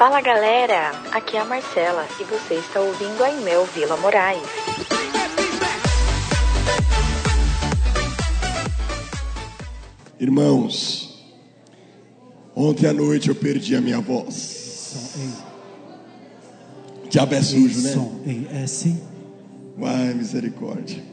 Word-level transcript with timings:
Fala 0.00 0.22
galera, 0.22 0.92
aqui 1.12 1.36
é 1.36 1.40
a 1.40 1.44
Marcela 1.44 2.08
e 2.18 2.24
você 2.24 2.54
está 2.54 2.80
ouvindo 2.80 3.22
a 3.22 3.30
Imel 3.30 3.66
Vila 3.66 3.98
Moraes. 3.98 4.40
Irmãos, 10.18 11.22
ontem 12.56 12.86
à 12.86 12.94
noite 12.94 13.28
eu 13.28 13.34
perdi 13.34 13.76
a 13.76 13.82
minha 13.82 14.00
voz. 14.00 14.96
Diabo 17.10 17.34
é 17.34 17.42
sujo, 17.42 17.82
né? 17.82 17.92
som, 17.92 18.22
ei, 18.24 18.48
é 18.54 18.66
sim. 18.66 19.02
Misericórdia. 20.16 21.09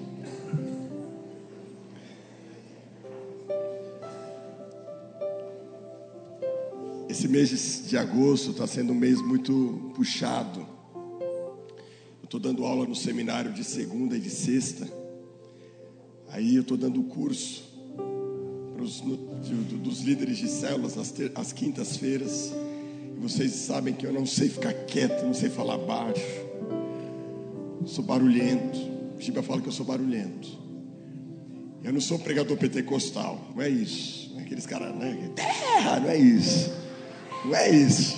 Esse 7.27 7.33
mês 7.33 7.83
de- 7.89 7.97
agosto 7.97 8.51
está 8.51 8.65
sendo 8.65 8.93
um 8.93 8.95
mês 8.95 9.21
muito 9.21 9.91
puxado. 9.93 10.61
Eu 10.95 12.23
estou 12.23 12.39
dando 12.39 12.63
aula 12.65 12.85
no 12.87 12.95
seminário 12.95 13.51
de 13.51 13.65
segunda 13.65 14.15
e 14.15 14.19
de 14.21 14.29
sexta. 14.29 14.87
Aí 16.29 16.55
eu 16.55 16.61
estou 16.61 16.77
dando 16.77 17.03
curso 17.03 17.65
pros, 18.73 19.01
no- 19.01 19.17
de- 19.41 19.53
do- 19.55 19.77
dos 19.79 19.99
líderes 20.03 20.37
de 20.37 20.47
células 20.47 20.95
às, 21.35 21.51
quintas-feiras. 21.51 22.53
E 23.17 23.19
vocês 23.19 23.51
sabem 23.51 23.93
que 23.93 24.05
eu 24.05 24.13
não 24.13 24.25
sei 24.25 24.47
ficar 24.47 24.71
quieto, 24.85 25.25
não 25.25 25.33
sei 25.33 25.49
falar 25.49 25.77
baixo. 25.79 26.21
Sou 27.85 28.05
barulhento. 28.05 28.79
Chiba 29.19 29.43
fala 29.43 29.59
que 29.61 29.67
eu 29.67 29.73
sou 29.73 29.85
barulhento. 29.85 30.47
Eu 31.83 31.91
não 31.91 31.99
sou 31.99 32.19
pregador 32.19 32.55
pentecostal, 32.55 33.49
não 33.53 33.61
é 33.61 33.69
isso. 33.69 34.29
Não 34.33 34.39
é 34.39 34.43
aqueles 34.43 34.65
caras, 34.65 34.95
né? 34.95 35.29
Terra, 35.35 35.99
não 35.99 36.09
é 36.09 36.17
isso. 36.17 36.86
Não 37.45 37.55
é 37.55 37.69
isso. 37.69 38.17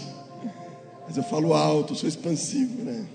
Mas 1.06 1.18
eu 1.18 1.24
falo 1.24 1.54
alto, 1.54 1.96
sou 1.96 2.08
expansivo, 2.08 2.84
né? 2.84 3.08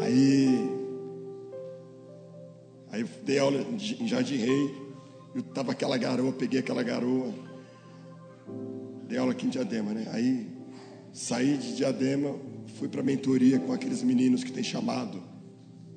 Aí, 0.00 0.70
aí 2.90 3.00
eu 3.02 3.08
dei 3.24 3.38
aula 3.38 3.60
em 4.00 4.08
Jardim 4.08 4.36
Rei. 4.36 4.74
Eu 5.34 5.42
tava 5.42 5.72
aquela 5.72 5.96
garoa, 5.98 6.32
peguei 6.32 6.60
aquela 6.60 6.82
garoa. 6.82 7.32
Dei 9.06 9.18
aula 9.18 9.32
aqui 9.32 9.46
em 9.46 9.50
Diadema, 9.50 9.92
né? 9.92 10.06
Aí 10.12 10.48
saí 11.12 11.56
de 11.56 11.76
Diadema, 11.76 12.34
fui 12.78 12.88
para 12.88 13.02
mentoria 13.02 13.58
com 13.58 13.72
aqueles 13.72 14.02
meninos 14.02 14.44
que 14.44 14.52
tem 14.52 14.62
chamado. 14.62 15.22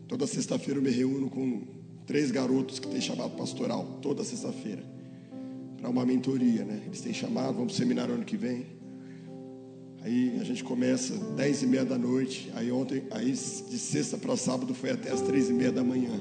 Toda 0.07 0.27
sexta-feira 0.27 0.79
eu 0.79 0.83
me 0.83 0.89
reúno 0.89 1.29
com 1.29 1.63
três 2.05 2.31
garotos 2.31 2.79
que 2.79 2.87
têm 2.87 2.99
chamado 2.99 3.37
pastoral, 3.37 3.99
toda 4.01 4.23
sexta-feira, 4.23 4.83
para 5.81 5.89
uma 5.89 6.05
mentoria, 6.05 6.63
né? 6.63 6.79
Eles 6.85 7.01
têm 7.01 7.11
chamado, 7.11 7.53
vamos 7.55 7.73
pro 7.73 7.75
seminário 7.75 8.13
ano 8.13 8.23
que 8.23 8.37
vem. 8.37 8.67
Aí 10.03 10.37
a 10.39 10.43
gente 10.43 10.63
começa 10.63 11.15
dez 11.35 11.63
e 11.63 11.67
meia 11.67 11.83
da 11.83 11.97
noite. 11.97 12.51
Aí 12.55 12.71
ontem, 12.71 13.03
aí 13.09 13.31
de 13.31 13.79
sexta 13.79 14.15
para 14.15 14.37
sábado 14.37 14.73
foi 14.75 14.91
até 14.91 15.11
as 15.11 15.21
três 15.21 15.49
e 15.49 15.53
meia 15.53 15.71
da 15.71 15.83
manhã. 15.83 16.19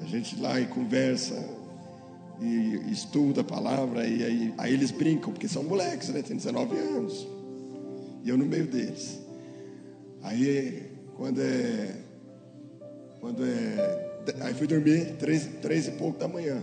A 0.00 0.04
gente 0.06 0.40
lá 0.40 0.58
e 0.58 0.66
conversa 0.66 1.46
e 2.40 2.90
estuda 2.90 3.42
a 3.42 3.44
palavra 3.44 4.06
e 4.06 4.24
aí, 4.24 4.54
aí 4.56 4.72
eles 4.72 4.90
brincam 4.90 5.32
porque 5.32 5.46
são 5.46 5.62
moleques, 5.62 6.08
né? 6.08 6.22
Tem 6.22 6.36
19 6.36 6.76
anos. 6.76 7.28
E 8.24 8.30
eu 8.30 8.38
no 8.38 8.46
meio 8.46 8.66
deles. 8.66 9.20
Aí 10.22 10.90
quando 11.16 11.40
é 11.40 11.96
quando 13.20 13.44
é 13.44 14.09
aí 14.40 14.54
fui 14.54 14.66
dormir 14.66 15.16
três, 15.18 15.48
três 15.60 15.88
e 15.88 15.92
pouco 15.92 16.18
da 16.18 16.28
manhã. 16.28 16.62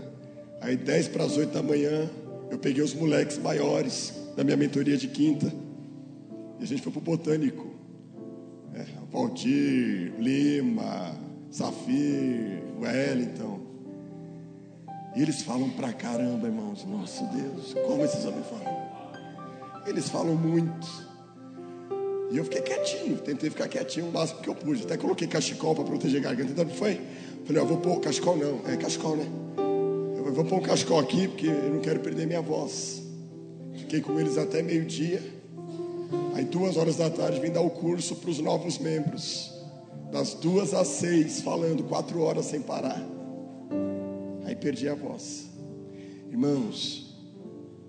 Aí 0.61 0.75
dez 0.75 1.07
para 1.07 1.23
as 1.23 1.37
oito 1.37 1.53
da 1.53 1.61
manhã 1.61 2.09
eu 2.49 2.57
peguei 2.57 2.83
os 2.83 2.93
moleques 2.93 3.37
maiores 3.37 4.13
da 4.35 4.43
minha 4.43 4.57
mentoria 4.57 4.97
de 4.97 5.07
quinta 5.07 5.51
e 6.59 6.63
a 6.63 6.67
gente 6.67 6.81
foi 6.81 6.91
pro 6.91 7.01
botânico. 7.01 7.67
É, 8.73 8.85
Valdir, 9.11 10.13
Lima, 10.19 11.15
Safir, 11.49 12.61
Wellington. 12.79 13.59
E 15.15 15.21
eles 15.21 15.41
falam 15.41 15.69
pra 15.71 15.93
caramba, 15.93 16.47
irmãos. 16.47 16.85
Nossa 16.85 17.25
Deus, 17.25 17.73
como 17.85 18.03
esses 18.03 18.23
homens 18.25 18.45
falam. 18.47 18.87
Eles 19.85 20.09
falam 20.09 20.35
muito. 20.35 21.06
E 22.29 22.37
eu 22.37 22.43
fiquei 22.43 22.61
quietinho, 22.61 23.17
tentei 23.19 23.49
ficar 23.49 23.67
quietinho 23.67 24.07
o 24.07 24.11
máximo 24.11 24.41
que 24.41 24.49
eu 24.49 24.55
pude. 24.55 24.83
Até 24.83 24.97
coloquei 24.97 25.27
cachecol 25.27 25.73
para 25.73 25.85
proteger 25.85 26.19
a 26.19 26.23
garganta. 26.23 26.51
Então 26.51 26.69
foi. 26.69 26.99
Falei, 27.45 27.61
ó, 27.61 27.65
vou 27.65 27.77
pôr 27.77 27.99
cachecol 28.01 28.35
não. 28.37 28.61
É 28.69 28.75
cachecol, 28.75 29.15
né? 29.15 29.25
Eu 30.17 30.33
vou 30.33 30.43
pôr 30.43 30.59
um 30.59 30.61
cachecol 30.61 30.99
aqui 30.99 31.27
porque 31.27 31.47
eu 31.47 31.73
não 31.73 31.79
quero 31.79 32.01
perder 32.01 32.27
minha 32.27 32.41
voz. 32.41 33.01
Fiquei 33.77 34.01
com 34.01 34.19
eles 34.19 34.37
até 34.37 34.61
meio-dia. 34.61 35.21
Aí 36.35 36.43
duas 36.43 36.75
horas 36.75 36.97
da 36.97 37.09
tarde 37.09 37.39
vim 37.39 37.49
dar 37.49 37.61
o 37.61 37.69
curso 37.69 38.15
para 38.17 38.29
os 38.29 38.39
novos 38.39 38.77
membros. 38.77 39.53
Das 40.11 40.33
duas 40.33 40.73
às 40.73 40.87
seis, 40.87 41.41
falando 41.41 41.83
quatro 41.83 42.21
horas 42.21 42.45
sem 42.45 42.61
parar. 42.61 43.01
Aí 44.45 44.55
perdi 44.55 44.89
a 44.89 44.95
voz. 44.95 45.47
Irmãos, 46.29 47.15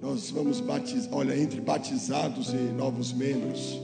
nós 0.00 0.30
vamos 0.30 0.60
batizar, 0.60 1.12
olha, 1.12 1.36
entre 1.36 1.60
batizados 1.60 2.52
e 2.52 2.56
novos 2.56 3.12
membros, 3.12 3.80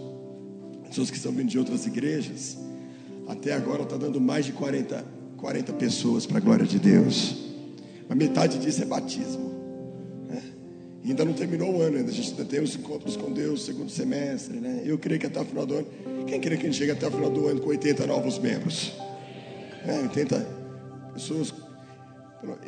pessoas 0.94 1.10
que 1.10 1.16
estão 1.16 1.32
vindo 1.32 1.48
de 1.48 1.58
outras 1.58 1.86
igrejas, 1.86 2.56
até 3.26 3.52
agora 3.52 3.82
está 3.82 3.96
dando 3.96 4.20
mais 4.20 4.46
de 4.46 4.52
40, 4.52 5.04
40 5.36 5.72
pessoas 5.72 6.24
para 6.24 6.38
a 6.38 6.40
glória 6.40 6.64
de 6.64 6.78
Deus. 6.78 7.34
A 8.08 8.14
metade 8.14 8.60
disso 8.60 8.80
é 8.80 8.84
batismo. 8.84 9.50
né? 10.28 10.40
Ainda 11.04 11.24
não 11.24 11.32
terminou 11.32 11.74
o 11.74 11.82
ano, 11.82 11.96
ainda 11.96 12.12
a 12.12 12.14
gente 12.14 12.30
ainda 12.30 12.44
tem 12.44 12.60
os 12.60 12.76
encontros 12.76 13.16
com 13.16 13.32
Deus, 13.32 13.64
segundo 13.64 13.90
semestre, 13.90 14.60
né? 14.60 14.82
Eu 14.84 14.96
creio 14.96 15.18
que 15.18 15.26
até 15.26 15.40
o 15.40 15.44
final 15.44 15.66
do 15.66 15.74
ano, 15.74 15.88
quem 16.28 16.40
crê 16.40 16.56
que 16.56 16.62
a 16.62 16.70
gente 16.70 16.78
chega 16.78 16.92
até 16.92 17.08
o 17.08 17.10
final 17.10 17.28
do 17.28 17.48
ano 17.48 17.60
com 17.60 17.70
80 17.70 18.06
novos 18.06 18.38
membros? 18.38 18.92
É, 19.84 19.98
80 19.98 20.46
pessoas, 21.12 21.52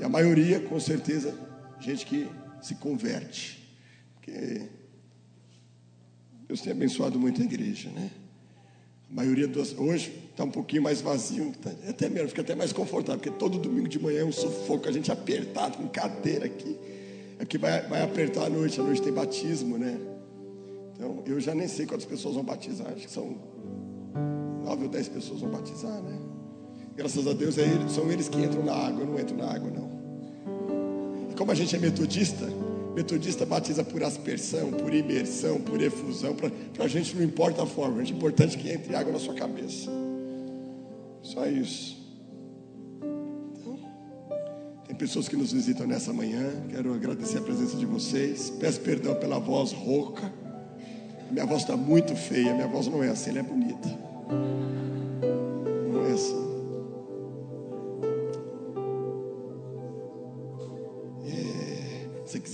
e 0.00 0.02
a 0.02 0.08
maioria, 0.08 0.58
com 0.58 0.80
certeza, 0.80 1.32
gente 1.78 2.04
que 2.04 2.26
se 2.60 2.74
converte. 2.74 3.64
Porque 4.16 4.62
Deus 6.48 6.60
tem 6.60 6.72
abençoado 6.72 7.18
muito 7.18 7.40
a 7.40 7.44
igreja, 7.44 7.90
né? 7.90 8.10
A 9.10 9.14
maioria 9.14 9.46
das 9.46 9.76
hoje 9.76 10.12
está 10.30 10.44
um 10.44 10.50
pouquinho 10.50 10.82
mais 10.82 11.00
vazio, 11.00 11.52
tá, 11.62 11.70
é 11.84 11.90
até 11.90 12.08
mesmo, 12.08 12.28
fica 12.28 12.42
até 12.42 12.54
mais 12.54 12.72
confortável, 12.72 13.20
porque 13.20 13.38
todo 13.38 13.58
domingo 13.58 13.88
de 13.88 13.98
manhã 13.98 14.20
é 14.20 14.24
um 14.24 14.32
sufoco, 14.32 14.88
a 14.88 14.92
gente 14.92 15.10
apertado 15.10 15.78
com 15.78 15.88
cadeira 15.88 16.46
aqui. 16.46 16.76
É 17.38 17.44
que 17.44 17.58
vai, 17.58 17.82
vai 17.86 18.02
apertar 18.02 18.46
à 18.46 18.50
noite, 18.50 18.80
à 18.80 18.82
noite 18.82 19.02
tem 19.02 19.12
batismo, 19.12 19.76
né? 19.78 19.98
Então, 20.94 21.22
eu 21.26 21.38
já 21.38 21.54
nem 21.54 21.68
sei 21.68 21.86
quantas 21.86 22.06
pessoas 22.06 22.34
vão 22.34 22.44
batizar, 22.44 22.88
acho 22.88 23.06
que 23.06 23.10
são 23.10 23.36
nove 24.64 24.84
ou 24.84 24.88
dez 24.88 25.08
pessoas 25.08 25.40
vão 25.40 25.50
batizar, 25.50 26.02
né? 26.02 26.18
Graças 26.96 27.26
a 27.26 27.32
Deus 27.32 27.58
é 27.58 27.66
são 27.88 28.10
eles 28.10 28.28
que 28.28 28.38
entram 28.38 28.64
na 28.64 28.72
água, 28.72 29.02
eu 29.02 29.06
não 29.06 29.18
entro 29.18 29.36
na 29.36 29.52
água, 29.52 29.70
não. 29.70 29.90
E 31.30 31.34
como 31.34 31.52
a 31.52 31.54
gente 31.54 31.76
é 31.76 31.78
metodista, 31.78 32.46
metodista 32.96 33.44
batiza 33.44 33.84
por 33.84 34.02
aspersão, 34.02 34.72
por 34.72 34.92
imersão, 34.94 35.60
por 35.60 35.82
efusão. 35.82 36.34
Para 36.34 36.50
a 36.84 36.88
gente 36.88 37.14
não 37.14 37.22
importa 37.22 37.62
a 37.62 37.66
forma, 37.66 38.00
é 38.00 38.06
importante 38.06 38.56
que 38.56 38.70
entre 38.70 38.96
água 38.96 39.12
na 39.12 39.18
sua 39.18 39.34
cabeça. 39.34 39.90
Só 41.22 41.46
isso. 41.46 41.94
Tem 44.86 44.96
pessoas 44.96 45.28
que 45.28 45.36
nos 45.36 45.52
visitam 45.52 45.86
nessa 45.86 46.10
manhã. 46.10 46.50
Quero 46.70 46.94
agradecer 46.94 47.36
a 47.36 47.42
presença 47.42 47.76
de 47.76 47.84
vocês. 47.84 48.48
Peço 48.58 48.80
perdão 48.80 49.14
pela 49.16 49.38
voz 49.38 49.72
rouca. 49.72 50.32
Minha 51.30 51.44
voz 51.44 51.62
está 51.62 51.76
muito 51.76 52.16
feia. 52.16 52.54
Minha 52.54 52.68
voz 52.68 52.86
não 52.86 53.04
é 53.04 53.10
assim, 53.10 53.28
ela 53.30 53.40
é 53.40 53.42
bonita. 53.42 53.88
Não 55.92 56.06
é 56.06 56.12
assim. 56.12 56.55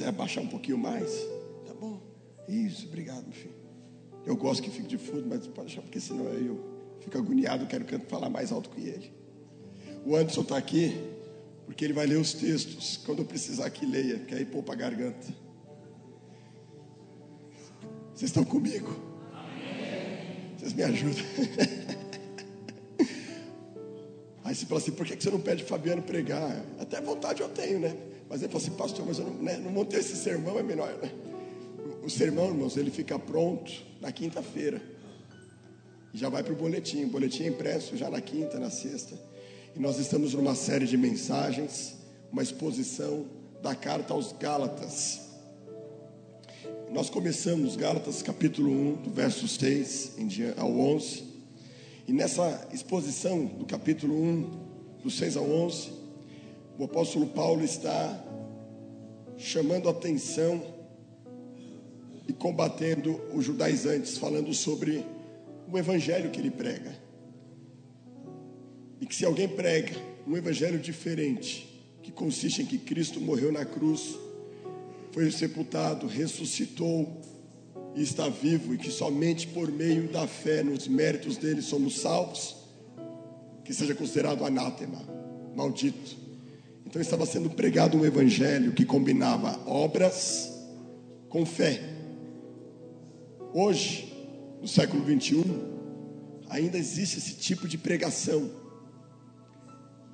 Quiser 0.02 0.08
abaixar 0.08 0.42
um 0.42 0.48
pouquinho 0.48 0.78
mais, 0.78 1.10
tá 1.64 1.72
bom? 1.74 2.00
Isso, 2.48 2.86
obrigado, 2.86 3.22
meu 3.22 3.32
filho. 3.32 3.54
Eu 4.26 4.36
gosto 4.36 4.62
que 4.62 4.70
fique 4.70 4.88
de 4.88 4.98
fundo, 4.98 5.26
mas 5.28 5.46
pode 5.46 5.68
deixar, 5.68 5.82
porque 5.82 6.00
senão 6.00 6.26
eu 6.26 6.60
fico 7.00 7.16
agoniado, 7.16 7.66
quero 7.66 7.84
falar 8.08 8.28
mais 8.28 8.50
alto 8.50 8.70
que 8.70 8.80
ele. 8.80 9.12
O 10.04 10.16
Anderson 10.16 10.42
está 10.42 10.56
aqui, 10.56 11.00
porque 11.66 11.84
ele 11.84 11.92
vai 11.92 12.06
ler 12.06 12.16
os 12.16 12.32
textos. 12.34 12.96
Quando 13.04 13.20
eu 13.20 13.24
precisar 13.24 13.70
que 13.70 13.86
leia, 13.86 14.18
que 14.18 14.34
aí 14.34 14.44
poupa 14.44 14.72
a 14.72 14.76
garganta. 14.76 15.28
Vocês 18.12 18.30
estão 18.30 18.44
comigo? 18.44 18.94
Vocês 20.58 20.72
me 20.72 20.82
ajudam. 20.82 21.24
Aí 24.44 24.56
você 24.56 24.66
fala 24.66 24.80
assim, 24.80 24.90
por 24.90 25.06
que 25.06 25.14
você 25.22 25.30
não 25.30 25.40
pede 25.40 25.64
Fabiano 25.64 26.02
pregar? 26.02 26.62
Até 26.78 27.00
vontade 27.00 27.40
eu 27.40 27.48
tenho, 27.48 27.78
né? 27.78 27.96
Mas 28.32 28.40
ele 28.40 28.50
falou 28.50 28.66
assim, 28.66 28.76
pastor, 28.76 29.04
mas 29.06 29.18
eu 29.18 29.26
não, 29.26 29.34
né, 29.42 29.58
não 29.58 29.70
montei 29.70 30.00
esse 30.00 30.16
sermão, 30.16 30.58
é 30.58 30.62
melhor, 30.62 30.96
né? 31.02 31.12
O, 32.02 32.08
sermão, 32.08 32.46
irmãos, 32.46 32.78
ele 32.78 32.90
fica 32.90 33.18
pronto 33.18 33.70
na 34.00 34.10
quinta-feira. 34.10 34.80
Já 36.14 36.30
vai 36.30 36.42
para 36.42 36.54
o 36.54 36.56
boletim. 36.56 37.04
O 37.04 37.08
boletim 37.08 37.42
é 37.42 37.48
impresso 37.48 37.94
já 37.94 38.08
na 38.08 38.22
quinta, 38.22 38.58
na 38.58 38.70
sexta. 38.70 39.20
E 39.76 39.78
nós 39.78 39.98
estamos 39.98 40.32
numa 40.32 40.54
série 40.54 40.86
de 40.86 40.96
mensagens, 40.96 41.94
uma 42.32 42.42
exposição 42.42 43.26
da 43.62 43.74
carta 43.74 44.14
aos 44.14 44.32
Gálatas. 44.32 45.20
nós 46.90 47.10
começamos 47.10 47.76
Gálatas 47.76 48.22
capítulo 48.22 48.70
1, 48.70 49.02
do 49.02 49.10
verso 49.10 49.46
6 49.46 50.12
em 50.16 50.26
dia- 50.26 50.54
ao 50.56 50.70
11. 50.70 51.22
E 52.08 52.14
nessa 52.14 52.66
exposição 52.72 53.44
do 53.44 53.66
capítulo 53.66 54.14
1, 54.14 54.50
do 55.02 55.10
6 55.10 55.36
ao 55.36 55.44
11, 55.44 56.01
o 56.82 56.86
apóstolo 56.86 57.28
Paulo 57.28 57.64
está 57.64 58.20
chamando 59.36 59.88
atenção 59.88 60.60
e 62.26 62.32
combatendo 62.32 63.20
os 63.32 63.44
judaizantes, 63.44 64.18
falando 64.18 64.52
sobre 64.52 65.06
o 65.70 65.78
evangelho 65.78 66.32
que 66.32 66.40
ele 66.40 66.50
prega. 66.50 66.92
E 69.00 69.06
que 69.06 69.14
se 69.14 69.24
alguém 69.24 69.46
prega 69.46 69.94
um 70.26 70.36
evangelho 70.36 70.76
diferente, 70.80 71.86
que 72.02 72.10
consiste 72.10 72.62
em 72.62 72.66
que 72.66 72.78
Cristo 72.78 73.20
morreu 73.20 73.52
na 73.52 73.64
cruz, 73.64 74.18
foi 75.12 75.30
sepultado, 75.30 76.08
ressuscitou 76.08 77.08
e 77.94 78.02
está 78.02 78.28
vivo, 78.28 78.74
e 78.74 78.78
que 78.78 78.90
somente 78.90 79.46
por 79.46 79.70
meio 79.70 80.08
da 80.08 80.26
fé 80.26 80.64
nos 80.64 80.88
méritos 80.88 81.36
dele 81.36 81.62
somos 81.62 82.00
salvos, 82.00 82.56
que 83.64 83.72
seja 83.72 83.94
considerado 83.94 84.44
anátema, 84.44 84.98
maldito. 85.54 86.21
Então 86.92 87.00
estava 87.00 87.24
sendo 87.24 87.48
pregado 87.48 87.96
um 87.96 88.04
evangelho 88.04 88.74
que 88.74 88.84
combinava 88.84 89.58
obras 89.66 90.52
com 91.26 91.46
fé. 91.46 91.80
Hoje, 93.54 94.12
no 94.60 94.68
século 94.68 95.02
21, 95.02 95.42
ainda 96.50 96.76
existe 96.76 97.16
esse 97.16 97.36
tipo 97.36 97.66
de 97.66 97.78
pregação. 97.78 98.50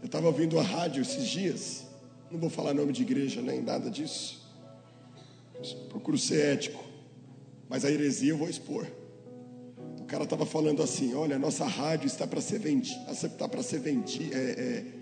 Eu 0.00 0.06
estava 0.06 0.28
ouvindo 0.28 0.56
a 0.56 0.62
rádio 0.62 1.02
esses 1.02 1.26
dias, 1.26 1.84
não 2.30 2.38
vou 2.38 2.48
falar 2.48 2.72
nome 2.72 2.92
de 2.92 3.02
igreja 3.02 3.42
nem 3.42 3.60
nada 3.60 3.90
disso. 3.90 4.48
Procuro 5.88 6.16
ser 6.16 6.54
ético, 6.54 6.84
mas 7.68 7.84
a 7.84 7.90
heresia 7.90 8.30
eu 8.30 8.38
vou 8.38 8.48
expor. 8.48 8.86
O 9.98 10.04
cara 10.04 10.22
estava 10.22 10.46
falando 10.46 10.80
assim: 10.80 11.12
olha, 11.12 11.34
a 11.34 11.40
nossa 11.40 11.66
rádio 11.66 12.06
está 12.06 12.24
para 12.24 12.40
ser 12.40 12.60
vendida, 12.60 13.10
está 13.10 13.48
para 13.48 13.64
ser 13.64 13.80
vendida, 13.80 14.36
é, 14.36 14.50
é, 14.50 14.97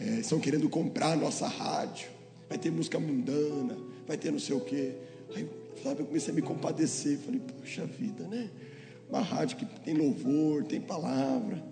é, 0.00 0.20
estão 0.20 0.38
querendo 0.38 0.68
comprar 0.68 1.12
a 1.12 1.16
nossa 1.16 1.46
rádio, 1.46 2.08
vai 2.48 2.58
ter 2.58 2.70
música 2.70 2.98
mundana, 2.98 3.76
vai 4.06 4.16
ter 4.16 4.30
não 4.30 4.38
sei 4.38 4.54
o 4.54 4.60
quê. 4.60 4.92
Aí, 5.34 5.48
sabe, 5.82 6.00
eu 6.00 6.06
comecei 6.06 6.32
a 6.32 6.34
me 6.34 6.42
compadecer, 6.42 7.18
falei, 7.18 7.40
puxa 7.40 7.84
vida, 7.86 8.26
né? 8.26 8.50
Uma 9.08 9.20
rádio 9.20 9.56
que 9.56 9.66
tem 9.80 9.94
louvor, 9.94 10.64
tem 10.64 10.80
palavra. 10.80 11.62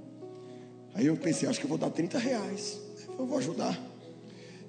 Aí 0.95 1.07
eu 1.07 1.17
pensei, 1.17 1.49
acho 1.49 1.59
que 1.59 1.67
eu 1.67 1.69
vou 1.69 1.79
dar 1.79 1.91
30 1.91 2.19
reais, 2.19 2.81
eu 3.19 3.27
vou 3.27 3.39
ajudar. 3.39 3.79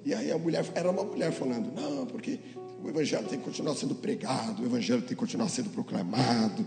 E 0.04 0.14
aí 0.14 0.30
a 0.30 0.38
mulher, 0.38 0.64
era 0.74 0.90
uma 0.90 1.04
mulher 1.04 1.32
falando, 1.32 1.72
não, 1.72 2.06
porque 2.06 2.38
o 2.82 2.88
evangelho 2.88 3.26
tem 3.26 3.38
que 3.38 3.44
continuar 3.44 3.74
sendo 3.74 3.94
pregado, 3.94 4.62
o 4.62 4.66
evangelho 4.66 5.00
tem 5.00 5.08
que 5.08 5.16
continuar 5.16 5.48
sendo 5.48 5.70
proclamado. 5.70 6.64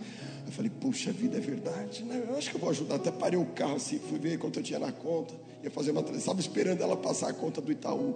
Eu 0.49 0.53
falei, 0.53 0.71
puxa 0.81 1.11
vida, 1.11 1.37
é 1.37 1.39
verdade, 1.39 2.03
né? 2.03 2.25
Eu 2.27 2.35
acho 2.35 2.49
que 2.49 2.55
eu 2.55 2.59
vou 2.59 2.71
ajudar. 2.71 2.95
Até 2.95 3.11
parei 3.11 3.37
o 3.37 3.45
carro 3.45 3.75
assim, 3.75 3.99
fui 3.99 4.17
ver 4.17 4.39
quanto 4.39 4.57
eu 4.57 4.63
tinha 4.63 4.79
na 4.79 4.91
conta, 4.91 5.31
ia 5.63 5.69
fazer 5.69 5.91
uma 5.91 6.01
estava 6.01 6.39
esperando 6.39 6.81
ela 6.81 6.97
passar 6.97 7.29
a 7.29 7.33
conta 7.33 7.61
do 7.61 7.71
Itaú. 7.71 8.15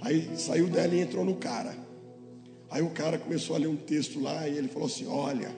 Aí 0.00 0.30
saiu 0.34 0.66
dela 0.66 0.94
e 0.94 1.00
entrou 1.00 1.26
no 1.26 1.36
cara. 1.36 1.76
Aí 2.70 2.80
o 2.80 2.88
cara 2.88 3.18
começou 3.18 3.54
a 3.54 3.58
ler 3.58 3.66
um 3.66 3.76
texto 3.76 4.18
lá 4.18 4.48
e 4.48 4.56
ele 4.56 4.66
falou 4.68 4.86
assim: 4.86 5.06
Olha, 5.06 5.54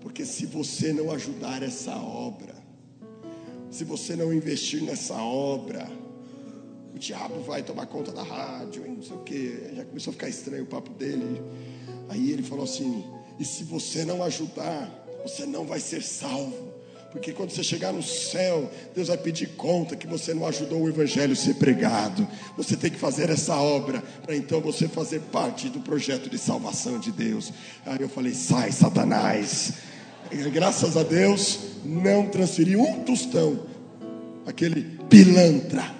porque 0.00 0.24
se 0.24 0.46
você 0.46 0.92
não 0.92 1.10
ajudar 1.10 1.60
essa 1.60 1.96
obra, 1.96 2.54
se 3.68 3.82
você 3.82 4.14
não 4.14 4.32
investir 4.32 4.80
nessa 4.80 5.20
obra, 5.20 5.90
o 6.94 6.98
diabo 7.00 7.40
vai 7.40 7.64
tomar 7.64 7.86
conta 7.86 8.12
da 8.12 8.22
rádio, 8.22 8.86
e 8.86 8.90
não 8.90 9.02
sei 9.02 9.16
o 9.16 9.24
que. 9.24 9.72
Já 9.74 9.84
começou 9.84 10.12
a 10.12 10.14
ficar 10.14 10.28
estranho 10.28 10.62
o 10.62 10.68
papo 10.68 10.92
dele. 10.92 11.42
Aí 12.08 12.30
ele 12.30 12.44
falou 12.44 12.62
assim: 12.62 13.04
e 13.40 13.44
se 13.44 13.64
você 13.64 14.04
não 14.04 14.22
ajudar, 14.22 14.99
você 15.22 15.46
não 15.46 15.64
vai 15.64 15.80
ser 15.80 16.02
salvo. 16.02 16.80
Porque 17.10 17.32
quando 17.32 17.50
você 17.50 17.64
chegar 17.64 17.92
no 17.92 18.02
céu, 18.02 18.70
Deus 18.94 19.08
vai 19.08 19.18
pedir 19.18 19.48
conta 19.56 19.96
que 19.96 20.06
você 20.06 20.32
não 20.32 20.46
ajudou 20.46 20.82
o 20.82 20.88
evangelho 20.88 21.32
a 21.32 21.36
ser 21.36 21.54
pregado. 21.54 22.26
Você 22.56 22.76
tem 22.76 22.90
que 22.90 22.98
fazer 22.98 23.30
essa 23.30 23.56
obra 23.56 24.00
para 24.22 24.36
então 24.36 24.60
você 24.60 24.86
fazer 24.86 25.20
parte 25.32 25.68
do 25.68 25.80
projeto 25.80 26.30
de 26.30 26.38
salvação 26.38 27.00
de 27.00 27.10
Deus. 27.10 27.52
Aí 27.84 28.00
eu 28.00 28.08
falei: 28.08 28.32
sai, 28.32 28.70
Satanás. 28.70 29.72
Graças 30.52 30.96
a 30.96 31.02
Deus, 31.02 31.58
não 31.84 32.28
transferi 32.28 32.76
um 32.76 33.02
tostão. 33.02 33.66
Aquele 34.46 34.82
pilantra. 35.08 35.99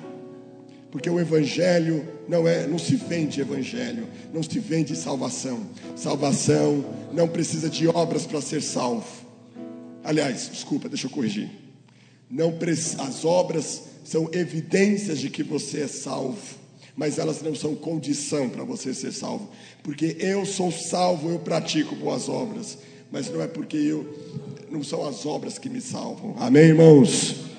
Porque 0.90 1.08
o 1.08 1.20
evangelho 1.20 2.06
não 2.28 2.48
é, 2.48 2.66
não 2.66 2.78
se 2.78 2.96
vende 2.96 3.40
evangelho, 3.40 4.06
não 4.32 4.42
se 4.42 4.58
vende 4.58 4.96
salvação. 4.96 5.66
Salvação 5.94 6.84
não 7.12 7.28
precisa 7.28 7.70
de 7.70 7.86
obras 7.86 8.26
para 8.26 8.40
ser 8.40 8.60
salvo. 8.60 9.06
Aliás, 10.02 10.48
desculpa, 10.50 10.88
deixa 10.88 11.06
eu 11.06 11.10
corrigir. 11.10 11.48
Não 12.28 12.54
as 12.98 13.24
obras 13.24 13.82
são 14.04 14.28
evidências 14.32 15.20
de 15.20 15.30
que 15.30 15.42
você 15.42 15.82
é 15.82 15.86
salvo, 15.88 16.38
mas 16.96 17.18
elas 17.18 17.42
não 17.42 17.54
são 17.54 17.74
condição 17.74 18.48
para 18.48 18.64
você 18.64 18.92
ser 18.92 19.12
salvo. 19.12 19.48
Porque 19.82 20.16
eu 20.18 20.44
sou 20.44 20.72
salvo, 20.72 21.30
eu 21.30 21.38
pratico 21.38 21.94
boas 21.94 22.28
obras, 22.28 22.78
mas 23.12 23.30
não 23.30 23.40
é 23.40 23.46
porque 23.46 23.76
eu 23.76 24.06
não 24.70 24.82
são 24.82 25.06
as 25.06 25.26
obras 25.26 25.58
que 25.58 25.68
me 25.68 25.80
salvam. 25.80 26.34
Amém, 26.38 26.64
irmãos. 26.64 27.49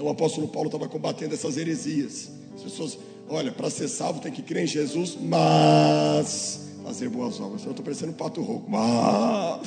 Então 0.00 0.08
o 0.08 0.12
apóstolo 0.12 0.48
Paulo 0.48 0.68
estava 0.68 0.88
combatendo 0.88 1.34
essas 1.34 1.58
heresias. 1.58 2.30
As 2.54 2.62
pessoas, 2.62 2.98
olha, 3.28 3.52
para 3.52 3.68
ser 3.68 3.86
salvo 3.86 4.18
tem 4.18 4.32
que 4.32 4.40
crer 4.40 4.64
em 4.64 4.66
Jesus, 4.66 5.14
mas 5.20 6.70
fazer 6.82 7.10
boas 7.10 7.38
obras. 7.38 7.64
Eu 7.64 7.72
estou 7.72 7.84
parecendo 7.84 8.12
um 8.12 8.14
pato 8.14 8.40
rouco, 8.40 8.70
mas. 8.70 9.60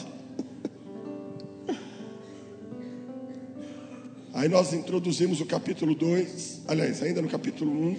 Aí 4.33 4.50
nós 4.50 4.74
introduzimos 4.74 5.39
o 5.39 5.45
capítulo 5.45 5.94
2, 5.94 6.62
aliás, 6.68 7.03
ainda 7.03 7.21
no 7.21 7.30
capítulo 7.30 7.71
1, 7.71 7.97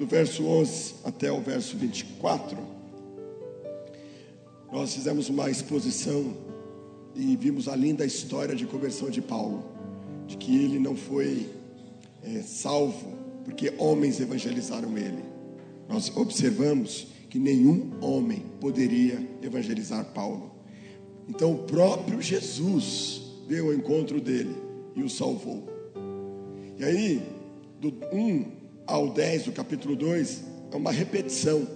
do 0.00 0.06
verso 0.06 0.44
11 0.44 0.96
até 1.02 1.32
o 1.32 1.40
verso 1.40 1.78
24. 1.78 2.58
Nós 4.70 4.92
fizemos 4.92 5.30
uma 5.30 5.48
exposição 5.48 6.36
e 7.16 7.34
vimos 7.36 7.68
a 7.68 7.74
linda 7.74 8.04
história 8.04 8.54
de 8.54 8.66
conversão 8.66 9.08
de 9.08 9.22
Paulo, 9.22 9.64
de 10.26 10.36
que 10.36 10.62
ele 10.62 10.78
não 10.78 10.94
foi 10.94 11.58
é, 12.22 12.42
salvo 12.42 13.18
porque 13.44 13.72
homens 13.78 14.20
evangelizaram 14.20 14.96
ele. 14.96 15.22
Nós 15.88 16.14
observamos 16.16 17.08
que 17.28 17.38
nenhum 17.38 17.92
homem 18.00 18.44
poderia 18.60 19.18
evangelizar 19.42 20.04
Paulo. 20.12 20.50
Então 21.28 21.52
o 21.52 21.58
próprio 21.64 22.20
Jesus 22.20 23.22
veio 23.48 23.66
ao 23.66 23.74
encontro 23.74 24.20
dele 24.20 24.54
e 24.94 25.02
o 25.02 25.08
salvou. 25.08 25.68
E 26.78 26.84
aí, 26.84 27.22
do 27.80 27.92
1 28.12 28.46
ao 28.86 29.10
10 29.10 29.44
do 29.44 29.52
capítulo 29.52 29.94
2, 29.96 30.44
é 30.72 30.76
uma 30.76 30.92
repetição, 30.92 31.66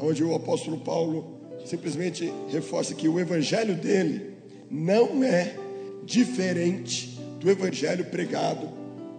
onde 0.00 0.22
o 0.22 0.34
apóstolo 0.34 0.78
Paulo 0.80 1.38
simplesmente 1.64 2.32
reforça 2.50 2.94
que 2.94 3.08
o 3.08 3.18
evangelho 3.18 3.74
dele 3.74 4.34
não 4.70 5.24
é 5.24 5.56
diferente 6.04 7.18
do 7.40 7.50
evangelho 7.50 8.04
pregado 8.06 8.68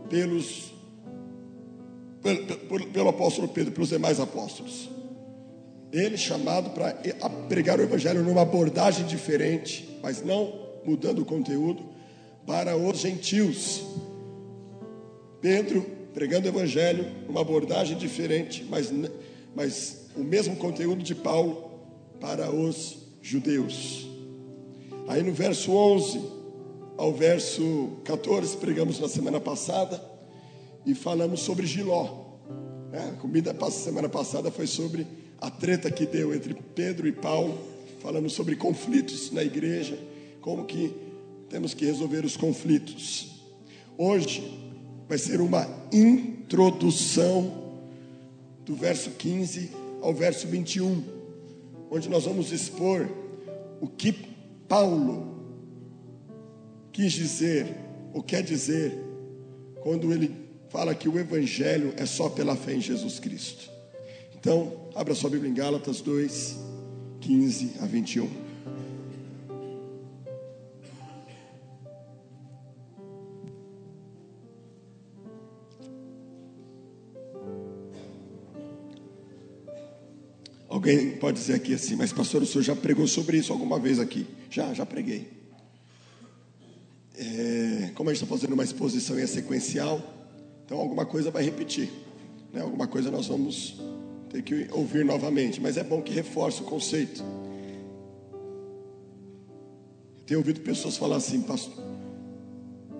pelos 0.09 0.73
pelo, 2.67 2.87
pelo 2.87 3.09
apóstolo 3.09 3.47
Pedro, 3.47 3.71
pelos 3.71 3.89
demais 3.89 4.19
apóstolos. 4.19 4.89
Ele 5.91 6.17
chamado 6.17 6.71
para 6.71 6.93
pregar 7.47 7.79
o 7.79 7.83
evangelho 7.83 8.23
numa 8.23 8.41
abordagem 8.41 9.05
diferente, 9.05 9.97
mas 10.01 10.23
não 10.23 10.65
mudando 10.83 11.19
o 11.19 11.25
conteúdo, 11.25 11.83
para 12.45 12.75
os 12.75 12.99
gentios. 12.99 13.83
Pedro 15.39 15.85
pregando 16.13 16.47
o 16.47 16.49
evangelho, 16.49 17.05
uma 17.27 17.41
abordagem 17.41 17.97
diferente, 17.97 18.65
mas, 18.69 18.91
mas 19.55 20.07
o 20.15 20.23
mesmo 20.23 20.55
conteúdo 20.55 21.03
de 21.03 21.13
Paulo 21.13 21.71
para 22.19 22.49
os 22.49 22.97
judeus. 23.21 24.07
Aí 25.07 25.21
no 25.21 25.33
verso 25.33 25.71
11 25.71 26.34
ao 26.97 27.13
verso 27.13 27.97
14, 28.03 28.57
pregamos 28.57 28.99
na 28.99 29.07
semana 29.07 29.39
passada 29.39 30.01
e 30.85 30.93
falamos 30.95 31.41
sobre 31.41 31.65
Giló. 31.65 32.25
É, 32.93 33.09
a 33.09 33.13
comida 33.13 33.53
da 33.53 33.69
semana 33.69 34.07
passada 34.07 34.49
foi 34.49 34.67
sobre 34.67 35.05
a 35.39 35.49
treta 35.49 35.91
que 35.91 36.05
deu 36.05 36.33
entre 36.33 36.53
Pedro 36.53 37.07
e 37.07 37.11
Paulo. 37.11 37.57
Falamos 37.99 38.33
sobre 38.33 38.55
conflitos 38.55 39.31
na 39.31 39.43
igreja, 39.43 39.97
como 40.41 40.65
que 40.65 40.93
temos 41.49 41.73
que 41.73 41.85
resolver 41.85 42.23
os 42.23 42.37
conflitos. 42.37 43.41
Hoje 43.97 44.59
vai 45.07 45.17
ser 45.17 45.41
uma 45.41 45.67
introdução 45.91 47.65
do 48.65 48.75
verso 48.75 49.11
15 49.11 49.71
ao 50.01 50.13
verso 50.13 50.47
21, 50.47 51.03
onde 51.91 52.09
nós 52.09 52.25
vamos 52.25 52.51
expor 52.51 53.09
o 53.81 53.87
que 53.87 54.13
Paulo 54.67 55.35
quis 56.95 57.11
dizer, 57.11 57.67
ou 58.13 58.23
quer 58.23 58.41
dizer, 58.41 58.97
quando 59.83 60.13
ele 60.13 60.33
fala 60.69 60.95
que 60.95 61.09
o 61.09 61.19
Evangelho 61.19 61.93
é 61.97 62.05
só 62.05 62.29
pela 62.29 62.55
fé 62.55 62.73
em 62.73 62.79
Jesus 62.79 63.19
Cristo. 63.19 63.69
Então, 64.33 64.89
abra 64.95 65.13
sua 65.13 65.29
Bíblia 65.29 65.51
em 65.51 65.53
Gálatas 65.53 65.99
2, 65.99 66.57
15 67.19 67.73
a 67.81 67.85
21. 67.85 68.29
Alguém 80.69 81.17
pode 81.17 81.39
dizer 81.39 81.55
aqui 81.55 81.73
assim, 81.73 81.97
mas 81.97 82.13
pastor, 82.13 82.41
o 82.41 82.45
senhor 82.45 82.63
já 82.63 82.75
pregou 82.75 83.05
sobre 83.05 83.37
isso 83.37 83.51
alguma 83.51 83.77
vez 83.77 83.99
aqui? 83.99 84.25
Já, 84.49 84.73
já 84.73 84.85
preguei. 84.85 85.44
É, 87.17 87.91
como 87.95 88.09
a 88.09 88.13
gente 88.13 88.23
está 88.23 88.35
fazendo 88.35 88.53
uma 88.53 88.63
exposição 88.63 89.17
e 89.17 89.21
é 89.21 89.27
sequencial, 89.27 90.01
então 90.65 90.79
alguma 90.79 91.05
coisa 91.05 91.31
vai 91.31 91.43
repetir. 91.43 91.89
Né? 92.51 92.61
Alguma 92.61 92.87
coisa 92.87 93.11
nós 93.11 93.27
vamos 93.27 93.79
ter 94.29 94.41
que 94.41 94.67
ouvir 94.71 95.05
novamente, 95.05 95.61
mas 95.61 95.77
é 95.77 95.83
bom 95.83 96.01
que 96.01 96.13
reforce 96.13 96.61
o 96.61 96.65
conceito. 96.65 97.23
Tenho 100.25 100.39
ouvido 100.39 100.59
pessoas 100.61 100.97
falar 100.97 101.17
assim, 101.17 101.41
pastor. 101.41 101.83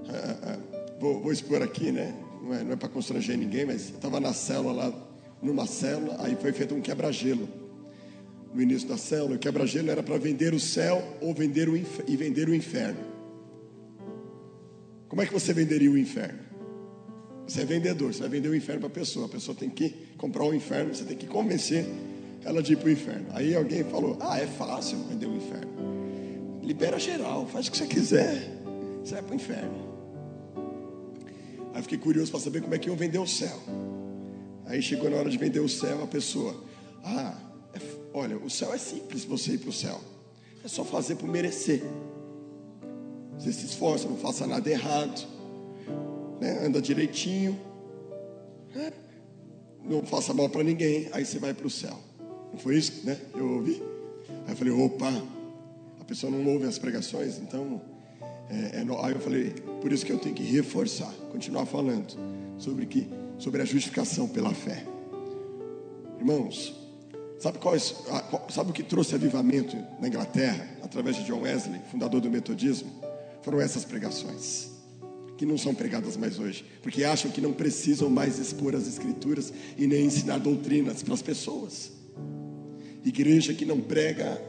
Ah, 0.08 0.38
ah, 0.44 0.60
vou, 1.00 1.22
vou, 1.22 1.34
expor 1.34 1.62
aqui, 1.62 1.92
né? 1.92 2.16
Não 2.44 2.54
é, 2.54 2.74
é 2.74 2.76
para 2.76 2.88
constranger 2.88 3.38
ninguém, 3.38 3.66
mas 3.66 3.90
eu 3.90 3.96
estava 3.96 4.20
na 4.20 4.32
célula 4.32 4.72
lá, 4.72 4.94
numa 5.42 5.66
célula, 5.66 6.18
aí 6.20 6.36
foi 6.36 6.54
feito 6.54 6.76
um 6.76 6.82
quebra-gelo. 6.82 7.50
No 8.54 8.62
início 8.62 8.88
da 8.88 8.98
célula, 8.98 9.36
o 9.36 9.40
quebra-gelo 9.40 9.90
era 9.90 10.04
para 10.04 10.18
vender 10.18 10.54
o 10.54 10.60
céu 10.60 11.04
ou 11.20 11.34
vender 11.34 11.68
o 11.68 11.76
e 11.76 12.16
vender 12.16 12.48
o 12.48 12.56
inferno. 12.56 13.15
Como 15.08 15.22
é 15.22 15.26
que 15.26 15.34
você 15.34 15.54
venderia 15.54 15.92
o 15.92 15.98
inferno? 15.98 16.40
Você 17.48 17.62
é 17.62 17.66
vendedor, 17.66 18.14
você 18.14 18.22
vai 18.22 18.30
vender 18.30 18.50
o 18.50 18.56
inferno 18.56 18.82
para 18.82 18.90
a 18.90 18.94
pessoa. 18.94 19.28
A 19.28 19.30
pessoa 19.30 19.56
tem 19.56 19.70
que 19.70 19.90
comprar 20.18 20.46
o 20.46 20.54
inferno, 20.54 20.94
você 20.94 21.04
tem 21.04 21.16
que 21.16 21.28
convencer 21.28 21.86
ela 22.44 22.62
de 22.62 22.74
ir 22.74 22.78
para 22.78 22.88
o 22.88 22.92
inferno. 22.92 23.28
Aí 23.32 23.56
alguém 23.56 23.84
falou: 23.84 24.18
Ah, 24.20 24.40
é 24.40 24.48
fácil 24.48 24.98
vender 25.10 25.28
o 25.28 25.36
inferno. 25.36 25.72
Libera 26.64 26.98
geral, 26.98 27.48
faz 27.48 27.68
o 27.68 27.72
que 27.72 27.78
você 27.78 27.86
quiser, 27.86 28.62
você 29.04 29.14
vai 29.14 29.24
para 29.24 29.32
o 29.34 29.36
inferno. 29.36 29.96
Aí 31.74 31.82
fiquei 31.84 31.98
curioso 31.98 32.32
para 32.32 32.40
saber 32.40 32.62
como 32.62 32.74
é 32.74 32.80
que 32.80 32.88
iam 32.88 32.96
vender 32.96 33.20
o 33.20 33.28
céu. 33.28 33.60
Aí 34.66 34.82
chegou 34.82 35.10
na 35.10 35.18
hora 35.18 35.30
de 35.30 35.38
vender 35.38 35.60
o 35.60 35.70
céu, 35.70 36.04
a 36.04 36.08
pessoa: 36.08 36.56
Ah, 37.04 37.38
é, 37.74 37.80
olha, 38.14 38.38
o 38.38 38.50
céu 38.50 38.74
é 38.74 38.78
simples 38.78 39.24
você 39.24 39.54
ir 39.54 39.58
para 39.60 39.70
o 39.70 39.74
céu, 39.74 40.02
é 40.64 40.68
só 40.68 40.84
fazer 40.84 41.16
por 41.16 41.30
merecer. 41.30 41.84
Você 43.38 43.52
se 43.52 43.66
esforça, 43.66 44.08
não 44.08 44.18
faça 44.18 44.48
nada 44.48 44.70
errado 44.70 45.36
né? 46.40 46.66
anda 46.66 46.82
direitinho, 46.82 47.60
né? 48.74 48.92
não 49.84 50.04
faça 50.04 50.34
mal 50.34 50.50
para 50.50 50.64
ninguém, 50.64 51.10
aí 51.12 51.26
você 51.26 51.40
vai 51.40 51.54
para 51.54 51.68
o 51.68 51.70
céu. 51.70 51.98
Não 52.52 52.60
foi 52.60 52.78
isso, 52.78 53.06
né? 53.06 53.20
Eu 53.36 53.54
ouvi. 53.54 53.82
Aí 54.46 54.54
eu 54.54 54.56
falei, 54.56 54.74
opa, 54.74 55.12
a 56.00 56.04
pessoa 56.04 56.32
não 56.32 56.46
ouve 56.54 56.66
as 56.66 56.80
pregações, 56.80 57.38
então. 57.38 57.82
É, 58.50 58.78
é, 58.78 58.86
aí 59.04 59.14
eu 59.14 59.20
falei, 59.20 59.52
por 59.82 59.92
isso 59.92 60.06
que 60.06 60.12
eu 60.12 60.20
tenho 60.20 60.36
que 60.36 60.44
reforçar, 60.44 61.12
continuar 61.32 61.66
falando 61.66 62.16
sobre, 62.58 62.86
que, 62.86 63.08
sobre 63.40 63.62
a 63.62 63.66
justificação 63.66 64.28
pela 64.28 64.54
fé. 64.54 64.86
Irmãos, 66.20 66.76
sabe, 67.40 67.58
qual 67.58 67.76
é, 67.76 67.80
sabe 67.80 68.70
o 68.70 68.74
que 68.74 68.84
trouxe 68.84 69.16
avivamento 69.16 69.76
na 70.00 70.08
Inglaterra, 70.08 70.68
através 70.84 71.16
de 71.16 71.24
John 71.24 71.42
Wesley, 71.42 71.82
fundador 71.92 72.22
do 72.22 72.30
metodismo? 72.30 72.90
Foram 73.46 73.62
essas 73.62 73.86
pregações 73.86 74.72
que 75.38 75.46
não 75.46 75.56
são 75.56 75.76
pregadas 75.76 76.18
mais 76.18 76.40
hoje, 76.40 76.66
porque 76.82 77.04
acham 77.04 77.30
que 77.30 77.40
não 77.40 77.54
precisam 77.54 78.10
mais 78.10 78.40
expor 78.40 78.76
as 78.76 78.88
escrituras 78.88 79.54
e 79.78 79.86
nem 79.86 80.06
ensinar 80.06 80.40
doutrinas 80.40 81.04
para 81.04 81.14
as 81.14 81.22
pessoas. 81.22 81.92
Igreja 83.06 83.54
que 83.54 83.64
não 83.64 83.80
prega 83.80 84.42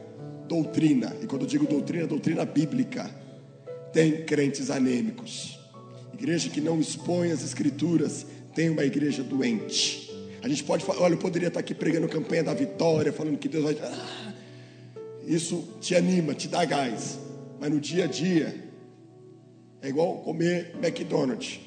doutrina, 0.47 1.15
e 1.21 1.27
quando 1.27 1.43
eu 1.43 1.47
digo 1.47 1.67
doutrina, 1.67 2.07
doutrina 2.07 2.43
bíblica, 2.43 3.07
tem 3.93 4.25
crentes 4.25 4.71
anêmicos. 4.71 5.59
Igreja 6.11 6.49
que 6.49 6.59
não 6.59 6.79
expõe 6.79 7.31
as 7.31 7.43
escrituras, 7.43 8.25
tem 8.55 8.71
uma 8.71 8.83
igreja 8.83 9.21
doente. 9.21 10.11
A 10.41 10.47
gente 10.47 10.63
pode 10.63 10.83
falar, 10.83 11.01
olha, 11.01 11.13
eu 11.13 11.19
poderia 11.19 11.49
estar 11.49 11.59
aqui 11.59 11.75
pregando 11.75 12.07
campanha 12.07 12.45
da 12.45 12.53
vitória, 12.55 13.13
falando 13.13 13.37
que 13.37 13.47
Deus 13.47 13.63
vai. 13.63 13.77
Ah, 13.79 14.33
isso 15.27 15.67
te 15.79 15.93
anima, 15.93 16.33
te 16.33 16.47
dá 16.47 16.65
gás, 16.65 17.19
mas 17.59 17.69
no 17.69 17.79
dia 17.79 18.05
a 18.05 18.07
dia 18.07 18.66
é 19.81 19.89
igual 19.89 20.17
comer 20.19 20.75
McDonald's. 20.81 21.59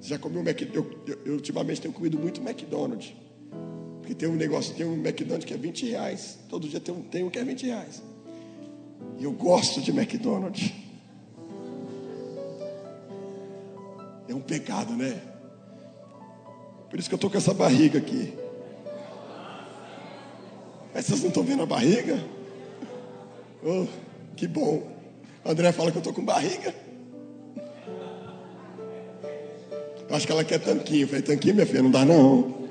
Você 0.00 0.08
já 0.08 0.18
comeu 0.18 0.42
McDonald's? 0.42 0.96
Eu, 1.06 1.18
eu, 1.24 1.32
ultimamente 1.34 1.80
tenho 1.80 1.92
comido 1.92 2.18
muito 2.18 2.40
McDonald's. 2.40 3.14
Porque 4.00 4.14
tem 4.14 4.28
um 4.28 4.36
negócio, 4.36 4.74
tem 4.74 4.86
um 4.86 4.94
McDonald's 4.94 5.44
que 5.44 5.52
é 5.52 5.56
20 5.56 5.86
reais. 5.90 6.38
Todo 6.48 6.68
dia 6.68 6.80
tem 6.80 6.94
um, 6.94 7.02
tem 7.02 7.24
um 7.24 7.30
que 7.30 7.38
é 7.38 7.44
20 7.44 7.66
reais. 7.66 8.02
E 9.18 9.24
eu 9.24 9.32
gosto 9.32 9.80
de 9.80 9.90
McDonald's. 9.90 10.72
É 14.28 14.34
um 14.34 14.40
pecado, 14.40 14.92
né? 14.94 15.20
Por 16.88 16.98
isso 16.98 17.08
que 17.08 17.14
eu 17.14 17.16
estou 17.16 17.30
com 17.30 17.36
essa 17.36 17.52
barriga 17.52 17.98
aqui. 17.98 18.32
Mas 20.94 21.04
vocês 21.04 21.20
não 21.20 21.28
estão 21.28 21.42
vendo 21.42 21.62
a 21.62 21.66
barriga? 21.66 22.18
Oh, 23.62 23.86
que 24.36 24.46
bom. 24.46 24.88
André 25.44 25.72
fala 25.72 25.90
que 25.90 25.98
eu 25.98 26.00
estou 26.00 26.14
com 26.14 26.24
barriga. 26.24 26.85
Acho 30.16 30.26
que 30.26 30.32
ela 30.32 30.44
quer 30.44 30.58
tanquinho. 30.58 31.02
Eu 31.02 31.08
falei, 31.08 31.22
tanquinho, 31.22 31.54
minha 31.54 31.66
filha, 31.66 31.82
não 31.82 31.90
dá 31.90 32.04
não. 32.04 32.66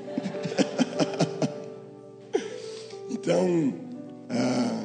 então, 3.10 3.74
ah, 4.28 4.84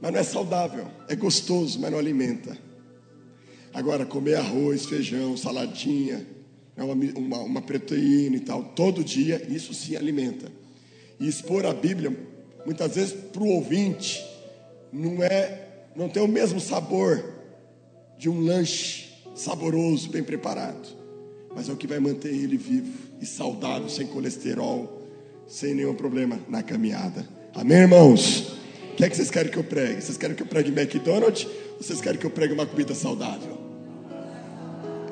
mas 0.00 0.12
não 0.12 0.18
é 0.18 0.22
saudável. 0.22 0.86
É 1.08 1.16
gostoso, 1.16 1.78
mas 1.80 1.90
não 1.90 1.98
alimenta. 1.98 2.56
Agora, 3.74 4.06
comer 4.06 4.36
arroz, 4.36 4.86
feijão, 4.86 5.36
saladinha, 5.36 6.26
né, 6.76 6.84
uma, 6.84 6.94
uma, 6.94 7.38
uma 7.38 7.62
proteína 7.62 8.36
e 8.36 8.40
tal, 8.40 8.64
todo 8.64 9.04
dia, 9.04 9.44
isso 9.48 9.74
sim 9.74 9.96
alimenta. 9.96 10.50
E 11.18 11.28
expor 11.28 11.66
a 11.66 11.74
Bíblia, 11.74 12.16
muitas 12.64 12.94
vezes, 12.94 13.12
para 13.12 13.42
o 13.42 13.48
ouvinte, 13.48 14.24
não 14.92 15.22
é, 15.22 15.68
não 15.94 16.08
tem 16.08 16.22
o 16.22 16.28
mesmo 16.28 16.58
sabor 16.60 17.22
de 18.18 18.28
um 18.28 18.40
lanche 18.40 19.08
saboroso, 19.34 20.10
bem 20.10 20.22
preparado 20.22 20.99
mas 21.54 21.68
é 21.68 21.72
o 21.72 21.76
que 21.76 21.86
vai 21.86 21.98
manter 21.98 22.28
ele 22.28 22.56
vivo 22.56 22.92
e 23.20 23.26
saudável, 23.26 23.88
sem 23.88 24.06
colesterol, 24.06 25.02
sem 25.46 25.74
nenhum 25.74 25.94
problema 25.94 26.38
na 26.48 26.62
caminhada. 26.62 27.26
Amém, 27.54 27.78
irmãos? 27.78 28.52
O 28.92 28.96
que 28.96 29.04
é 29.04 29.10
que 29.10 29.16
vocês 29.16 29.30
querem 29.30 29.50
que 29.50 29.58
eu 29.58 29.64
pregue? 29.64 30.00
Vocês 30.00 30.16
querem 30.16 30.36
que 30.36 30.42
eu 30.42 30.46
pregue 30.46 30.70
McDonald's 30.70 31.44
ou 31.44 31.82
vocês 31.82 32.00
querem 32.00 32.18
que 32.18 32.26
eu 32.26 32.30
pregue 32.30 32.52
uma 32.52 32.66
comida 32.66 32.94
saudável? 32.94 33.58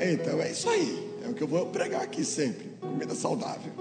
Então 0.01 0.41
é 0.41 0.51
isso 0.51 0.69
aí. 0.69 1.09
É 1.25 1.29
o 1.29 1.35
que 1.35 1.43
eu 1.43 1.49
vou 1.49 1.67
pregar 1.67 2.03
aqui 2.03 2.25
sempre: 2.25 2.69
comida 2.81 3.15
saudável. 3.15 3.73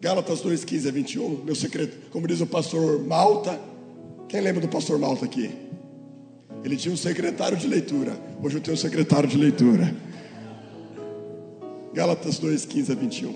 Gálatas 0.00 0.40
2, 0.42 0.64
15 0.64 0.88
a 0.88 0.92
21. 0.92 1.44
Meu 1.44 1.54
secreto, 1.54 2.10
como 2.10 2.28
diz 2.28 2.40
o 2.40 2.46
pastor 2.46 3.02
Malta. 3.04 3.58
Quem 4.28 4.40
lembra 4.40 4.60
do 4.60 4.68
pastor 4.68 4.98
Malta 4.98 5.24
aqui? 5.24 5.50
Ele 6.64 6.78
tinha 6.78 6.94
um 6.94 6.96
secretário 6.96 7.58
de 7.58 7.66
leitura. 7.66 8.18
Hoje 8.42 8.56
eu 8.56 8.60
tenho 8.62 8.74
um 8.74 8.80
secretário 8.80 9.28
de 9.28 9.36
leitura. 9.36 9.94
Gálatas 11.92 12.38
2, 12.38 12.64
15 12.64 12.90
a 12.90 12.94
21. 12.94 13.34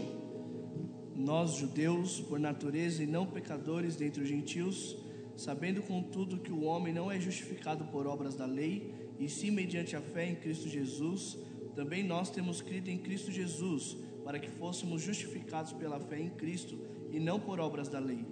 Nós, 1.15 1.57
judeus, 1.57 2.21
por 2.21 2.41
natureza 2.41 3.03
e 3.03 3.07
não 3.07 3.27
pecadores 3.27 3.97
dentre 3.97 4.23
os 4.23 4.29
gentios, 4.31 4.97
sabendo 5.37 5.83
contudo 5.83 6.39
que 6.39 6.51
o 6.51 6.63
homem 6.63 6.91
não 6.91 7.13
é 7.13 7.21
justificado 7.21 7.85
por 7.85 8.07
obras 8.07 8.35
da 8.35 8.47
lei, 8.47 8.95
e 9.19 9.29
sim 9.29 9.51
mediante 9.51 9.95
a 9.95 10.01
fé 10.01 10.27
em 10.31 10.35
Cristo 10.35 10.67
Jesus, 10.67 11.37
também 11.77 12.03
nós 12.03 12.31
temos 12.31 12.63
crido 12.63 12.89
em 12.89 12.97
Cristo 12.97 13.31
Jesus, 13.31 13.95
para 14.25 14.39
que 14.39 14.49
fôssemos 14.49 15.03
justificados 15.03 15.75
pela 15.75 16.01
fé 16.01 16.19
em 16.19 16.31
Cristo 16.31 16.79
e 17.11 17.21
não 17.21 17.39
por 17.39 17.61
obras 17.61 17.89
da 17.89 17.99
lei. 17.99 18.25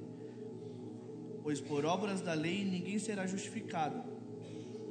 Pois 1.43 1.61
por 1.61 1.85
obras 1.85 2.23
da 2.23 2.33
lei 2.33 2.65
ninguém 2.65 2.99
será 2.99 3.27
justificado 3.27 4.16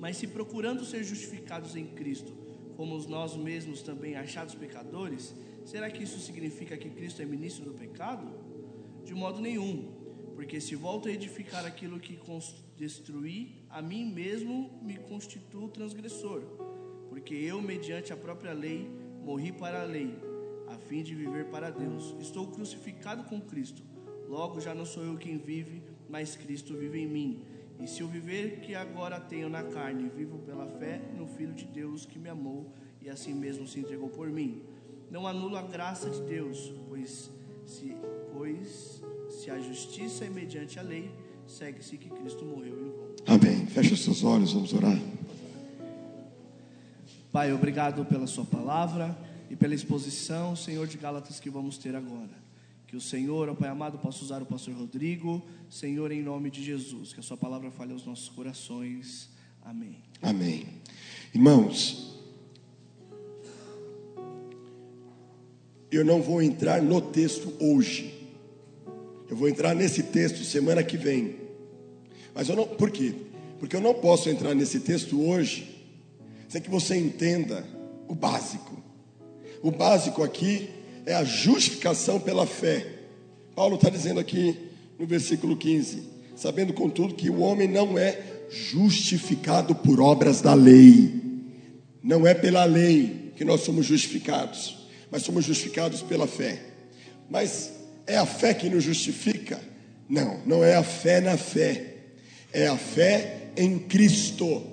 mas 0.06 0.18
se 0.18 0.28
procurando 0.28 0.86
ser 0.86 1.04
justificados 1.04 1.76
em 1.76 1.88
Cristo, 1.88 2.32
fomos 2.78 3.08
nós 3.08 3.36
mesmos 3.36 3.82
também 3.82 4.16
achados 4.16 4.54
pecadores, 4.54 5.34
será 5.66 5.90
que 5.90 6.04
isso 6.04 6.20
significa 6.20 6.78
que 6.78 6.92
Cristo 6.92 7.24
é 7.24 7.26
ministro 7.26 7.66
do 7.66 7.74
pecado? 7.74 8.28
De 9.04 9.16
modo 9.16 9.42
nenhum, 9.42 9.92
porque 10.36 10.62
se 10.62 10.76
volto 10.76 11.08
a 11.08 11.12
edificar 11.12 11.66
aquilo 11.66 12.00
que 12.00 12.20
destruí, 12.78 13.66
a 13.68 13.82
mim 13.82 14.06
mesmo 14.06 14.80
me 14.80 14.96
constituo 14.96 15.70
transgressor, 15.70 16.42
porque 17.10 17.34
eu, 17.34 17.60
mediante 17.60 18.14
a 18.14 18.16
própria 18.16 18.54
lei, 18.54 18.88
morri 19.24 19.52
para 19.52 19.82
a 19.82 19.86
lei, 19.86 20.16
a 20.68 20.78
fim 20.78 21.02
de 21.02 21.16
viver 21.16 21.46
para 21.46 21.72
Deus. 21.72 22.16
Estou 22.20 22.46
crucificado 22.46 23.24
com 23.24 23.42
Cristo, 23.42 23.82
logo 24.30 24.62
já 24.62 24.76
não 24.76 24.86
sou 24.86 25.04
eu 25.04 25.18
quem 25.18 25.40
vive, 25.40 25.82
mas 26.08 26.36
Cristo 26.36 26.78
vive 26.78 27.00
em 27.00 27.08
mim. 27.08 27.55
E 27.80 27.88
se 27.88 28.04
o 28.04 28.08
viver 28.08 28.62
que 28.62 28.74
agora 28.74 29.20
tenho 29.20 29.50
na 29.50 29.64
carne, 29.64 30.10
vivo 30.10 30.40
pela 30.40 30.66
fé 30.66 31.02
no 31.16 31.28
Filho 31.28 31.54
de 31.54 31.66
Deus 31.66 32.06
que 32.06 32.18
me 32.18 32.30
amou 32.30 32.74
e 33.02 33.10
assim 33.10 33.34
mesmo 33.34 33.68
se 33.68 33.80
entregou 33.80 34.10
por 34.10 34.30
mim, 34.30 34.64
não 35.12 35.28
anulo 35.28 35.56
a 35.58 35.62
graça 35.62 36.10
de 36.10 36.22
Deus, 36.22 36.74
pois 36.88 37.32
se, 37.66 37.96
pois 38.34 39.04
Se 39.30 39.50
a 39.50 39.60
justiça 39.60 40.26
é 40.26 40.30
mediante 40.30 40.80
a 40.80 40.82
lei, 40.82 41.12
segue-se 41.48 41.98
que 41.98 42.10
Cristo 42.10 42.46
morreu 42.46 42.80
em 42.80 42.92
vão. 42.92 43.16
Amém. 43.28 43.66
Feche 43.68 43.94
os 43.94 44.04
seus 44.04 44.24
olhos, 44.24 44.54
vamos 44.54 44.74
orar. 44.74 44.98
Pai, 47.32 47.52
obrigado 47.52 48.06
pela 48.06 48.28
Sua 48.28 48.46
palavra 48.46 49.18
e 49.50 49.56
pela 49.56 49.76
exposição, 49.76 50.56
Senhor 50.56 50.88
de 50.88 50.98
Gálatas, 50.98 51.40
que 51.40 51.50
vamos 51.50 51.78
ter 51.78 51.96
agora. 51.96 52.45
Que 52.96 53.00
o 53.00 53.02
Senhor, 53.02 53.50
ó 53.50 53.54
Pai 53.54 53.68
amado, 53.68 53.98
possa 53.98 54.24
usar 54.24 54.42
o 54.42 54.46
pastor 54.46 54.74
Rodrigo, 54.74 55.46
Senhor, 55.70 56.14
em 56.14 56.22
nome 56.22 56.50
de 56.50 56.64
Jesus. 56.64 57.12
Que 57.12 57.20
a 57.20 57.24
Sua 57.24 57.36
palavra 57.36 57.70
fale 57.70 57.92
aos 57.92 58.06
nossos 58.06 58.30
corações. 58.30 59.30
Amém. 59.62 59.98
Amém. 60.22 60.66
Irmãos, 61.34 62.18
eu 65.92 66.06
não 66.06 66.22
vou 66.22 66.42
entrar 66.42 66.82
no 66.82 67.02
texto 67.02 67.54
hoje. 67.60 68.14
Eu 69.30 69.36
vou 69.36 69.50
entrar 69.50 69.76
nesse 69.76 70.02
texto 70.02 70.46
semana 70.46 70.82
que 70.82 70.96
vem. 70.96 71.36
Mas 72.34 72.48
eu 72.48 72.56
não, 72.56 72.66
por 72.66 72.90
quê? 72.92 73.14
Porque 73.60 73.76
eu 73.76 73.82
não 73.82 73.94
posso 73.94 74.30
entrar 74.30 74.56
nesse 74.56 74.80
texto 74.80 75.22
hoje 75.22 75.86
sem 76.48 76.62
que 76.62 76.70
você 76.70 76.96
entenda 76.96 77.68
o 78.08 78.16
básico. 78.16 78.82
O 79.62 79.70
básico 79.70 80.24
aqui 80.24 80.70
é 81.06 81.14
a 81.14 81.24
justificação 81.24 82.20
pela 82.20 82.46
fé. 82.46 82.86
Paulo 83.56 83.76
está 83.76 83.90
dizendo 83.90 84.20
aqui 84.20 84.58
no 84.98 85.06
versículo 85.06 85.56
15: 85.56 86.04
sabendo 86.36 86.74
contudo 86.74 87.16
que 87.16 87.30
o 87.30 87.40
homem 87.40 87.68
não 87.68 87.98
é 87.98 88.20
justificado 88.50 89.76
por 89.76 90.00
obras 90.00 90.42
da 90.42 90.54
lei, 90.54 91.14
não 92.04 92.26
é 92.26 92.34
pela 92.34 92.66
lei 92.66 93.32
que 93.36 93.46
nós 93.46 93.62
somos 93.62 93.86
justificados, 93.86 94.88
mas 95.12 95.24
somos 95.24 95.46
justificados 95.46 96.02
pela 96.02 96.28
fé. 96.28 96.62
Mas 97.30 97.74
é 98.06 98.18
a 98.18 98.26
fé 98.26 98.54
que 98.54 98.70
nos 98.70 98.84
justifica? 98.84 99.60
Não, 100.08 100.40
não 100.46 100.64
é 100.64 100.76
a 100.76 100.84
fé 100.84 101.20
na 101.20 101.38
fé, 101.38 101.96
é 102.54 102.68
a 102.68 102.78
fé 102.78 103.50
em 103.58 103.80
Cristo. 103.80 104.64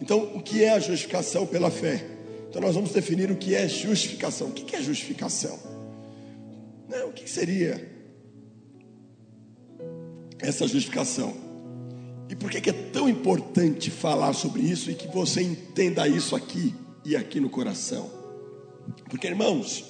Então, 0.00 0.32
o 0.34 0.42
que 0.42 0.64
é 0.64 0.70
a 0.70 0.80
justificação 0.80 1.46
pela 1.46 1.70
fé? 1.70 2.17
Então, 2.48 2.62
nós 2.62 2.74
vamos 2.74 2.92
definir 2.92 3.30
o 3.30 3.36
que 3.36 3.54
é 3.54 3.68
justificação. 3.68 4.48
O 4.48 4.52
que 4.52 4.74
é 4.74 4.82
justificação? 4.82 5.58
Não, 6.88 7.08
o 7.08 7.12
que 7.12 7.28
seria 7.28 7.86
essa 10.38 10.66
justificação? 10.66 11.34
E 12.30 12.34
por 12.34 12.50
que 12.50 12.70
é 12.70 12.72
tão 12.72 13.08
importante 13.08 13.90
falar 13.90 14.32
sobre 14.32 14.62
isso 14.62 14.90
e 14.90 14.94
que 14.94 15.08
você 15.08 15.42
entenda 15.42 16.06
isso 16.06 16.34
aqui 16.34 16.74
e 17.04 17.16
aqui 17.16 17.40
no 17.40 17.50
coração? 17.50 18.10
Porque, 19.08 19.26
irmãos, 19.26 19.84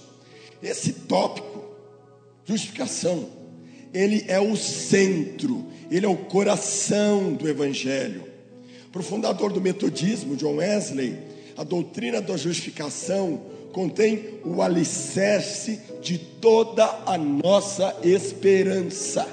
esse 0.63 0.93
tópico, 0.93 1.65
justificação, 2.45 3.29
ele 3.93 4.25
é 4.29 4.41
o 4.41 4.57
centro, 4.57 5.67
ele 5.91 6.07
é 6.07 6.09
o 6.09 6.17
coração 6.17 7.33
do 7.33 7.49
Evangelho. 7.49 8.25
Para 8.93 9.01
o 9.01 9.05
fundador 9.05 9.53
do 9.53 9.61
metodismo, 9.61 10.37
John 10.37 10.57
Wesley, 10.57 11.19
a 11.59 11.65
doutrina 11.65 12.23
da 12.23 12.37
justificação 12.37 13.43
contém 13.73 14.39
o 14.45 14.63
alicerce 14.63 15.81
de 16.01 16.17
toda 16.17 16.85
a 17.05 17.19
nossa 17.19 17.97
esperança. 18.05 19.27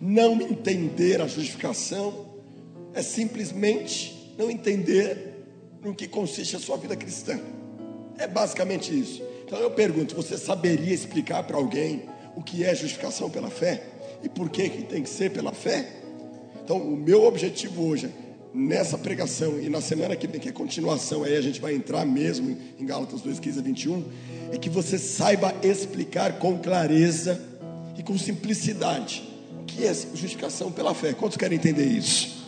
Não 0.00 0.40
entender 0.40 1.20
a 1.20 1.26
justificação 1.26 2.26
é 2.94 3.02
simplesmente 3.02 4.34
não 4.38 4.50
entender 4.50 5.44
no 5.82 5.94
que 5.94 6.08
consiste 6.08 6.56
a 6.56 6.58
sua 6.58 6.78
vida 6.78 6.96
cristã. 6.96 7.38
É 8.18 8.26
basicamente 8.26 8.98
isso. 8.98 9.22
Então 9.44 9.58
eu 9.58 9.70
pergunto: 9.70 10.16
você 10.16 10.38
saberia 10.38 10.94
explicar 10.94 11.42
para 11.42 11.58
alguém 11.58 12.04
o 12.34 12.42
que 12.42 12.64
é 12.64 12.74
justificação 12.74 13.28
pela 13.28 13.50
fé 13.50 13.82
e 14.24 14.28
por 14.28 14.48
que, 14.48 14.70
que 14.70 14.82
tem 14.84 15.02
que 15.02 15.10
ser 15.10 15.30
pela 15.30 15.52
fé? 15.52 15.86
Então, 16.64 16.78
o 16.78 16.96
meu 16.96 17.24
objetivo 17.24 17.84
hoje, 17.86 18.08
nessa 18.54 18.98
pregação 18.98 19.58
e 19.60 19.68
na 19.68 19.80
semana 19.80 20.14
que 20.14 20.26
vem, 20.26 20.40
que 20.40 20.48
é 20.48 20.52
continuação, 20.52 21.24
aí 21.24 21.36
a 21.36 21.40
gente 21.40 21.60
vai 21.60 21.74
entrar 21.74 22.04
mesmo 22.04 22.56
em 22.78 22.84
Gálatas 22.84 23.20
2, 23.22 23.40
15 23.40 23.58
a 23.58 23.62
21, 23.62 24.04
é 24.52 24.58
que 24.58 24.68
você 24.68 24.98
saiba 24.98 25.54
explicar 25.62 26.38
com 26.38 26.58
clareza 26.58 27.40
e 27.96 28.02
com 28.02 28.18
simplicidade 28.18 29.28
o 29.60 29.64
que 29.64 29.84
é 29.84 29.94
justificação 29.94 30.70
pela 30.70 30.94
fé. 30.94 31.12
Quantos 31.12 31.36
querem 31.36 31.56
entender 31.56 31.86
isso? 31.86 32.42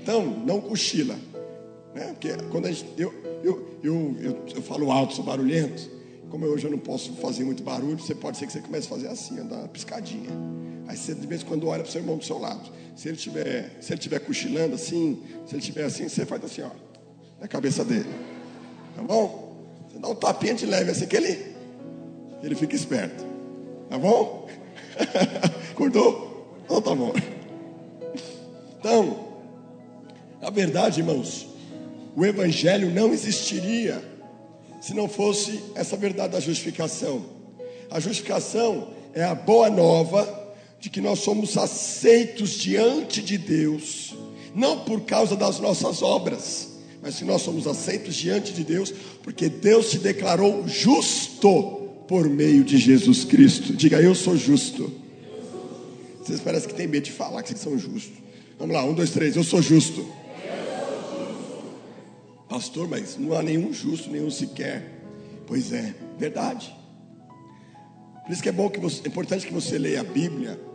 Então, 0.00 0.24
não 0.46 0.60
cochila. 0.60 1.16
Né? 1.94 2.08
Porque 2.08 2.28
quando 2.50 2.66
a 2.66 2.72
gente, 2.72 2.86
eu, 2.98 3.12
eu, 3.42 3.78
eu, 3.82 4.16
eu, 4.20 4.44
eu 4.56 4.62
falo 4.62 4.92
alto, 4.92 5.14
sou 5.14 5.24
barulhento, 5.24 5.90
como 6.30 6.44
hoje 6.46 6.66
eu 6.66 6.70
não 6.70 6.78
posso 6.78 7.12
fazer 7.14 7.44
muito 7.44 7.62
barulho, 7.62 7.98
você 7.98 8.14
pode 8.14 8.36
ser 8.36 8.46
que 8.46 8.52
você 8.52 8.60
comece 8.60 8.86
a 8.86 8.90
fazer 8.90 9.08
assim, 9.08 9.38
andar 9.38 9.56
uma 9.56 9.68
piscadinha. 9.68 10.30
Aí 10.86 10.96
você 10.96 11.14
de 11.14 11.26
vez 11.26 11.42
em 11.42 11.44
quando 11.46 11.66
olha 11.68 11.82
para 11.82 11.88
o 11.88 11.92
seu 11.92 12.00
irmão 12.00 12.18
do 12.18 12.24
seu 12.24 12.38
lado. 12.38 12.70
Se 12.94 13.08
ele 13.08 13.16
tiver, 13.16 13.76
se 13.80 13.92
ele 13.92 14.00
tiver 14.00 14.20
cochilando 14.20 14.74
assim, 14.74 15.22
se 15.46 15.54
ele 15.54 15.62
tiver 15.62 15.84
assim, 15.84 16.08
você 16.08 16.24
faz 16.24 16.44
assim, 16.44 16.62
ó, 16.62 16.70
na 17.40 17.48
cabeça 17.48 17.84
dele. 17.84 18.08
Tá 18.94 19.02
bom? 19.02 19.56
Você 19.88 19.98
dá 19.98 20.08
um 20.08 20.14
tapinha 20.14 20.54
de 20.54 20.66
leve 20.66 20.90
assim 20.90 21.06
que 21.06 21.16
ele, 21.16 21.54
ele 22.42 22.54
fica 22.54 22.74
esperto. 22.76 23.24
Tá 23.88 23.98
bom? 23.98 24.48
Acordou? 25.72 26.58
Então 26.64 26.80
tá 26.80 26.94
bom. 26.94 27.12
Então, 28.78 29.28
a 30.40 30.50
verdade, 30.50 31.00
irmãos, 31.00 31.46
o 32.16 32.24
evangelho 32.24 32.90
não 32.90 33.12
existiria 33.12 34.02
se 34.80 34.94
não 34.94 35.08
fosse 35.08 35.62
essa 35.74 35.96
verdade 35.96 36.34
da 36.34 36.40
justificação. 36.40 37.24
A 37.90 37.98
justificação 37.98 38.90
é 39.14 39.24
a 39.24 39.34
boa 39.34 39.70
nova 39.70 40.43
de 40.84 40.90
que 40.90 41.00
nós 41.00 41.20
somos 41.20 41.56
aceitos 41.56 42.50
diante 42.58 43.22
de 43.22 43.38
Deus, 43.38 44.14
não 44.54 44.80
por 44.80 45.00
causa 45.00 45.34
das 45.34 45.58
nossas 45.58 46.02
obras, 46.02 46.74
mas 47.00 47.16
que 47.16 47.24
nós 47.24 47.40
somos 47.40 47.66
aceitos 47.66 48.14
diante 48.14 48.52
de 48.52 48.62
Deus, 48.62 48.92
porque 49.22 49.48
Deus 49.48 49.86
se 49.86 49.98
declarou 49.98 50.68
justo 50.68 51.88
por 52.06 52.28
meio 52.28 52.62
de 52.62 52.76
Jesus 52.76 53.24
Cristo. 53.24 53.72
Diga, 53.72 53.98
eu 54.02 54.14
sou 54.14 54.36
justo. 54.36 54.92
Vocês 56.22 56.38
parecem 56.40 56.68
que 56.68 56.74
têm 56.74 56.86
medo 56.86 57.04
de 57.04 57.12
falar 57.12 57.42
que 57.42 57.48
vocês 57.48 57.62
são 57.62 57.78
justos. 57.78 58.18
Vamos 58.58 58.74
lá, 58.74 58.84
um, 58.84 58.92
dois, 58.92 59.08
três, 59.08 59.36
eu 59.36 59.42
sou 59.42 59.62
justo. 59.62 60.06
Pastor, 62.46 62.86
mas 62.86 63.16
não 63.16 63.34
há 63.34 63.42
nenhum 63.42 63.72
justo, 63.72 64.10
nenhum 64.10 64.30
sequer. 64.30 65.00
Pois 65.46 65.72
é, 65.72 65.94
verdade. 66.18 66.76
Por 68.26 68.32
isso 68.34 68.42
que 68.42 68.50
é 68.50 68.52
bom 68.52 68.68
que 68.68 68.78
você, 68.78 69.00
é 69.02 69.08
importante 69.08 69.46
que 69.46 69.54
você 69.54 69.78
leia 69.78 70.02
a 70.02 70.04
Bíblia 70.04 70.73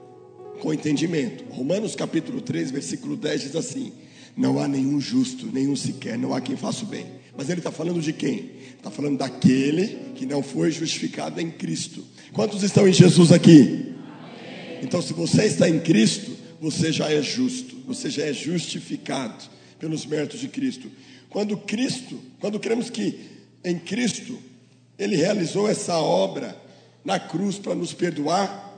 com 0.59 0.73
entendimento. 0.73 1.43
Romanos 1.51 1.95
capítulo 1.95 2.41
3, 2.41 2.71
versículo 2.71 3.15
10 3.15 3.41
diz 3.41 3.55
assim: 3.55 3.91
Não 4.35 4.59
há 4.59 4.67
nenhum 4.67 4.99
justo, 4.99 5.47
nenhum 5.47 5.75
sequer, 5.75 6.17
não 6.17 6.33
há 6.33 6.41
quem 6.41 6.55
faça 6.55 6.83
o 6.83 6.87
bem. 6.87 7.05
Mas 7.35 7.49
ele 7.49 7.59
está 7.59 7.71
falando 7.71 8.01
de 8.01 8.13
quem? 8.13 8.51
Está 8.75 8.91
falando 8.91 9.17
daquele 9.17 10.13
que 10.15 10.25
não 10.25 10.43
foi 10.43 10.71
justificado 10.71 11.39
em 11.39 11.49
Cristo. 11.49 12.03
Quantos 12.33 12.63
estão 12.63 12.87
em 12.87 12.93
Jesus 12.93 13.31
aqui? 13.31 13.95
Então, 14.81 15.01
se 15.01 15.13
você 15.13 15.45
está 15.45 15.69
em 15.69 15.79
Cristo, 15.79 16.31
você 16.61 16.91
já 16.91 17.11
é 17.11 17.21
justo, 17.21 17.77
você 17.87 18.09
já 18.09 18.25
é 18.25 18.33
justificado 18.33 19.43
pelos 19.79 20.05
méritos 20.05 20.39
de 20.39 20.47
Cristo. 20.47 20.89
Quando 21.29 21.57
Cristo, 21.57 22.19
quando 22.39 22.59
cremos 22.59 22.89
que 22.89 23.19
em 23.63 23.77
Cristo 23.77 24.37
ele 24.97 25.15
realizou 25.15 25.69
essa 25.69 25.97
obra 25.97 26.55
na 27.03 27.19
cruz 27.19 27.57
para 27.57 27.75
nos 27.75 27.93
perdoar, 27.93 28.68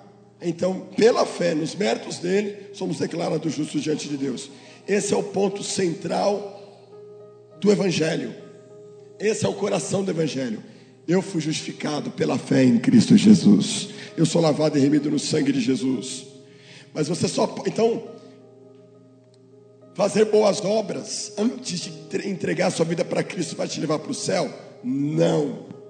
então, 0.41 0.87
pela 0.97 1.25
fé, 1.25 1.53
nos 1.53 1.75
méritos 1.75 2.17
dele, 2.17 2.57
somos 2.73 2.97
declarados 2.97 3.53
justos 3.53 3.83
diante 3.83 4.09
de 4.09 4.17
Deus. 4.17 4.49
Esse 4.87 5.13
é 5.13 5.17
o 5.17 5.21
ponto 5.21 5.63
central 5.63 6.57
do 7.59 7.71
Evangelho. 7.71 8.33
Esse 9.19 9.45
é 9.45 9.49
o 9.49 9.53
coração 9.53 10.03
do 10.03 10.09
Evangelho. 10.09 10.63
Eu 11.07 11.21
fui 11.21 11.41
justificado 11.41 12.09
pela 12.09 12.39
fé 12.39 12.63
em 12.63 12.79
Cristo 12.79 13.15
Jesus. 13.15 13.89
Eu 14.17 14.25
sou 14.25 14.41
lavado 14.41 14.77
e 14.77 14.81
remido 14.81 15.11
no 15.11 15.19
sangue 15.19 15.51
de 15.51 15.61
Jesus. 15.61 16.25
Mas 16.91 17.07
você 17.07 17.27
só. 17.27 17.53
Então, 17.67 18.03
fazer 19.93 20.25
boas 20.25 20.63
obras 20.65 21.33
antes 21.37 21.81
de 21.81 22.27
entregar 22.27 22.71
sua 22.71 22.85
vida 22.85 23.05
para 23.05 23.23
Cristo 23.23 23.55
vai 23.55 23.67
te 23.67 23.79
levar 23.79 23.99
para 23.99 24.11
o 24.11 24.15
céu? 24.15 24.51
Não 24.83 25.80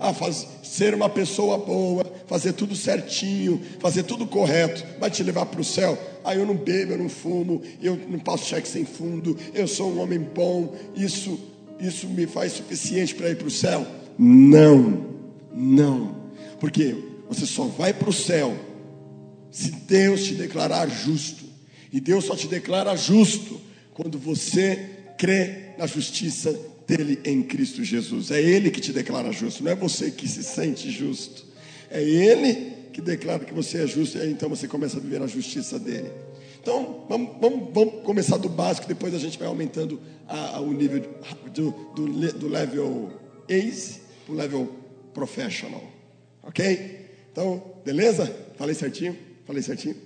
a 0.00 0.14
faz, 0.14 0.46
ser 0.62 0.94
uma 0.94 1.08
pessoa 1.08 1.58
boa, 1.58 2.04
fazer 2.26 2.52
tudo 2.52 2.76
certinho, 2.76 3.60
fazer 3.80 4.04
tudo 4.04 4.26
correto, 4.26 4.84
vai 4.98 5.10
te 5.10 5.22
levar 5.22 5.46
para 5.46 5.60
o 5.60 5.64
céu. 5.64 5.98
Ah, 6.24 6.34
eu 6.34 6.46
não 6.46 6.54
bebo, 6.54 6.92
eu 6.92 6.98
não 6.98 7.08
fumo, 7.08 7.62
eu 7.82 7.98
não 8.08 8.18
passo 8.18 8.46
cheque 8.46 8.68
sem 8.68 8.84
fundo, 8.84 9.36
eu 9.54 9.66
sou 9.66 9.90
um 9.92 10.00
homem 10.00 10.18
bom, 10.18 10.74
isso, 10.94 11.38
isso 11.80 12.06
me 12.08 12.26
faz 12.26 12.52
suficiente 12.52 13.14
para 13.14 13.30
ir 13.30 13.36
para 13.36 13.48
o 13.48 13.50
céu? 13.50 13.86
Não, 14.18 15.06
não, 15.52 16.14
porque 16.60 16.94
você 17.28 17.46
só 17.46 17.64
vai 17.64 17.92
para 17.92 18.10
o 18.10 18.12
céu 18.12 18.54
se 19.50 19.70
Deus 19.70 20.24
te 20.24 20.34
declarar 20.34 20.88
justo, 20.88 21.44
e 21.92 22.00
Deus 22.00 22.24
só 22.24 22.36
te 22.36 22.46
declara 22.46 22.94
justo 22.94 23.60
quando 23.94 24.18
você 24.18 24.90
crê 25.16 25.70
na 25.78 25.86
justiça 25.86 26.56
dele 26.88 27.20
em 27.22 27.42
Cristo 27.42 27.84
Jesus. 27.84 28.30
É 28.30 28.40
ele 28.40 28.70
que 28.70 28.80
te 28.80 28.94
declara 28.94 29.30
justo, 29.30 29.62
não 29.62 29.70
é 29.70 29.74
você 29.74 30.10
que 30.10 30.26
se 30.26 30.42
sente 30.42 30.90
justo. 30.90 31.44
É 31.90 32.02
ele 32.02 32.72
que 32.94 33.02
declara 33.02 33.44
que 33.44 33.52
você 33.52 33.82
é 33.82 33.86
justo, 33.86 34.16
e 34.16 34.22
aí 34.22 34.32
então 34.32 34.48
você 34.48 34.66
começa 34.66 34.96
a 34.96 35.00
viver 35.00 35.22
a 35.22 35.26
justiça 35.26 35.78
dele. 35.78 36.10
Então, 36.60 37.04
vamos, 37.08 37.36
vamos, 37.40 37.68
vamos 37.72 38.02
começar 38.02 38.38
do 38.38 38.48
básico, 38.48 38.88
depois 38.88 39.14
a 39.14 39.18
gente 39.18 39.38
vai 39.38 39.46
aumentando 39.46 40.00
a, 40.26 40.56
a, 40.56 40.60
o 40.60 40.72
nível 40.72 41.00
do, 41.54 41.70
do, 41.94 42.32
do 42.32 42.48
level 42.48 43.12
ace 43.48 44.00
para 44.24 44.34
o 44.34 44.36
level 44.36 44.74
professional. 45.12 45.82
Ok? 46.42 47.06
Então, 47.30 47.62
beleza? 47.84 48.34
Falei 48.56 48.74
certinho? 48.74 49.16
Falei 49.46 49.62
certinho? 49.62 49.96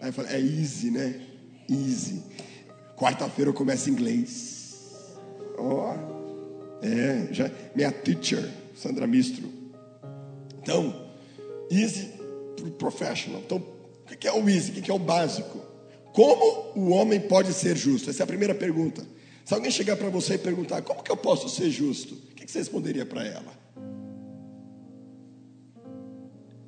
Aí 0.00 0.08
eu 0.08 0.12
falei, 0.12 0.36
é 0.36 0.40
easy, 0.40 0.90
né? 0.90 1.20
Easy. 1.70 2.22
Quarta-feira 2.96 3.50
eu 3.50 3.54
começo 3.54 3.88
inglês. 3.88 4.53
Ó. 5.58 5.94
Oh, 5.94 6.14
é, 6.84 7.32
já, 7.32 7.50
minha 7.74 7.90
teacher, 7.90 8.48
Sandra 8.74 9.06
Mistro. 9.06 9.48
Então, 10.60 11.08
easy 11.70 12.12
para 12.56 12.70
professional. 12.72 13.40
Então, 13.44 13.58
o 13.58 14.16
que 14.16 14.28
é 14.28 14.32
o 14.32 14.48
easy? 14.48 14.70
O 14.72 14.82
que 14.82 14.90
é 14.90 14.94
o 14.94 14.98
básico? 14.98 15.58
Como 16.12 16.72
o 16.76 16.90
homem 16.90 17.20
pode 17.20 17.52
ser 17.52 17.76
justo? 17.76 18.10
Essa 18.10 18.22
é 18.22 18.24
a 18.24 18.26
primeira 18.26 18.54
pergunta. 18.54 19.04
Se 19.44 19.52
alguém 19.52 19.70
chegar 19.70 19.96
para 19.96 20.08
você 20.08 20.34
e 20.34 20.38
perguntar, 20.38 20.82
como 20.82 21.02
que 21.02 21.10
eu 21.10 21.16
posso 21.16 21.48
ser 21.48 21.70
justo? 21.70 22.14
O 22.14 22.34
que 22.34 22.50
você 22.50 22.58
responderia 22.58 23.04
para 23.04 23.24
ela? 23.24 23.64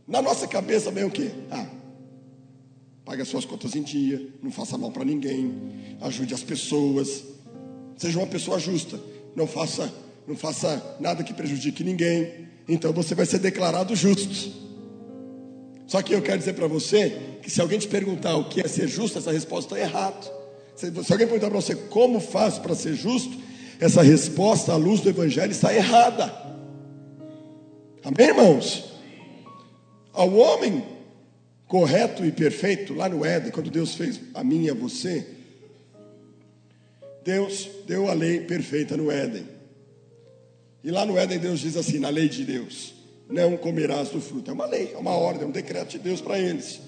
Na 0.06 0.22
nossa 0.22 0.46
cabeça 0.46 0.90
vem 0.90 1.04
o 1.04 1.10
quê? 1.10 1.30
Ah, 1.50 1.66
pague 3.04 3.22
as 3.22 3.28
suas 3.28 3.44
contas 3.44 3.74
em 3.74 3.82
dia, 3.82 4.28
não 4.42 4.50
faça 4.50 4.78
mal 4.78 4.90
para 4.90 5.04
ninguém, 5.04 5.52
ajude 6.00 6.32
as 6.32 6.42
pessoas, 6.42 7.24
seja 7.96 8.18
uma 8.18 8.26
pessoa 8.26 8.58
justa, 8.58 9.00
não 9.34 9.46
faça, 9.46 9.92
não 10.26 10.36
faça 10.36 10.96
nada 11.00 11.24
que 11.24 11.34
prejudique 11.34 11.82
ninguém. 11.82 12.46
Então 12.68 12.92
você 12.92 13.14
vai 13.14 13.26
ser 13.26 13.38
declarado 13.38 13.94
justo. 13.94 14.66
Só 15.86 16.02
que 16.02 16.14
eu 16.14 16.20
quero 16.20 16.38
dizer 16.38 16.54
para 16.54 16.66
você 16.66 17.16
que 17.42 17.50
se 17.50 17.60
alguém 17.60 17.78
te 17.78 17.86
perguntar 17.86 18.36
o 18.36 18.48
que 18.48 18.60
é 18.60 18.68
ser 18.68 18.88
justo, 18.88 19.18
essa 19.18 19.30
resposta 19.30 19.74
está 19.74 19.88
errada. 19.88 20.36
Se, 20.74 20.90
se 20.90 21.12
alguém 21.12 21.26
perguntar 21.26 21.48
para 21.48 21.60
você 21.60 21.74
como 21.74 22.20
faço 22.20 22.60
para 22.60 22.74
ser 22.74 22.94
justo, 22.94 23.36
essa 23.78 24.02
resposta 24.02 24.72
à 24.72 24.76
luz 24.76 25.00
do 25.00 25.08
Evangelho 25.08 25.52
está 25.52 25.72
errada. 25.74 26.24
Amém, 28.02 28.28
irmãos? 28.28 28.84
Ao 30.12 30.32
homem 30.34 30.82
correto 31.66 32.24
e 32.24 32.32
perfeito, 32.32 32.94
lá 32.94 33.08
no 33.08 33.24
Éden, 33.24 33.50
quando 33.50 33.70
Deus 33.70 33.94
fez 33.94 34.20
a 34.34 34.42
mim 34.42 34.64
e 34.64 34.70
a 34.70 34.74
você, 34.74 35.26
Deus 37.26 37.68
deu 37.88 38.08
a 38.08 38.14
lei 38.14 38.42
perfeita 38.42 38.96
no 38.96 39.10
Éden. 39.10 39.44
E 40.84 40.92
lá 40.92 41.04
no 41.04 41.18
Éden, 41.18 41.40
Deus 41.40 41.58
diz 41.58 41.76
assim, 41.76 41.98
na 41.98 42.08
lei 42.08 42.28
de 42.28 42.44
Deus: 42.44 42.94
não 43.28 43.56
comerás 43.56 44.10
do 44.10 44.20
fruto. 44.20 44.48
É 44.48 44.54
uma 44.54 44.66
lei, 44.66 44.92
é 44.94 44.96
uma 44.96 45.10
ordem, 45.10 45.42
é 45.42 45.46
um 45.46 45.50
decreto 45.50 45.90
de 45.90 45.98
Deus 45.98 46.20
para 46.20 46.38
eles. 46.38 46.80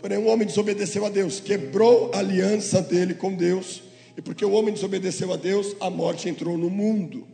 Porém, 0.00 0.16
um 0.16 0.28
homem 0.28 0.46
desobedeceu 0.46 1.04
a 1.04 1.10
Deus, 1.10 1.38
quebrou 1.38 2.10
a 2.14 2.20
aliança 2.20 2.80
dele 2.80 3.12
com 3.12 3.34
Deus, 3.34 3.82
e 4.16 4.22
porque 4.22 4.42
o 4.44 4.52
homem 4.52 4.72
desobedeceu 4.72 5.32
a 5.34 5.36
Deus, 5.36 5.76
a 5.80 5.90
morte 5.90 6.30
entrou 6.30 6.56
no 6.56 6.70
mundo. 6.70 7.26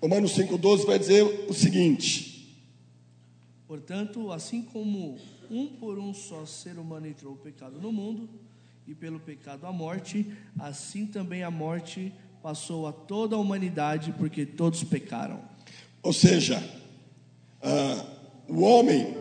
Romanos 0.00 0.36
5,12 0.36 0.86
vai 0.86 0.98
dizer 0.98 1.24
o 1.48 1.52
seguinte: 1.52 2.56
Portanto, 3.66 4.30
assim 4.30 4.62
como 4.62 5.18
um 5.50 5.66
por 5.66 5.98
um 5.98 6.14
só 6.14 6.46
ser 6.46 6.78
humano 6.78 7.08
entrou 7.08 7.32
o 7.32 7.36
pecado 7.36 7.80
no 7.80 7.90
mundo, 7.90 8.28
e 8.86 8.94
pelo 8.94 9.18
pecado 9.18 9.66
a 9.66 9.72
morte, 9.72 10.26
assim 10.58 11.06
também 11.06 11.42
a 11.42 11.50
morte 11.50 12.12
passou 12.42 12.86
a 12.86 12.92
toda 12.92 13.34
a 13.34 13.38
humanidade, 13.38 14.14
porque 14.16 14.46
todos 14.46 14.84
pecaram. 14.84 15.40
Ou 16.02 16.12
seja, 16.12 16.62
ah, 17.60 18.06
o 18.48 18.60
homem, 18.60 19.16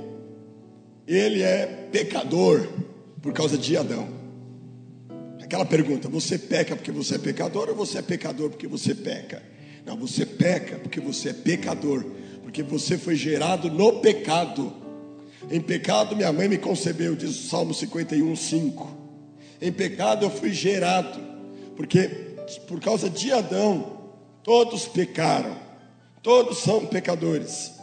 ele 1.07 1.41
é 1.41 1.65
pecador 1.91 2.69
por 3.21 3.33
causa 3.33 3.57
de 3.57 3.75
Adão. 3.75 4.07
Aquela 5.41 5.65
pergunta: 5.65 6.07
você 6.07 6.37
peca 6.37 6.75
porque 6.75 6.91
você 6.91 7.15
é 7.15 7.17
pecador 7.17 7.69
ou 7.69 7.75
você 7.75 7.97
é 7.97 8.01
pecador 8.03 8.51
porque 8.51 8.67
você 8.67 8.93
peca? 8.93 9.41
Não, 9.83 9.97
você 9.97 10.25
peca 10.25 10.77
porque 10.77 10.99
você 10.99 11.29
é 11.29 11.33
pecador, 11.33 12.05
porque 12.43 12.61
você 12.61 12.97
foi 12.97 13.15
gerado 13.15 13.69
no 13.71 13.99
pecado. 13.99 14.73
Em 15.49 15.61
pecado 15.61 16.15
minha 16.15 16.31
mãe 16.31 16.47
me 16.47 16.57
concebeu, 16.57 17.15
diz 17.15 17.31
o 17.31 17.49
Salmo 17.49 17.73
51, 17.73 18.35
5. 18.35 19.04
Em 19.61 19.71
pecado 19.71 20.25
eu 20.25 20.29
fui 20.29 20.53
gerado, 20.53 21.19
porque 21.75 22.07
por 22.67 22.79
causa 22.79 23.09
de 23.09 23.31
Adão, 23.31 23.97
todos 24.43 24.87
pecaram, 24.87 25.55
todos 26.21 26.59
são 26.59 26.85
pecadores. 26.85 27.73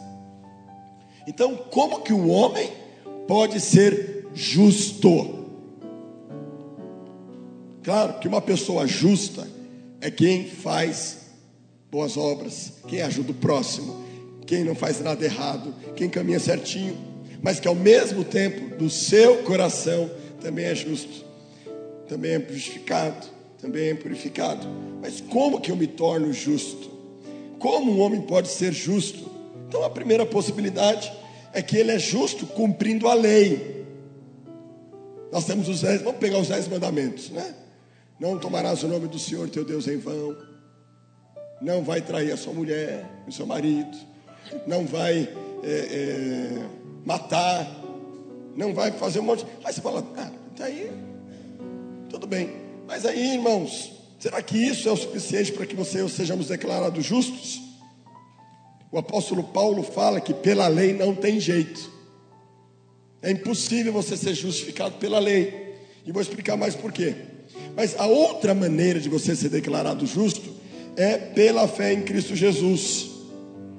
Então, 1.27 1.55
como 1.55 2.01
que 2.01 2.13
o 2.13 2.27
homem 2.27 2.71
pode 3.27 3.59
ser 3.59 4.27
justo? 4.33 5.43
Claro 7.83 8.19
que 8.19 8.27
uma 8.27 8.41
pessoa 8.41 8.87
justa 8.87 9.47
é 9.99 10.09
quem 10.09 10.47
faz 10.47 11.23
boas 11.91 12.17
obras, 12.17 12.73
quem 12.87 13.01
ajuda 13.01 13.31
o 13.31 13.35
próximo, 13.35 14.03
quem 14.45 14.63
não 14.63 14.75
faz 14.75 14.99
nada 14.99 15.23
errado, 15.23 15.73
quem 15.95 16.09
caminha 16.09 16.39
certinho, 16.39 16.97
mas 17.41 17.59
que 17.59 17.67
ao 17.67 17.75
mesmo 17.75 18.23
tempo, 18.23 18.77
do 18.77 18.89
seu 18.89 19.43
coração, 19.43 20.09
também 20.41 20.65
é 20.65 20.75
justo, 20.75 21.25
também 22.07 22.33
é 22.33 22.39
justificado, 22.39 23.27
também 23.59 23.89
é 23.89 23.95
purificado. 23.95 24.67
Mas 25.01 25.21
como 25.21 25.59
que 25.59 25.71
eu 25.71 25.75
me 25.75 25.87
torno 25.87 26.31
justo? 26.33 26.91
Como 27.59 27.91
um 27.91 27.99
homem 28.01 28.21
pode 28.21 28.49
ser 28.49 28.73
justo? 28.73 29.31
Então 29.67 29.83
a 29.83 29.89
primeira 29.89 30.25
possibilidade 30.25 31.11
é 31.53 31.61
que 31.61 31.77
ele 31.77 31.91
é 31.91 31.99
justo 31.99 32.45
cumprindo 32.45 33.07
a 33.07 33.13
lei. 33.13 33.85
Nós 35.31 35.45
temos 35.45 35.67
os 35.67 35.81
dez, 35.81 36.01
vamos 36.01 36.19
pegar 36.19 36.39
os 36.39 36.49
dez 36.49 36.67
mandamentos, 36.67 37.29
né? 37.29 37.55
Não 38.19 38.37
tomarás 38.37 38.83
o 38.83 38.87
nome 38.87 39.07
do 39.07 39.17
Senhor 39.17 39.49
teu 39.49 39.65
Deus 39.65 39.87
em 39.87 39.97
vão. 39.97 40.37
Não 41.61 41.83
vai 41.83 42.01
trair 42.01 42.31
a 42.31 42.37
sua 42.37 42.53
mulher, 42.53 43.05
o 43.27 43.31
seu 43.31 43.45
marido. 43.45 43.97
Não 44.67 44.85
vai 44.85 45.29
é, 45.63 45.69
é, 45.69 46.65
matar. 47.05 47.67
Não 48.55 48.73
vai 48.73 48.91
fazer 48.91 49.19
um 49.19 49.23
monte. 49.23 49.45
Aí 49.63 49.73
você 49.73 49.81
fala, 49.81 50.05
ah, 50.17 50.31
tá 50.55 50.65
aí. 50.65 50.91
Tudo 52.23 52.29
bem. 52.29 52.51
Mas 52.87 53.05
aí, 53.05 53.33
irmãos, 53.33 53.91
será 54.17 54.41
que 54.41 54.57
isso 54.57 54.87
é 54.87 54.91
o 54.93 54.95
suficiente 54.95 55.51
para 55.51 55.65
que 55.65 55.75
você 55.75 55.97
e 55.97 55.99
eu 55.99 56.07
sejamos 56.07 56.47
declarados 56.47 57.05
justos? 57.05 57.61
O 58.89 58.97
apóstolo 58.97 59.43
Paulo 59.43 59.83
fala 59.83 60.21
que 60.21 60.33
pela 60.33 60.69
lei 60.69 60.93
não 60.93 61.13
tem 61.13 61.37
jeito. 61.37 61.91
É 63.21 63.29
impossível 63.29 63.91
você 63.91 64.15
ser 64.15 64.33
justificado 64.35 64.95
pela 64.99 65.19
lei. 65.19 65.75
E 66.05 66.13
vou 66.13 66.21
explicar 66.21 66.55
mais 66.55 66.75
por 66.75 66.93
quê. 66.93 67.13
Mas 67.75 67.99
a 67.99 68.05
outra 68.05 68.55
maneira 68.55 69.01
de 69.01 69.09
você 69.09 69.35
ser 69.35 69.49
declarado 69.49 70.07
justo 70.07 70.49
é 70.95 71.17
pela 71.17 71.67
fé 71.67 71.91
em 71.91 72.03
Cristo 72.03 72.37
Jesus. 72.37 73.09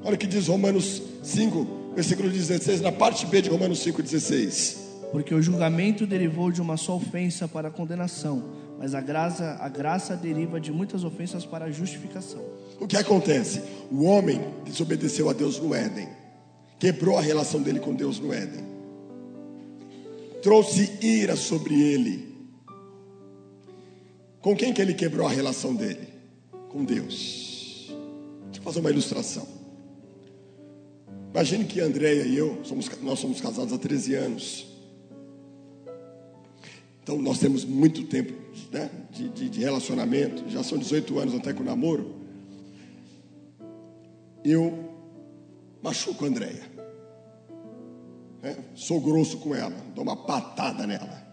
Olha 0.04 0.16
o 0.16 0.18
que 0.18 0.26
diz 0.26 0.48
Romanos 0.48 1.00
5, 1.22 1.94
versículo 1.94 2.28
16, 2.28 2.82
na 2.82 2.92
parte 2.92 3.24
B 3.24 3.40
de 3.40 3.48
Romanos 3.48 3.82
5,16. 3.82 4.83
Porque 5.12 5.34
o 5.34 5.42
julgamento 5.42 6.06
derivou 6.06 6.50
de 6.50 6.60
uma 6.60 6.76
só 6.76 6.96
ofensa 6.96 7.46
para 7.46 7.68
a 7.68 7.70
condenação, 7.70 8.42
mas 8.78 8.94
a 8.94 9.00
graça, 9.00 9.56
a 9.60 9.68
graça 9.68 10.16
deriva 10.16 10.60
de 10.60 10.72
muitas 10.72 11.04
ofensas 11.04 11.44
para 11.46 11.66
a 11.66 11.70
justificação. 11.70 12.42
O 12.80 12.86
que 12.86 12.96
acontece? 12.96 13.62
O 13.90 14.04
homem 14.04 14.40
desobedeceu 14.64 15.30
a 15.30 15.32
Deus 15.32 15.58
no 15.58 15.74
Éden, 15.74 16.08
quebrou 16.78 17.16
a 17.16 17.20
relação 17.20 17.62
dele 17.62 17.78
com 17.78 17.94
Deus 17.94 18.18
no 18.18 18.32
Éden, 18.32 18.64
trouxe 20.42 20.98
ira 21.00 21.36
sobre 21.36 21.80
ele. 21.80 22.34
Com 24.40 24.54
quem 24.54 24.74
que 24.74 24.82
ele 24.82 24.92
quebrou 24.92 25.26
a 25.26 25.30
relação 25.30 25.74
dele? 25.74 26.08
Com 26.68 26.84
Deus. 26.84 27.86
Deixa 28.46 28.60
eu 28.60 28.62
fazer 28.62 28.80
uma 28.80 28.90
ilustração. 28.90 29.46
Imagine 31.34 31.64
que 31.64 31.80
Andréia 31.80 32.22
e 32.22 32.36
eu, 32.36 32.60
somos, 32.62 32.88
nós 33.02 33.18
somos 33.18 33.40
casados 33.40 33.72
há 33.72 33.78
13 33.78 34.14
anos. 34.14 34.73
Então 37.04 37.22
nós 37.22 37.38
temos 37.38 37.64
muito 37.64 38.02
tempo 38.06 38.32
né, 38.72 38.90
de, 39.12 39.28
de, 39.28 39.48
de 39.48 39.60
relacionamento, 39.60 40.48
já 40.48 40.64
são 40.64 40.76
18 40.76 41.18
anos 41.20 41.34
até 41.36 41.52
com 41.52 41.62
o 41.62 41.66
namoro 41.66 42.24
eu 44.44 44.90
machuco 45.82 46.24
a 46.24 46.28
Andréia. 46.28 46.62
É, 48.42 48.56
sou 48.74 49.00
grosso 49.00 49.38
com 49.38 49.54
ela, 49.54 49.74
dou 49.94 50.04
uma 50.04 50.16
patada 50.16 50.86
nela. 50.86 51.24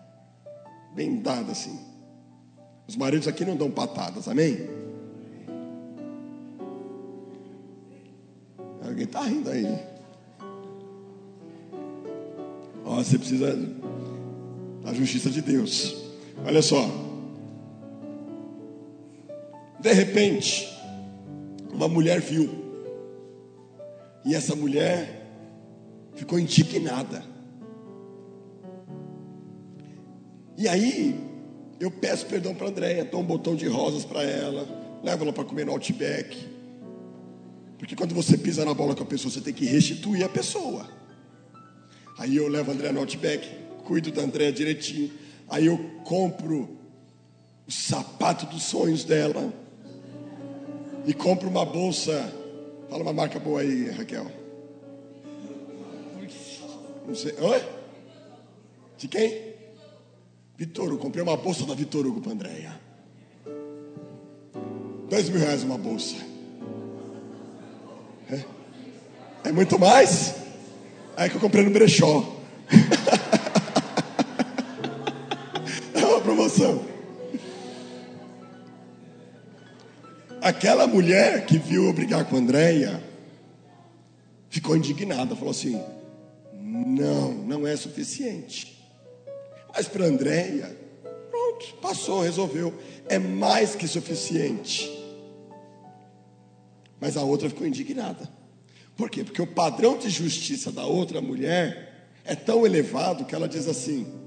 Bem 0.95 1.21
dada 1.21 1.51
assim. 1.51 1.77
Os 2.87 2.95
maridos 2.95 3.27
aqui 3.27 3.43
não 3.43 3.57
dão 3.57 3.69
patadas, 3.69 4.29
amém? 4.29 4.57
Alguém 8.81 9.03
está 9.03 9.21
rindo 9.23 9.49
aí. 9.49 9.65
Ó, 12.85 12.95
você 12.95 13.17
precisa 13.17 13.57
da 14.83 14.93
justiça 14.93 15.29
de 15.29 15.41
Deus. 15.41 15.95
Olha 16.45 16.61
só. 16.61 16.89
De 19.79 19.93
repente, 19.93 20.67
uma 21.73 21.87
mulher 21.87 22.19
viu 22.19 22.49
e 24.25 24.35
essa 24.35 24.55
mulher 24.55 25.27
ficou 26.13 26.39
indignada. 26.39 27.23
E 30.57 30.67
aí, 30.67 31.19
eu 31.79 31.89
peço 31.89 32.27
perdão 32.27 32.53
para 32.53 32.67
a 32.67 32.69
Andréia, 32.69 33.03
dou 33.03 33.21
um 33.21 33.25
botão 33.25 33.55
de 33.55 33.67
rosas 33.67 34.05
para 34.05 34.21
ela, 34.21 34.67
levo 35.03 35.23
ela 35.23 35.33
para 35.33 35.43
comer 35.43 35.65
no 35.65 35.71
Outback. 35.71 36.37
Porque 37.79 37.95
quando 37.95 38.13
você 38.13 38.37
pisa 38.37 38.63
na 38.63 38.75
bola 38.75 38.93
com 38.93 39.01
a 39.01 39.07
pessoa, 39.07 39.31
você 39.31 39.41
tem 39.41 39.53
que 39.53 39.65
restituir 39.65 40.23
a 40.23 40.29
pessoa. 40.29 40.87
Aí 42.19 42.35
eu 42.35 42.47
levo 42.47 42.69
a 42.69 42.73
Andréia 42.75 42.93
no 42.93 42.99
Outback, 42.99 43.49
cuido 43.91 44.09
da 44.09 44.21
Andréia 44.21 44.53
direitinho. 44.53 45.11
Aí 45.49 45.65
eu 45.65 45.77
compro 46.05 46.77
o 47.67 47.71
sapato 47.71 48.45
dos 48.45 48.63
sonhos 48.63 49.03
dela. 49.03 49.51
E 51.05 51.13
compro 51.13 51.49
uma 51.49 51.65
bolsa. 51.65 52.33
Fala 52.89 53.03
uma 53.03 53.11
marca 53.11 53.37
boa 53.37 53.59
aí, 53.59 53.89
Raquel. 53.89 54.31
Não 57.05 57.13
sei. 57.13 57.33
Oi? 57.37 57.61
De 58.97 59.09
quem? 59.09 59.55
Vitor. 60.55 60.97
Comprei 60.97 61.21
uma 61.21 61.35
bolsa 61.35 61.65
da 61.65 61.73
Vitor 61.73 62.05
Hugo 62.05 62.21
para 62.21 62.31
Andréia. 62.31 62.79
Dois 65.09 65.27
mil 65.27 65.39
reais 65.39 65.63
uma 65.63 65.77
bolsa. 65.77 66.15
É, 68.29 69.49
é 69.49 69.51
muito 69.51 69.77
mais? 69.77 70.35
Aí 71.17 71.29
que 71.29 71.35
eu 71.35 71.41
comprei 71.41 71.65
no 71.65 71.71
brechó. 71.71 72.37
Aquela 80.41 80.87
mulher 80.87 81.45
que 81.45 81.57
viu 81.57 81.85
eu 81.85 81.93
brigar 81.93 82.25
com 82.25 82.35
a 82.35 82.39
Andréia 82.39 83.01
ficou 84.49 84.75
indignada, 84.75 85.35
falou 85.35 85.51
assim: 85.51 85.81
não, 86.61 87.31
não 87.33 87.67
é 87.67 87.75
suficiente. 87.75 88.77
Mas 89.73 89.87
para 89.87 90.05
Andréia, 90.05 90.75
pronto, 91.29 91.75
passou, 91.81 92.21
resolveu. 92.21 92.73
É 93.07 93.17
mais 93.17 93.75
que 93.75 93.87
suficiente. 93.87 94.89
Mas 96.99 97.17
a 97.17 97.23
outra 97.23 97.49
ficou 97.49 97.65
indignada. 97.65 98.29
Por 98.97 99.09
quê? 99.09 99.23
Porque 99.23 99.41
o 99.41 99.47
padrão 99.47 99.97
de 99.97 100.09
justiça 100.09 100.71
da 100.71 100.85
outra 100.85 101.21
mulher 101.21 102.09
é 102.25 102.35
tão 102.35 102.65
elevado 102.65 103.25
que 103.25 103.33
ela 103.33 103.47
diz 103.47 103.67
assim: 103.67 104.20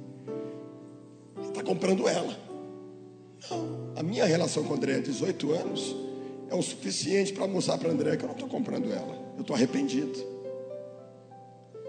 comprando 1.64 2.08
ela. 2.08 2.36
Não, 3.50 3.92
a 3.96 4.02
minha 4.02 4.24
relação 4.24 4.64
com 4.64 4.74
a 4.74 4.76
Andréia, 4.76 5.00
18 5.00 5.52
anos, 5.52 5.96
é 6.50 6.54
o 6.54 6.62
suficiente 6.62 7.32
para 7.32 7.46
mostrar 7.46 7.78
para 7.78 7.88
a 7.88 7.92
Andréia 7.92 8.16
que 8.16 8.24
eu 8.24 8.28
não 8.28 8.34
estou 8.34 8.48
comprando 8.48 8.92
ela. 8.92 9.18
Eu 9.36 9.40
estou 9.40 9.56
arrependido. 9.56 10.34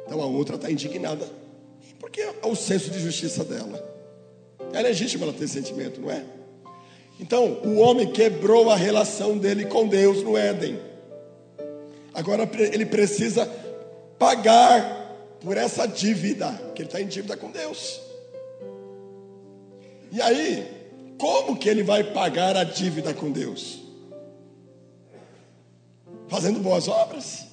Então 0.06 0.22
a 0.22 0.26
outra 0.26 0.56
está 0.56 0.72
indignada 0.72 1.28
porque 2.00 2.22
é 2.22 2.34
o 2.44 2.56
senso 2.56 2.92
de 2.92 3.00
justiça 3.00 3.44
dela. 3.44 3.84
É 4.74 4.82
legítimo 4.82 5.24
ela 5.24 5.34
ter 5.34 5.48
sentimento, 5.48 6.02
não 6.02 6.12
é? 6.12 6.24
Então, 7.20 7.62
o 7.64 7.78
homem 7.78 8.12
quebrou 8.12 8.70
a 8.70 8.76
relação 8.76 9.38
dele 9.38 9.66
com 9.66 9.88
Deus 9.88 10.22
no 10.22 10.38
Éden. 10.38 10.80
Agora 12.14 12.50
ele 12.72 12.86
precisa 12.86 13.50
pagar 14.20 15.38
por 15.40 15.58
essa 15.58 15.88
dívida, 15.88 16.52
que 16.76 16.82
ele 16.82 16.90
está 16.90 17.02
em 17.02 17.08
dívida 17.08 17.38
com 17.38 17.50
Deus. 17.52 18.02
E 20.16 20.22
aí, 20.22 20.66
como 21.18 21.58
que 21.58 21.68
ele 21.68 21.84
vai 21.84 22.02
pagar 22.02 22.56
a 22.56 22.64
dívida 22.64 23.14
com 23.14 23.30
Deus? 23.30 23.82
Fazendo 26.30 26.62
boas 26.62 26.88
obras, 26.88 27.46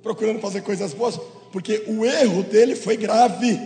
procurando 0.00 0.38
fazer 0.38 0.60
coisas 0.60 0.94
boas 0.94 1.18
porque 1.50 1.82
o 1.88 2.04
erro 2.04 2.44
dele 2.44 2.76
foi 2.76 2.96
grave. 2.96 3.60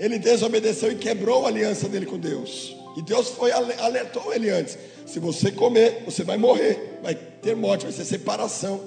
Ele 0.00 0.18
desobedeceu 0.18 0.90
e 0.90 0.94
quebrou 0.94 1.44
a 1.44 1.48
aliança 1.48 1.90
dele 1.90 2.06
com 2.06 2.18
Deus. 2.18 2.74
E 2.96 3.02
Deus 3.02 3.28
foi 3.28 3.52
alertou 3.52 4.32
ele 4.32 4.48
antes: 4.48 4.78
se 5.04 5.20
você 5.20 5.52
comer, 5.52 6.04
você 6.06 6.24
vai 6.24 6.38
morrer, 6.38 7.00
vai 7.02 7.14
ter 7.14 7.54
morte, 7.54 7.82
vai 7.82 7.92
ser 7.92 8.06
separação. 8.06 8.80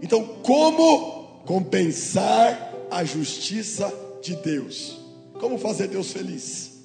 Então, 0.00 0.24
como 0.44 1.42
compensar 1.44 2.72
a 2.88 3.02
justiça 3.02 3.92
de 4.22 4.36
Deus? 4.36 4.97
Como 5.38 5.58
fazer 5.58 5.88
Deus 5.88 6.12
feliz? 6.12 6.78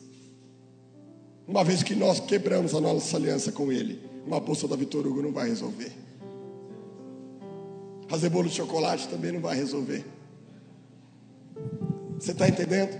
Uma 1.48 1.64
vez 1.64 1.84
que 1.84 1.96
nós 1.96 2.20
quebramos 2.20 2.74
a 2.74 2.80
nossa 2.80 3.18
aliança 3.18 3.52
com 3.52 3.72
Ele, 3.72 4.00
uma 4.26 4.40
bolsa 4.40 4.68
da 4.68 4.76
Vitor 4.76 5.06
Hugo 5.06 5.22
não 5.22 5.32
vai 5.32 5.50
resolver. 5.50 5.92
Fazer 8.08 8.30
bolo 8.30 8.48
de 8.48 8.56
chocolate 8.56 9.08
também 9.08 9.32
não 9.32 9.42
vai 9.42 9.56
resolver. 9.56 10.06
Você 12.20 12.32
está 12.32 12.48
entendendo? 12.48 12.98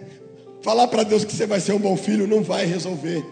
Falar 0.62 0.88
para 0.88 1.04
Deus 1.04 1.24
que 1.24 1.34
você 1.34 1.46
vai 1.46 1.60
ser 1.60 1.74
um 1.74 1.80
bom 1.80 1.96
filho 1.96 2.28
não 2.28 2.42
vai 2.42 2.66
resolver. 2.66 3.24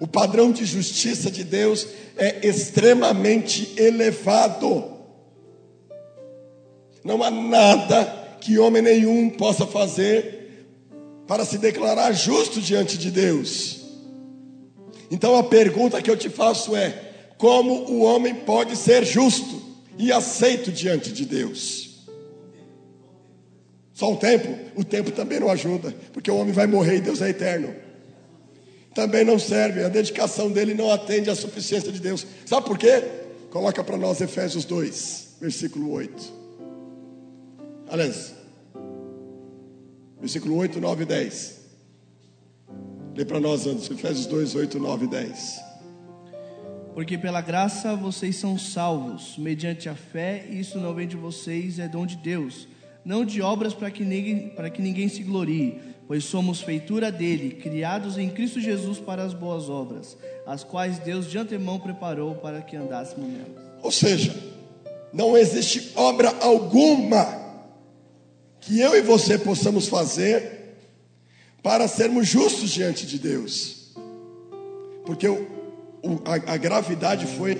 O 0.00 0.06
padrão 0.06 0.52
de 0.52 0.64
justiça 0.64 1.30
de 1.30 1.42
Deus 1.42 1.86
é 2.16 2.46
extremamente 2.46 3.74
elevado. 3.76 4.84
Não 7.04 7.22
há 7.22 7.30
nada 7.30 8.36
que 8.40 8.58
homem 8.58 8.82
nenhum 8.82 9.30
possa 9.30 9.66
fazer 9.66 10.37
para 11.28 11.44
se 11.44 11.58
declarar 11.58 12.10
justo 12.10 12.60
diante 12.60 12.98
de 12.98 13.12
Deus. 13.12 13.82
Então 15.08 15.36
a 15.36 15.44
pergunta 15.44 16.02
que 16.02 16.10
eu 16.10 16.16
te 16.16 16.28
faço 16.28 16.74
é: 16.74 17.12
como 17.36 17.88
o 17.88 18.02
homem 18.02 18.34
pode 18.34 18.76
ser 18.76 19.04
justo? 19.04 19.68
e 19.98 20.12
aceito 20.12 20.70
diante 20.70 21.12
de 21.12 21.26
Deus. 21.26 22.06
Só 23.92 24.12
o 24.12 24.16
tempo? 24.16 24.56
O 24.76 24.84
tempo 24.84 25.10
também 25.10 25.40
não 25.40 25.50
ajuda, 25.50 25.92
porque 26.12 26.30
o 26.30 26.36
homem 26.36 26.52
vai 26.52 26.68
morrer 26.68 26.98
e 26.98 27.00
Deus 27.00 27.20
é 27.20 27.30
eterno. 27.30 27.74
Também 28.94 29.24
não 29.24 29.38
serve, 29.38 29.82
a 29.82 29.88
dedicação 29.88 30.50
dele 30.50 30.72
não 30.72 30.90
atende 30.90 31.28
à 31.28 31.34
suficiência 31.34 31.90
de 31.90 32.00
Deus. 32.00 32.24
Sabe 32.46 32.66
por 32.66 32.78
quê? 32.78 33.02
Coloca 33.50 33.82
para 33.82 33.96
nós 33.96 34.20
Efésios 34.20 34.64
2, 34.64 35.36
versículo 35.40 35.90
8. 35.90 36.38
Aliás, 37.88 38.34
versículo 40.20 40.56
8, 40.56 40.80
9 40.80 41.02
e 41.02 41.06
10. 41.06 41.58
Lê 43.16 43.24
para 43.24 43.40
nós 43.40 43.66
antes, 43.66 43.90
Efésios 43.90 44.26
2, 44.26 44.54
8, 44.54 44.78
9 44.78 45.04
e 45.04 45.08
10. 45.08 45.60
Porque 46.94 47.16
pela 47.16 47.40
graça 47.40 47.94
vocês 47.94 48.36
são 48.36 48.58
salvos, 48.58 49.36
mediante 49.38 49.88
a 49.88 49.94
fé, 49.94 50.46
e 50.48 50.60
isso 50.60 50.78
não 50.78 50.94
vem 50.94 51.06
de 51.06 51.16
vocês, 51.16 51.78
é 51.78 51.88
dom 51.88 52.04
de 52.04 52.16
Deus, 52.16 52.66
não 53.04 53.24
de 53.24 53.40
obras 53.40 53.72
para 53.72 53.90
que 53.90 54.04
ninguém, 54.04 54.48
para 54.48 54.68
que 54.68 54.82
ninguém 54.82 55.08
se 55.08 55.22
glorie, 55.22 55.80
pois 56.08 56.24
somos 56.24 56.60
feitura 56.60 57.12
dele, 57.12 57.50
criados 57.50 58.18
em 58.18 58.28
Cristo 58.28 58.60
Jesus 58.60 58.98
para 58.98 59.22
as 59.22 59.32
boas 59.32 59.68
obras, 59.68 60.16
as 60.46 60.64
quais 60.64 60.98
Deus 60.98 61.30
de 61.30 61.38
antemão 61.38 61.78
preparou 61.78 62.34
para 62.34 62.62
que 62.62 62.76
andássemos 62.76 63.28
nelas. 63.28 63.64
Ou 63.82 63.92
seja, 63.92 64.34
não 65.12 65.36
existe 65.36 65.92
obra 65.94 66.34
alguma 66.40 67.47
que 68.68 68.78
eu 68.78 68.94
e 68.94 69.00
você 69.00 69.38
possamos 69.38 69.88
fazer 69.88 70.76
para 71.62 71.88
sermos 71.88 72.28
justos 72.28 72.68
diante 72.68 73.06
de 73.06 73.18
Deus. 73.18 73.94
Porque 75.06 75.26
o 75.26 75.58
a, 76.26 76.52
a 76.52 76.56
gravidade 76.58 77.26
foi 77.26 77.56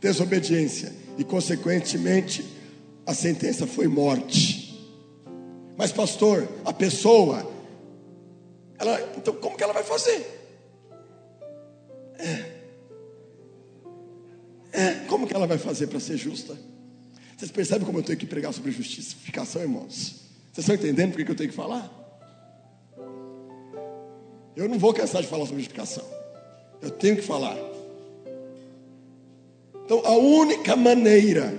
desobediência 0.00 0.92
e, 1.18 1.24
consequentemente, 1.24 2.44
a 3.04 3.12
sentença 3.12 3.66
foi 3.66 3.88
morte. 3.88 4.88
Mas, 5.76 5.90
pastor, 5.90 6.48
a 6.64 6.72
pessoa, 6.72 7.52
ela, 8.78 9.00
então 9.16 9.34
como 9.34 9.56
que 9.56 9.64
ela 9.64 9.72
vai 9.72 9.82
fazer? 9.82 10.24
É, 12.18 12.52
é 14.72 14.94
como 15.08 15.26
que 15.26 15.34
ela 15.34 15.48
vai 15.48 15.58
fazer 15.58 15.88
para 15.88 15.98
ser 15.98 16.16
justa? 16.16 16.56
Vocês 17.36 17.50
percebem 17.50 17.84
como 17.84 17.98
eu 17.98 18.04
tenho 18.04 18.18
que 18.18 18.26
pregar 18.26 18.54
sobre 18.54 18.70
justificação, 18.70 19.60
irmãos? 19.60 20.25
Vocês 20.56 20.64
estão 20.70 20.74
entendendo 20.74 21.12
por 21.12 21.22
que 21.22 21.30
eu 21.30 21.36
tenho 21.36 21.50
que 21.50 21.54
falar? 21.54 21.92
Eu 24.56 24.66
não 24.70 24.78
vou 24.78 24.94
cansar 24.94 25.20
de 25.20 25.28
falar 25.28 25.44
sobre 25.44 25.58
justificação. 25.58 26.02
Eu 26.80 26.90
tenho 26.92 27.16
que 27.16 27.20
falar. 27.20 27.58
Então, 29.84 30.00
a 30.02 30.12
única 30.12 30.74
maneira 30.74 31.52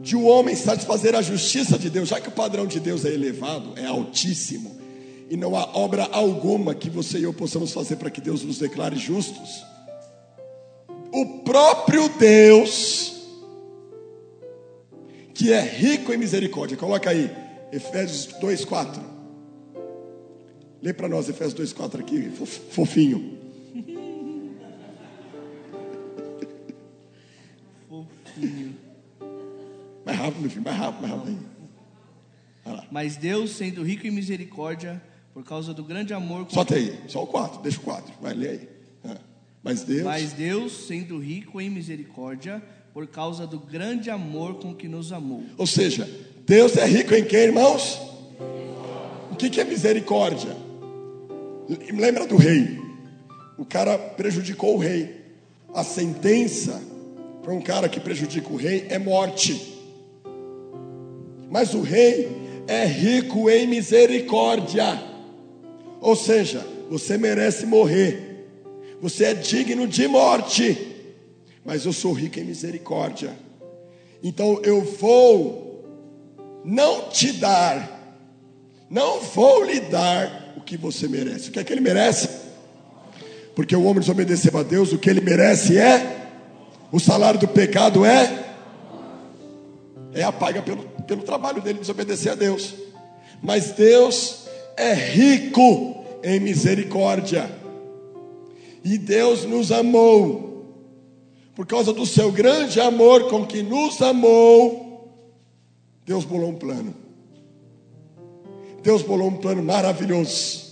de 0.00 0.14
o 0.14 0.20
um 0.20 0.28
homem 0.28 0.54
satisfazer 0.54 1.16
a 1.16 1.22
justiça 1.22 1.76
de 1.76 1.90
Deus, 1.90 2.08
já 2.08 2.20
que 2.20 2.28
o 2.28 2.30
padrão 2.30 2.68
de 2.68 2.78
Deus 2.78 3.04
é 3.04 3.12
elevado, 3.12 3.72
é 3.74 3.84
altíssimo, 3.84 4.78
e 5.28 5.36
não 5.36 5.56
há 5.56 5.76
obra 5.76 6.04
alguma 6.12 6.72
que 6.72 6.88
você 6.88 7.18
e 7.18 7.24
eu 7.24 7.34
possamos 7.34 7.72
fazer 7.72 7.96
para 7.96 8.10
que 8.10 8.20
Deus 8.20 8.44
nos 8.44 8.58
declare 8.60 8.94
justos. 8.94 9.64
O 11.12 11.40
próprio 11.40 12.08
Deus, 12.10 13.24
que 15.34 15.52
é 15.52 15.60
rico 15.60 16.12
em 16.12 16.16
misericórdia, 16.16 16.76
coloca 16.76 17.10
aí, 17.10 17.42
Efésios 17.72 18.28
2,4. 18.40 19.00
Lê 20.82 20.92
para 20.92 21.08
nós 21.08 21.28
Efésios 21.28 21.72
2,4 21.74 22.00
aqui, 22.00 22.30
fofinho. 22.70 23.34
rápido, 30.24 30.40
meu 30.40 30.50
filho, 30.50 30.62
mais 30.62 30.76
rápido, 30.76 31.00
mais 31.02 31.12
rápido. 31.12 31.54
Mas 32.90 33.16
Deus, 33.16 33.50
sendo 33.50 33.82
rico 33.82 34.06
em 34.06 34.10
misericórdia, 34.10 35.02
por 35.32 35.44
causa 35.44 35.74
do 35.74 35.84
grande 35.84 36.14
amor 36.14 36.46
com 36.46 36.50
Só 36.50 36.64
tem 36.64 36.78
aí, 36.78 37.00
só 37.08 37.22
o 37.22 37.26
4, 37.26 37.60
deixa 37.62 37.78
o 37.78 37.82
4, 37.82 38.14
vai 38.20 38.34
ler 38.34 38.50
aí. 38.50 38.68
Ah. 39.04 39.18
Mas 39.62 39.82
Deus, 39.82 40.02
Mas 40.02 40.32
Deus, 40.32 40.86
sendo 40.86 41.18
rico 41.18 41.60
em 41.60 41.68
misericórdia, 41.68 42.62
por 42.92 43.06
causa 43.06 43.46
do 43.46 43.58
grande 43.58 44.10
amor 44.10 44.54
com 44.60 44.74
que 44.74 44.88
nos 44.88 45.12
amou. 45.12 45.44
ou 45.58 45.66
seja, 45.66 46.08
Deus 46.46 46.76
é 46.76 46.84
rico 46.84 47.14
em 47.14 47.24
quem, 47.24 47.40
irmãos? 47.40 48.00
O 49.30 49.36
que 49.36 49.60
é 49.60 49.64
misericórdia? 49.64 50.54
Lembra 51.90 52.26
do 52.26 52.36
rei? 52.36 52.78
O 53.56 53.64
cara 53.64 53.96
prejudicou 53.96 54.74
o 54.74 54.78
rei. 54.78 55.22
A 55.72 55.82
sentença 55.82 56.82
para 57.42 57.52
um 57.52 57.60
cara 57.60 57.88
que 57.88 57.98
prejudica 57.98 58.52
o 58.52 58.56
rei 58.56 58.86
é 58.90 58.98
morte. 58.98 59.74
Mas 61.50 61.72
o 61.72 61.80
rei 61.80 62.28
é 62.68 62.84
rico 62.84 63.48
em 63.48 63.66
misericórdia. 63.66 65.02
Ou 66.00 66.14
seja, 66.14 66.66
você 66.90 67.16
merece 67.16 67.64
morrer. 67.64 68.48
Você 69.00 69.24
é 69.24 69.34
digno 69.34 69.88
de 69.88 70.06
morte. 70.06 70.94
Mas 71.64 71.86
eu 71.86 71.92
sou 71.92 72.12
rico 72.12 72.38
em 72.38 72.44
misericórdia. 72.44 73.32
Então 74.22 74.60
eu 74.62 74.82
vou 74.82 75.73
não 76.64 77.08
te 77.08 77.32
dar, 77.32 78.16
não 78.88 79.20
vou 79.20 79.64
lhe 79.64 79.80
dar 79.80 80.54
o 80.56 80.60
que 80.60 80.76
você 80.76 81.06
merece. 81.06 81.48
O 81.48 81.52
que 81.52 81.58
é 81.58 81.64
que 81.64 81.72
ele 81.72 81.80
merece? 81.80 82.28
Porque 83.54 83.76
o 83.76 83.84
homem 83.84 84.00
desobedeceu 84.00 84.56
a 84.58 84.62
Deus, 84.62 84.92
o 84.92 84.98
que 84.98 85.10
ele 85.10 85.20
merece 85.20 85.78
é 85.78 86.28
o 86.90 86.98
salário 87.00 87.40
do 87.40 87.48
pecado 87.48 88.04
é 88.04 88.44
é 90.14 90.22
a 90.22 90.30
paga 90.30 90.62
pelo, 90.62 90.84
pelo 91.08 91.22
trabalho 91.22 91.60
dele 91.60 91.80
desobedecer 91.80 92.32
a 92.32 92.34
Deus. 92.36 92.72
Mas 93.42 93.72
Deus 93.72 94.44
é 94.76 94.94
rico 94.94 96.04
em 96.22 96.38
misericórdia. 96.38 97.50
E 98.84 98.96
Deus 98.96 99.44
nos 99.44 99.72
amou. 99.72 100.72
Por 101.54 101.66
causa 101.66 101.92
do 101.92 102.06
seu 102.06 102.30
grande 102.30 102.80
amor 102.80 103.28
com 103.28 103.44
que 103.44 103.62
nos 103.62 104.00
amou, 104.00 104.83
Deus 106.04 106.24
bolou 106.24 106.50
um 106.50 106.56
plano. 106.56 106.94
Deus 108.82 109.02
bolou 109.02 109.28
um 109.28 109.36
plano 109.36 109.62
maravilhoso. 109.62 110.64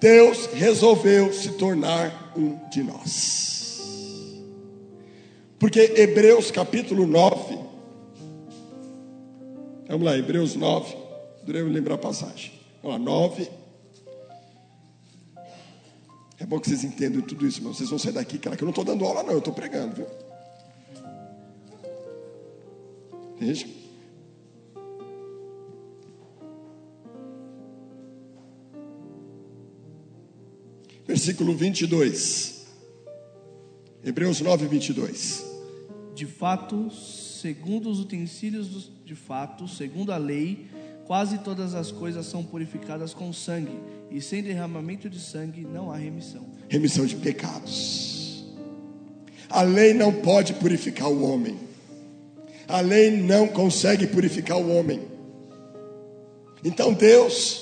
Deus 0.00 0.46
resolveu 0.46 1.32
se 1.32 1.52
tornar 1.52 2.32
um 2.36 2.56
de 2.70 2.82
nós. 2.82 4.42
Porque 5.58 5.94
Hebreus 5.96 6.50
capítulo 6.50 7.06
9. 7.06 7.58
Vamos 9.86 10.06
lá, 10.06 10.16
Hebreus 10.16 10.56
9. 10.56 10.96
Durei 11.44 11.62
lembrar 11.62 11.96
a 11.96 11.98
passagem. 11.98 12.52
Vamos 12.82 12.98
lá, 12.98 13.04
9. 13.04 13.50
É 16.40 16.46
bom 16.46 16.58
que 16.58 16.68
vocês 16.68 16.82
entendam 16.82 17.20
tudo 17.20 17.46
isso, 17.46 17.62
mas 17.62 17.76
vocês 17.76 17.90
vão 17.90 17.98
sair 17.98 18.12
daqui, 18.12 18.38
cara, 18.38 18.56
que 18.56 18.64
eu 18.64 18.66
não 18.66 18.70
estou 18.70 18.84
dando 18.84 19.04
aula, 19.04 19.22
não, 19.22 19.32
eu 19.32 19.38
estou 19.38 19.54
pregando, 19.54 19.94
viu? 19.94 20.06
Veja. 23.38 23.81
Versículo 31.12 31.54
22. 31.54 32.62
Hebreus 34.02 34.40
9, 34.40 34.66
22. 34.66 35.44
De 36.14 36.24
fato, 36.24 36.90
segundo 36.90 37.90
os 37.90 38.00
utensílios 38.00 38.90
de 39.04 39.14
fato, 39.14 39.68
segundo 39.68 40.10
a 40.10 40.16
lei, 40.16 40.68
quase 41.04 41.36
todas 41.36 41.74
as 41.74 41.92
coisas 41.92 42.24
são 42.24 42.42
purificadas 42.42 43.12
com 43.12 43.30
sangue, 43.30 43.78
e 44.10 44.22
sem 44.22 44.42
derramamento 44.42 45.10
de 45.10 45.20
sangue 45.20 45.66
não 45.70 45.92
há 45.92 45.98
remissão. 45.98 46.46
remissão 46.66 47.04
de 47.04 47.16
pecados. 47.16 48.46
A 49.50 49.60
lei 49.60 49.92
não 49.92 50.14
pode 50.14 50.54
purificar 50.54 51.10
o 51.10 51.30
homem. 51.30 51.58
A 52.66 52.80
lei 52.80 53.10
não 53.10 53.46
consegue 53.46 54.06
purificar 54.06 54.56
o 54.56 54.74
homem. 54.74 55.02
Então 56.64 56.94
Deus, 56.94 57.61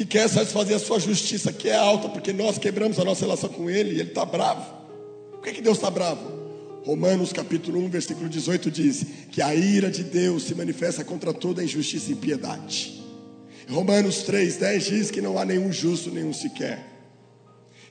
que 0.00 0.06
quer 0.06 0.30
satisfazer 0.30 0.76
a 0.76 0.78
sua 0.78 0.98
justiça, 0.98 1.52
que 1.52 1.68
é 1.68 1.76
alta, 1.76 2.08
porque 2.08 2.32
nós 2.32 2.56
quebramos 2.56 2.98
a 2.98 3.04
nossa 3.04 3.20
relação 3.20 3.50
com 3.50 3.68
Ele 3.68 3.90
e 3.90 4.00
Ele 4.00 4.08
está 4.08 4.24
bravo. 4.24 4.64
Por 5.30 5.42
que, 5.42 5.52
que 5.52 5.60
Deus 5.60 5.76
está 5.76 5.90
bravo? 5.90 6.22
Romanos 6.86 7.34
capítulo 7.34 7.78
1, 7.80 7.90
versículo 7.90 8.26
18 8.26 8.70
diz 8.70 9.04
que 9.30 9.42
a 9.42 9.54
ira 9.54 9.90
de 9.90 10.02
Deus 10.02 10.44
se 10.44 10.54
manifesta 10.54 11.04
contra 11.04 11.34
toda 11.34 11.62
injustiça 11.62 12.08
e 12.08 12.14
impiedade. 12.14 12.98
Romanos 13.68 14.22
3, 14.22 14.56
10 14.56 14.84
diz 14.86 15.10
que 15.10 15.20
não 15.20 15.38
há 15.38 15.44
nenhum 15.44 15.70
justo, 15.70 16.10
nenhum 16.10 16.32
sequer. 16.32 16.82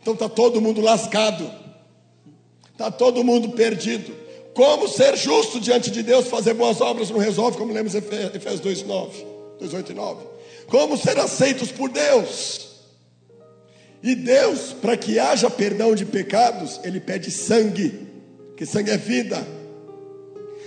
Então 0.01 0.15
está 0.15 0.27
todo 0.27 0.59
mundo 0.59 0.81
lascado, 0.81 1.47
está 2.71 2.89
todo 2.89 3.23
mundo 3.23 3.49
perdido. 3.49 4.11
Como 4.55 4.87
ser 4.87 5.15
justo 5.15 5.59
diante 5.59 5.91
de 5.91 6.01
Deus, 6.01 6.27
fazer 6.27 6.55
boas 6.55 6.81
obras 6.81 7.11
não 7.11 7.19
resolve, 7.19 7.55
como 7.55 7.71
lemos 7.71 7.93
Efésios 7.93 8.61
2, 8.61 8.83
9, 8.87 9.25
2, 9.59 9.73
8 9.75 9.91
e 9.91 9.95
9. 9.95 10.38
Como 10.69 10.97
ser 10.97 11.17
aceitos 11.17 11.71
por 11.71 11.89
Deus? 11.89 12.69
E 14.01 14.15
Deus, 14.15 14.73
para 14.73 14.95
que 14.95 15.19
haja 15.19 15.49
perdão 15.49 15.93
de 15.93 16.05
pecados, 16.05 16.79
Ele 16.83 16.99
pede 16.99 17.29
sangue, 17.31 18.07
que 18.55 18.65
sangue 18.65 18.91
é 18.91 18.97
vida. 18.97 19.45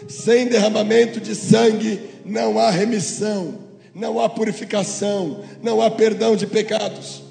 Sem 0.09 0.49
derramamento 0.49 1.21
de 1.21 1.35
sangue 1.35 2.11
não 2.25 2.59
há 2.59 2.71
remissão, 2.71 3.59
não 3.95 4.21
há 4.21 4.29
purificação, 4.29 5.45
não 5.63 5.81
há 5.81 5.91
perdão 5.91 6.37
de 6.37 6.47
pecados. 6.47 7.23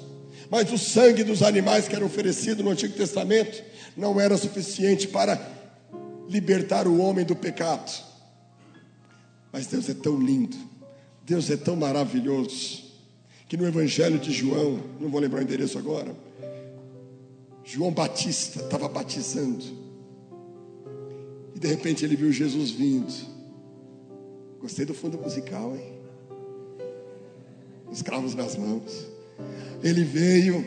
Mas 0.50 0.72
o 0.72 0.78
sangue 0.78 1.22
dos 1.22 1.42
animais 1.42 1.86
que 1.86 1.94
era 1.94 2.04
oferecido 2.04 2.62
no 2.62 2.70
Antigo 2.70 2.94
Testamento 2.94 3.62
não 3.96 4.20
era 4.20 4.36
suficiente 4.36 5.06
para 5.06 5.40
libertar 6.28 6.88
o 6.88 6.98
homem 6.98 7.24
do 7.24 7.36
pecado. 7.36 7.90
Mas 9.52 9.66
Deus 9.66 9.88
é 9.88 9.94
tão 9.94 10.18
lindo, 10.18 10.56
Deus 11.24 11.50
é 11.50 11.56
tão 11.56 11.76
maravilhoso, 11.76 12.82
que 13.48 13.56
no 13.56 13.66
Evangelho 13.66 14.18
de 14.18 14.32
João, 14.32 14.80
não 15.00 15.08
vou 15.08 15.20
lembrar 15.20 15.40
o 15.40 15.42
endereço 15.42 15.78
agora, 15.78 16.14
João 17.64 17.92
Batista 17.92 18.60
estava 18.60 18.88
batizando, 18.88 19.64
e 21.54 21.58
de 21.58 21.68
repente 21.68 22.04
ele 22.04 22.16
viu 22.16 22.32
Jesus 22.32 22.70
vindo. 22.70 23.12
Gostei 24.60 24.84
do 24.84 24.94
fundo 24.94 25.18
musical, 25.18 25.74
hein? 25.76 25.92
Os 27.90 28.00
cravos 28.00 28.34
nas 28.34 28.56
mãos. 28.56 29.06
Ele 29.82 30.04
veio, 30.04 30.64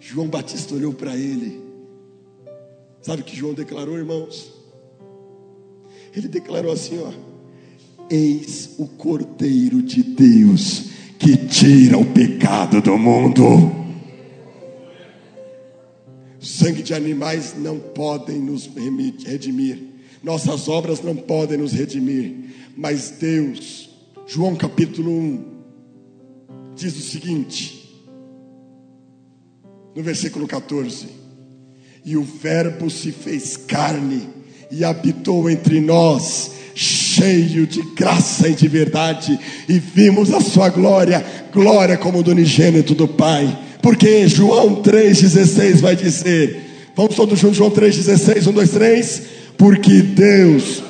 João 0.00 0.28
Batista 0.28 0.74
olhou 0.74 0.92
para 0.92 1.16
ele. 1.16 1.62
Sabe 3.00 3.22
o 3.22 3.24
que 3.24 3.36
João 3.36 3.54
declarou, 3.54 3.98
irmãos? 3.98 4.52
Ele 6.14 6.28
declarou 6.28 6.72
assim, 6.72 6.98
ó: 6.98 7.12
Eis 8.12 8.74
o 8.76 8.86
Cordeiro 8.86 9.80
de 9.80 10.02
Deus 10.02 10.90
que 11.18 11.34
tira 11.34 11.96
o 11.96 12.04
pecado 12.04 12.82
do 12.82 12.98
mundo. 12.98 13.42
Sangue 16.38 16.82
de 16.82 16.92
animais 16.92 17.54
não 17.56 17.78
podem 17.78 18.38
nos 18.38 18.68
redimir. 19.24 19.78
Nossas 20.22 20.68
obras 20.68 21.00
não 21.00 21.16
podem 21.16 21.56
nos 21.56 21.72
redimir. 21.72 22.34
Mas 22.76 23.12
Deus, 23.18 23.88
João 24.26 24.56
capítulo 24.56 25.10
1, 25.10 25.44
diz 26.76 26.94
o 26.94 27.00
seguinte, 27.00 28.04
no 29.96 30.02
versículo 30.02 30.46
14: 30.46 31.06
E 32.04 32.14
o 32.14 32.22
Verbo 32.22 32.90
se 32.90 33.10
fez 33.10 33.56
carne 33.56 34.28
e 34.70 34.84
habitou 34.84 35.48
entre 35.48 35.80
nós, 35.80 36.61
cheio 37.14 37.66
de 37.66 37.82
graça 37.94 38.48
e 38.48 38.54
de 38.54 38.68
verdade, 38.68 39.38
e 39.68 39.78
vimos 39.78 40.32
a 40.32 40.40
sua 40.40 40.68
glória, 40.68 41.24
glória 41.52 41.96
como 41.96 42.22
do 42.22 42.30
unigênito 42.30 42.94
do 42.94 43.06
Pai. 43.06 43.58
Porque 43.82 44.28
João 44.28 44.82
3,16 44.82 45.80
vai 45.80 45.96
dizer: 45.96 46.90
Vamos 46.96 47.14
todos 47.14 47.38
juntos, 47.38 47.56
João 47.56 47.70
3,16, 47.70 48.46
1, 48.46 48.52
2, 48.52 48.70
3. 48.70 49.22
Porque 49.58 50.02
Deus 50.02 50.82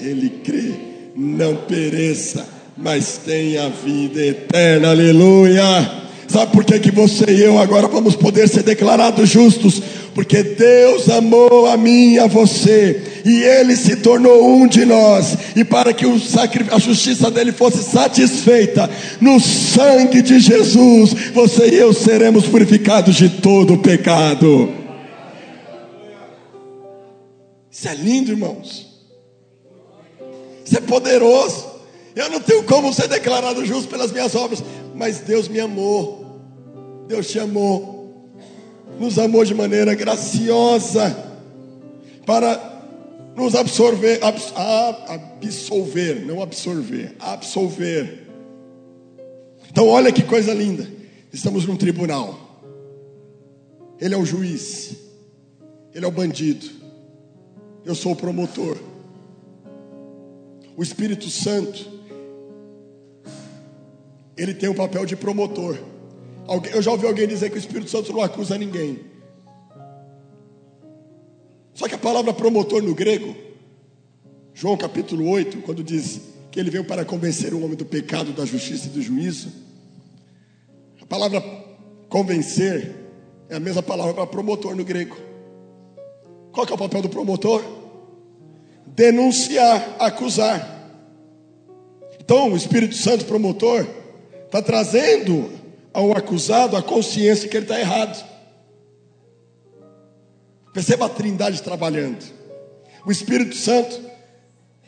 ele 0.00 0.30
crê, 0.44 0.72
não 1.16 1.56
pereça, 1.56 2.46
mas 2.76 3.18
tenha 3.24 3.68
vida 3.70 4.20
eterna. 4.20 4.90
Aleluia. 4.90 6.02
Sabe 6.32 6.52
por 6.52 6.64
que, 6.64 6.78
que 6.80 6.90
você 6.90 7.30
e 7.30 7.42
eu 7.42 7.58
agora 7.58 7.86
vamos 7.88 8.16
poder 8.16 8.48
ser 8.48 8.62
declarados 8.62 9.28
justos? 9.28 9.82
porque 10.14 10.42
Deus 10.42 11.08
amou 11.08 11.66
a 11.66 11.76
mim 11.76 12.12
e 12.12 12.18
a 12.18 12.26
você, 12.26 13.02
e 13.24 13.42
Ele 13.42 13.76
se 13.76 13.96
tornou 13.96 14.46
um 14.46 14.66
de 14.66 14.84
nós, 14.84 15.36
e 15.56 15.64
para 15.64 15.92
que 15.92 16.04
a 16.04 16.78
justiça 16.78 17.30
dele 17.30 17.52
fosse 17.52 17.82
satisfeita, 17.82 18.90
no 19.20 19.40
sangue 19.40 20.20
de 20.22 20.38
Jesus, 20.38 21.14
você 21.32 21.70
e 21.70 21.76
eu 21.76 21.92
seremos 21.92 22.46
purificados 22.46 23.14
de 23.14 23.28
todo 23.28 23.78
pecado. 23.78 24.72
Isso 27.70 27.88
é 27.88 27.94
lindo, 27.94 28.32
irmãos. 28.32 28.86
Isso 30.64 30.76
é 30.76 30.80
poderoso. 30.80 31.72
Eu 32.14 32.28
não 32.28 32.40
tenho 32.40 32.62
como 32.64 32.92
ser 32.92 33.08
declarado 33.08 33.64
justo 33.64 33.88
pelas 33.88 34.12
minhas 34.12 34.34
obras, 34.34 34.62
mas 34.94 35.20
Deus 35.20 35.48
me 35.48 35.58
amou. 35.58 36.21
Deus 37.12 37.28
te 37.28 37.38
amou. 37.38 38.30
Nos 38.98 39.18
amou 39.18 39.44
de 39.44 39.54
maneira 39.54 39.94
graciosa 39.94 41.14
para 42.24 42.72
nos 43.36 43.54
absorver, 43.54 44.24
abs, 44.24 44.50
absolver, 44.56 46.24
não 46.24 46.42
absorver, 46.42 47.14
absolver. 47.20 48.28
Então, 49.70 49.88
olha 49.88 50.10
que 50.10 50.22
coisa 50.22 50.54
linda. 50.54 50.90
Estamos 51.30 51.66
num 51.66 51.76
tribunal. 51.76 52.62
Ele 54.00 54.14
é 54.14 54.18
o 54.18 54.24
juiz. 54.24 54.96
Ele 55.94 56.06
é 56.06 56.08
o 56.08 56.12
bandido. 56.12 56.66
Eu 57.84 57.94
sou 57.94 58.12
o 58.12 58.16
promotor. 58.16 58.78
O 60.74 60.82
Espírito 60.82 61.28
Santo, 61.28 61.90
ele 64.34 64.54
tem 64.54 64.70
o 64.70 64.74
papel 64.74 65.04
de 65.04 65.14
promotor. 65.14 65.91
Eu 66.72 66.82
já 66.82 66.90
ouvi 66.90 67.06
alguém 67.06 67.26
dizer 67.26 67.50
que 67.50 67.56
o 67.56 67.58
Espírito 67.58 67.90
Santo 67.90 68.12
não 68.12 68.20
acusa 68.20 68.58
ninguém. 68.58 69.00
Só 71.74 71.88
que 71.88 71.94
a 71.94 71.98
palavra 71.98 72.34
promotor 72.34 72.82
no 72.82 72.94
grego, 72.94 73.34
João 74.52 74.76
capítulo 74.76 75.28
8, 75.28 75.62
quando 75.62 75.82
diz 75.82 76.20
que 76.50 76.60
ele 76.60 76.70
veio 76.70 76.84
para 76.84 77.04
convencer 77.04 77.54
o 77.54 77.64
homem 77.64 77.76
do 77.76 77.84
pecado, 77.84 78.32
da 78.32 78.44
justiça 78.44 78.88
e 78.88 78.90
do 78.90 79.00
juízo, 79.00 79.50
a 81.00 81.06
palavra 81.06 81.42
convencer 82.08 82.94
é 83.48 83.56
a 83.56 83.60
mesma 83.60 83.82
palavra 83.82 84.12
para 84.12 84.26
promotor 84.26 84.76
no 84.76 84.84
grego. 84.84 85.16
Qual 86.52 86.66
que 86.66 86.72
é 86.72 86.74
o 86.74 86.78
papel 86.78 87.02
do 87.02 87.08
promotor? 87.08 87.62
Denunciar, 88.86 89.96
acusar. 89.98 90.90
Então, 92.20 92.52
o 92.52 92.56
Espírito 92.56 92.94
Santo 92.94 93.24
promotor 93.24 93.86
está 94.44 94.60
trazendo 94.60 95.50
ao 95.92 96.12
acusado 96.12 96.76
a 96.76 96.82
consciência 96.82 97.48
que 97.48 97.56
ele 97.56 97.64
está 97.64 97.78
errado. 97.78 98.24
Perceba 100.72 101.06
a 101.06 101.08
trindade 101.08 101.62
trabalhando. 101.62 102.24
O 103.04 103.12
Espírito 103.12 103.54
Santo 103.56 104.12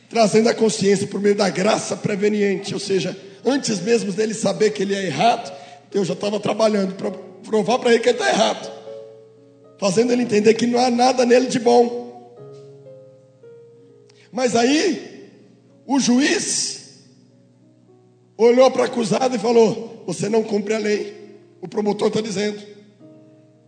trazendo 0.08 0.48
a 0.48 0.54
consciência 0.54 1.08
por 1.08 1.20
meio 1.20 1.34
da 1.34 1.50
graça 1.50 1.96
preveniente, 1.96 2.72
ou 2.72 2.78
seja, 2.78 3.16
antes 3.44 3.80
mesmo 3.80 4.12
dele 4.12 4.32
saber 4.32 4.70
que 4.70 4.82
ele 4.82 4.94
é 4.94 5.06
errado, 5.06 5.52
Deus 5.90 6.06
já 6.06 6.14
estava 6.14 6.38
trabalhando 6.38 6.94
para 6.94 7.10
provar 7.10 7.80
para 7.80 7.90
ele 7.90 8.00
que 8.00 8.10
ele 8.10 8.18
está 8.18 8.30
errado, 8.30 8.72
fazendo 9.78 10.12
ele 10.12 10.22
entender 10.22 10.54
que 10.54 10.66
não 10.66 10.78
há 10.78 10.88
nada 10.88 11.26
nele 11.26 11.48
de 11.48 11.58
bom. 11.58 12.04
Mas 14.30 14.54
aí, 14.54 15.30
o 15.86 15.98
juiz 15.98 16.83
olhou 18.36 18.70
para 18.70 18.82
o 18.82 18.84
acusado 18.84 19.36
e 19.36 19.38
falou: 19.38 20.02
Você 20.06 20.28
não 20.28 20.42
cumpre 20.42 20.74
a 20.74 20.78
lei. 20.78 21.38
O 21.60 21.68
promotor 21.68 22.08
está 22.08 22.20
dizendo: 22.20 22.60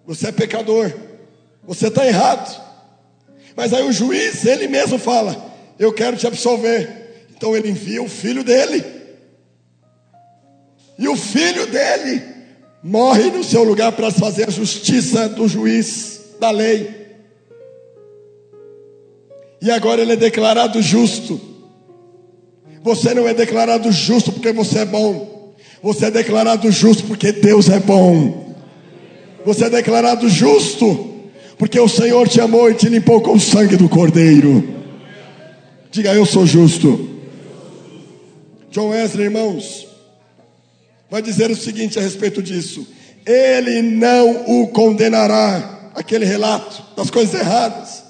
Você 0.07 0.29
é 0.29 0.33
pecador. 0.33 0.93
Você 1.65 1.89
está 1.89 2.07
errado. 2.07 2.65
Mas 3.57 3.73
aí 3.73 3.83
o 3.83 3.93
juiz, 3.93 4.45
ele 4.45 4.69
mesmo 4.69 4.99
fala: 4.99 5.55
Eu 5.79 5.93
quero 5.93 6.17
te 6.17 6.27
absolver. 6.27 7.27
Então 7.37 7.57
ele 7.57 7.71
envia 7.71 8.03
o 8.03 8.09
filho 8.09 8.43
dele. 8.43 8.85
E 10.99 11.09
o 11.09 11.17
filho 11.17 11.67
dele 11.67 12.23
morre 12.83 13.31
no 13.31 13.45
seu 13.45 13.63
lugar 13.63 13.93
para 13.93 14.11
fazer 14.11 14.49
a 14.49 14.51
justiça 14.51 15.29
do 15.29 15.47
juiz 15.47 16.21
da 16.41 16.51
lei. 16.51 17.07
E 19.61 19.71
agora 19.71 20.01
ele 20.01 20.13
é 20.13 20.17
declarado 20.17 20.81
justo. 20.81 21.56
Você 22.87 23.13
não 23.15 23.27
é 23.27 23.35
declarado 23.35 23.91
justo 23.91 24.31
porque 24.31 24.53
você 24.53 24.79
é 24.79 24.85
bom. 24.85 25.53
Você 25.83 26.05
é 26.07 26.11
declarado 26.13 26.71
justo 26.71 27.03
porque 27.03 27.33
Deus 27.33 27.69
é 27.69 27.81
bom. 27.81 28.55
Você 29.45 29.65
é 29.65 29.71
declarado 29.71 30.29
justo 30.29 31.15
porque 31.59 31.81
o 31.81 31.89
Senhor 31.89 32.29
te 32.29 32.41
amou 32.41 32.71
e 32.71 32.75
te 32.75 32.89
limpou 32.89 33.21
com 33.21 33.33
o 33.33 33.41
sangue 33.41 33.77
do 33.77 33.89
Cordeiro. 33.89 34.63
Diga, 35.91 36.15
eu 36.15 36.25
sou 36.25 36.47
justo. 36.47 37.11
John 38.71 38.91
Wesley, 38.91 39.25
irmãos, 39.25 39.89
vai 41.11 41.21
dizer 41.21 41.51
o 41.51 41.57
seguinte 41.57 41.99
a 41.99 42.03
respeito 42.03 42.41
disso: 42.41 42.87
Ele 43.27 43.83
não 43.83 44.63
o 44.63 44.69
condenará. 44.69 45.91
Aquele 45.93 46.25
relato 46.25 46.85
das 46.95 47.11
coisas 47.11 47.35
erradas 47.35 48.05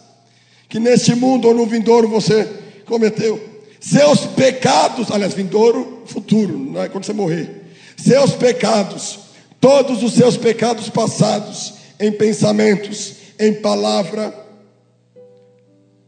que 0.68 0.78
neste 0.78 1.14
mundo 1.14 1.48
ou 1.48 1.54
no 1.54 1.64
vindouro 1.64 2.08
você 2.08 2.46
cometeu. 2.84 3.55
Seus 3.88 4.26
pecados, 4.26 5.12
aliás, 5.12 5.32
vindouro, 5.32 6.02
futuro, 6.06 6.58
não 6.58 6.82
é 6.82 6.88
quando 6.88 7.04
você 7.04 7.12
morrer. 7.12 7.62
Seus 7.96 8.32
pecados, 8.32 9.20
todos 9.60 10.02
os 10.02 10.14
seus 10.14 10.36
pecados 10.36 10.90
passados, 10.90 11.74
em 12.00 12.10
pensamentos, 12.10 13.14
em 13.38 13.54
palavra, 13.54 14.34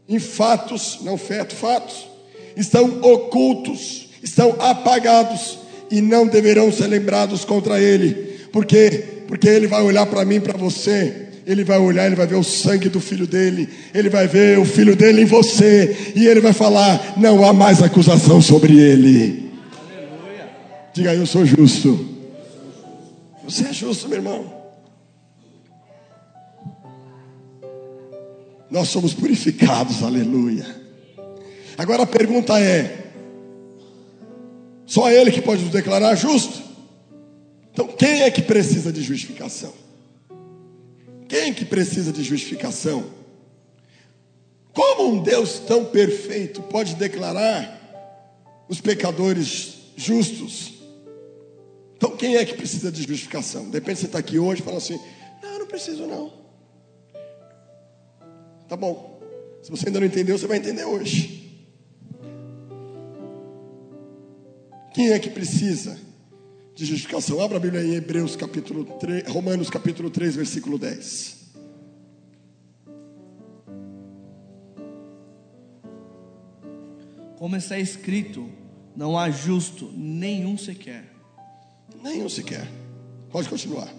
em 0.09 0.19
fatos, 0.19 0.99
não 1.03 1.17
feto, 1.17 1.55
fatos, 1.55 2.05
estão 2.57 2.99
ocultos, 3.01 4.09
estão 4.21 4.57
apagados 4.59 5.59
e 5.89 6.01
não 6.01 6.27
deverão 6.27 6.73
ser 6.73 6.87
lembrados 6.87 7.45
contra 7.45 7.79
ele. 7.79 8.13
Por 8.51 8.65
quê? 8.65 9.23
Porque 9.25 9.47
ele 9.47 9.67
vai 9.67 9.83
olhar 9.83 10.05
para 10.05 10.25
mim, 10.25 10.41
para 10.41 10.57
você, 10.57 11.28
ele 11.49 11.63
vai 11.63 11.79
olhar, 11.79 12.05
ele 12.05 12.15
vai 12.15 12.27
ver 12.27 12.35
o 12.35 12.43
sangue 12.43 12.89
do 12.89 13.01
filho 13.01 13.25
dele, 13.25 13.67
ele 13.91 14.07
vai 14.07 14.27
ver 14.27 14.59
o 14.59 14.65
filho 14.65 14.95
dele 14.95 15.23
em 15.23 15.25
você, 15.25 16.13
e 16.15 16.27
ele 16.27 16.39
vai 16.39 16.53
falar: 16.53 17.15
não 17.17 17.43
há 17.43 17.51
mais 17.51 17.81
acusação 17.81 18.39
sobre 18.39 18.79
ele. 18.79 19.49
Diga, 20.93 21.15
eu 21.15 21.25
sou 21.25 21.43
justo. 21.47 22.07
Você 23.43 23.65
é 23.65 23.73
justo, 23.73 24.07
meu 24.07 24.19
irmão. 24.19 24.59
Nós 28.69 28.89
somos 28.89 29.15
purificados, 29.15 30.03
aleluia. 30.03 30.67
Agora 31.75 32.03
a 32.03 32.07
pergunta 32.07 32.59
é: 32.59 33.11
só 34.85 35.09
Ele 35.09 35.31
que 35.31 35.41
pode 35.41 35.63
nos 35.63 35.71
declarar 35.71 36.13
justo? 36.13 36.61
Então, 37.73 37.87
quem 37.87 38.21
é 38.21 38.29
que 38.29 38.43
precisa 38.43 38.91
de 38.91 39.01
justificação? 39.01 39.88
Quem 41.29 41.53
que 41.53 41.63
precisa 41.63 42.11
de 42.11 42.23
justificação? 42.23 43.11
Como 44.73 45.13
um 45.13 45.21
Deus 45.21 45.59
tão 45.59 45.85
perfeito 45.85 46.63
pode 46.63 46.95
declarar 46.95 48.65
os 48.67 48.81
pecadores 48.81 49.75
justos? 49.95 50.73
Então, 51.95 52.17
quem 52.17 52.35
é 52.35 52.43
que 52.43 52.55
precisa 52.55 52.91
de 52.91 53.03
justificação? 53.03 53.69
De 53.69 53.77
repente 53.77 53.99
você 53.99 54.07
está 54.07 54.17
aqui 54.17 54.39
hoje 54.39 54.61
e 54.61 54.65
fala 54.65 54.77
assim: 54.77 54.99
Não, 55.43 55.59
não 55.59 55.67
preciso 55.67 56.07
não. 56.07 56.33
Tá 58.67 58.75
bom. 58.75 59.19
Se 59.61 59.69
você 59.69 59.87
ainda 59.87 59.99
não 59.99 60.07
entendeu, 60.07 60.35
você 60.35 60.47
vai 60.47 60.57
entender 60.57 60.85
hoje. 60.85 61.63
Quem 64.95 65.11
é 65.11 65.19
que 65.19 65.29
precisa 65.29 65.95
de 66.79 66.85
justificação? 66.85 67.41
Abra 67.41 67.57
a 67.57 67.59
Bíblia 67.59 67.83
em 67.83 67.95
Hebreus 67.95 68.37
capítulo 68.37 68.85
3, 68.85 69.27
Romanos 69.27 69.69
capítulo 69.69 70.09
3, 70.09 70.37
versículo 70.37 70.77
10. 70.79 71.49
Como 77.37 77.55
está 77.57 77.77
escrito, 77.77 78.49
não 78.95 79.19
há 79.19 79.29
justo 79.29 79.91
nenhum 79.93 80.57
sequer. 80.57 81.13
Nenhum 82.01 82.29
sequer. 82.29 82.65
Pode 83.29 83.49
continuar. 83.49 83.93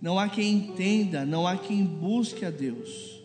Não 0.00 0.18
há 0.18 0.30
quem 0.30 0.50
entenda, 0.50 1.26
não 1.26 1.46
há 1.46 1.58
quem 1.58 1.84
busque 1.84 2.42
a 2.42 2.50
Deus. 2.50 3.20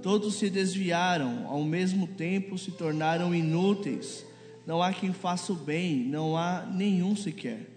Todos 0.00 0.36
se 0.36 0.48
desviaram, 0.48 1.48
ao 1.48 1.64
mesmo 1.64 2.06
tempo 2.06 2.56
se 2.56 2.70
tornaram 2.70 3.34
inúteis. 3.34 4.24
Não 4.66 4.82
há 4.82 4.92
quem 4.92 5.12
faça 5.12 5.52
o 5.52 5.56
bem, 5.56 6.04
não 6.04 6.36
há 6.36 6.64
nenhum 6.66 7.16
sequer. 7.16 7.68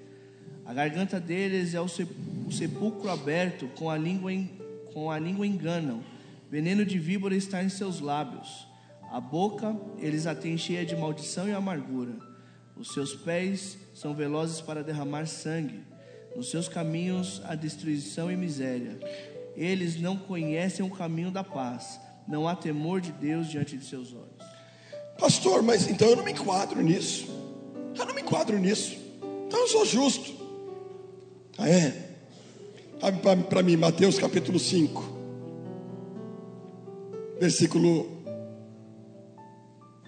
A 0.66 0.74
garganta 0.74 1.20
deles 1.20 1.74
é 1.74 1.82
o 1.82 1.88
sep- 1.88 2.16
o 2.48 2.52
sepulcro 2.52 3.10
aberto, 3.10 3.68
com 3.76 3.90
a 3.90 3.98
língua 3.98 4.32
com 4.94 5.12
a 5.12 5.20
língua 5.20 5.46
enganam. 5.46 6.02
Veneno 6.50 6.86
de 6.86 6.98
víbora 6.98 7.36
está 7.36 7.64
em 7.64 7.70
seus 7.70 8.00
lábios. 8.00 8.68
A 9.12 9.20
boca 9.20 9.76
eles 10.00 10.26
a 10.26 10.34
têm 10.34 10.58
cheia 10.58 10.86
de 10.86 10.96
maldição 10.96 11.48
e 11.48 11.52
amargura. 11.52 12.14
Os 12.78 12.94
seus 12.94 13.14
pés 13.14 13.78
são 13.94 14.14
velozes 14.14 14.62
para 14.62 14.84
derramar 14.84 15.26
sangue. 15.28 15.82
Nos 16.36 16.50
seus 16.50 16.68
caminhos 16.68 17.42
há 17.46 17.56
destruição 17.56 18.32
e 18.32 18.36
miséria. 18.38 19.00
eles 19.56 20.00
não 20.00 20.18
conhecem 20.18 20.86
o 20.86 20.90
caminho 20.90 21.32
da 21.32 21.44
paz. 21.44 22.00
Não 22.28 22.48
há 22.48 22.56
temor 22.56 23.00
de 23.00 23.12
Deus 23.12 23.48
diante 23.48 23.78
de 23.78 23.86
seus 23.86 24.14
olhos. 24.14 24.35
Pastor, 25.18 25.63
mas 25.63 25.88
então 25.88 26.09
eu 26.09 26.16
não 26.18 26.24
me 26.24 26.32
enquadro 26.32 26.82
nisso. 26.82 27.28
Eu 27.97 28.05
não 28.05 28.13
me 28.13 28.22
enquadro 28.22 28.57
nisso. 28.59 28.97
Então 29.47 29.59
eu 29.59 29.68
sou 29.68 29.86
justo. 29.86 30.34
Ah, 31.57 31.70
é? 31.70 32.05
Para 33.49 33.63
mim, 33.63 33.78
Mateus 33.78 34.18
capítulo 34.18 34.59
5, 34.59 35.03
versículo 37.39 38.09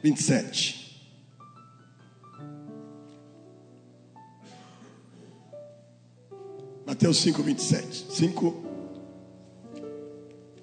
27. 0.04 0.88
Mateus 6.86 7.18
5, 7.18 7.44
27. 7.44 8.08
5, 8.10 8.64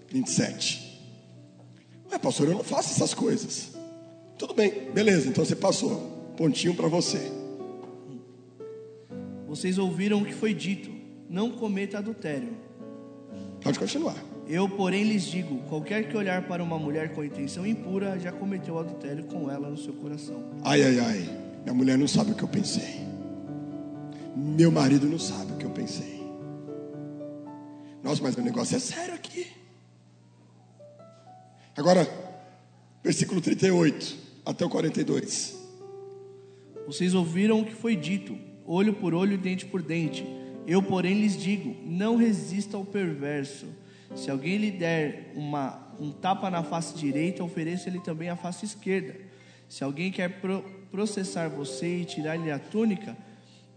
27. 0.08 1.00
Ué, 2.10 2.18
pastor, 2.18 2.48
eu 2.48 2.54
não 2.54 2.64
faço 2.64 2.90
essas 2.90 3.14
coisas. 3.14 3.73
Tudo 4.44 4.52
bem, 4.52 4.90
beleza, 4.92 5.26
então 5.26 5.42
você 5.42 5.56
passou. 5.56 6.34
Pontinho 6.36 6.74
para 6.74 6.86
você. 6.86 7.32
Vocês 9.48 9.78
ouviram 9.78 10.20
o 10.20 10.24
que 10.26 10.34
foi 10.34 10.52
dito: 10.52 10.90
não 11.30 11.52
cometa 11.52 11.96
adultério. 11.96 12.54
Pode 13.62 13.78
continuar. 13.78 14.22
Eu, 14.46 14.68
porém, 14.68 15.02
lhes 15.04 15.22
digo: 15.22 15.60
qualquer 15.70 16.10
que 16.10 16.14
olhar 16.14 16.46
para 16.46 16.62
uma 16.62 16.78
mulher 16.78 17.14
com 17.14 17.24
intenção 17.24 17.66
impura 17.66 18.18
já 18.18 18.32
cometeu 18.32 18.78
adultério 18.78 19.24
com 19.24 19.50
ela 19.50 19.70
no 19.70 19.78
seu 19.78 19.94
coração. 19.94 20.44
Ai, 20.62 20.82
ai, 20.82 20.98
ai. 20.98 21.40
Minha 21.62 21.74
mulher 21.74 21.96
não 21.96 22.06
sabe 22.06 22.32
o 22.32 22.34
que 22.34 22.42
eu 22.42 22.48
pensei. 22.48 23.00
Meu 24.36 24.70
marido 24.70 25.06
não 25.06 25.18
sabe 25.18 25.54
o 25.54 25.56
que 25.56 25.64
eu 25.64 25.70
pensei. 25.70 26.22
Nossa, 28.02 28.22
mas 28.22 28.36
o 28.36 28.42
negócio 28.42 28.76
é 28.76 28.78
sério 28.78 29.14
aqui. 29.14 29.46
Agora, 31.74 32.06
versículo 33.02 33.40
38 33.40 34.23
até 34.44 34.64
o 34.64 34.68
42. 34.68 35.62
Vocês 36.86 37.14
ouviram 37.14 37.60
o 37.60 37.64
que 37.64 37.72
foi 37.72 37.96
dito: 37.96 38.36
olho 38.66 38.92
por 38.94 39.14
olho, 39.14 39.38
dente 39.38 39.64
por 39.64 39.82
dente. 39.82 40.24
Eu, 40.66 40.82
porém, 40.82 41.20
lhes 41.20 41.36
digo: 41.36 41.74
não 41.84 42.16
resista 42.16 42.76
ao 42.76 42.84
perverso. 42.84 43.66
Se 44.14 44.30
alguém 44.30 44.58
lhe 44.58 44.70
der 44.70 45.32
uma, 45.34 45.94
um 45.98 46.12
tapa 46.12 46.50
na 46.50 46.62
face 46.62 46.96
direita, 46.96 47.42
ofereça-lhe 47.42 48.00
também 48.00 48.28
a 48.28 48.36
face 48.36 48.64
esquerda. 48.64 49.16
Se 49.68 49.82
alguém 49.82 50.12
quer 50.12 50.40
pro, 50.40 50.62
processar 50.90 51.48
você 51.48 52.00
e 52.00 52.04
tirar-lhe 52.04 52.50
a 52.50 52.58
túnica, 52.58 53.16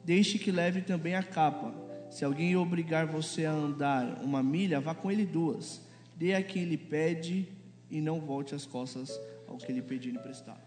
deixe 0.03 0.38
que 0.38 0.51
leve 0.51 0.82
também 0.82 1.15
a 1.15 1.24
capa. 1.24 1.74
Se 2.11 2.24
alguém 2.24 2.55
obrigar 2.55 3.07
você 3.07 3.45
a 3.45 3.51
andar 3.51 4.22
uma 4.24 4.43
milha, 4.43 4.80
vá 4.80 4.93
com 4.93 5.11
ele 5.11 5.26
duas. 5.26 5.82
Dê 6.15 6.36
a 6.36 6.43
quem 6.43 6.65
lhe 6.65 6.78
pede 6.78 7.47
e 7.89 7.99
não 7.99 8.20
volte 8.20 8.53
as 8.53 8.65
costas 8.65 9.20
ao 9.48 9.58
que 9.58 9.72
lhe 9.72 9.82
pedir 9.82 10.14
emprestado. 10.14 10.62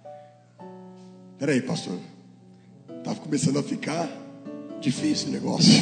Peraí, 1.39 1.63
pastor. 1.63 1.99
Estava 2.99 3.19
começando 3.21 3.59
a 3.59 3.63
ficar 3.63 4.09
difícil 4.81 5.29
o 5.29 5.33
negócio. 5.33 5.73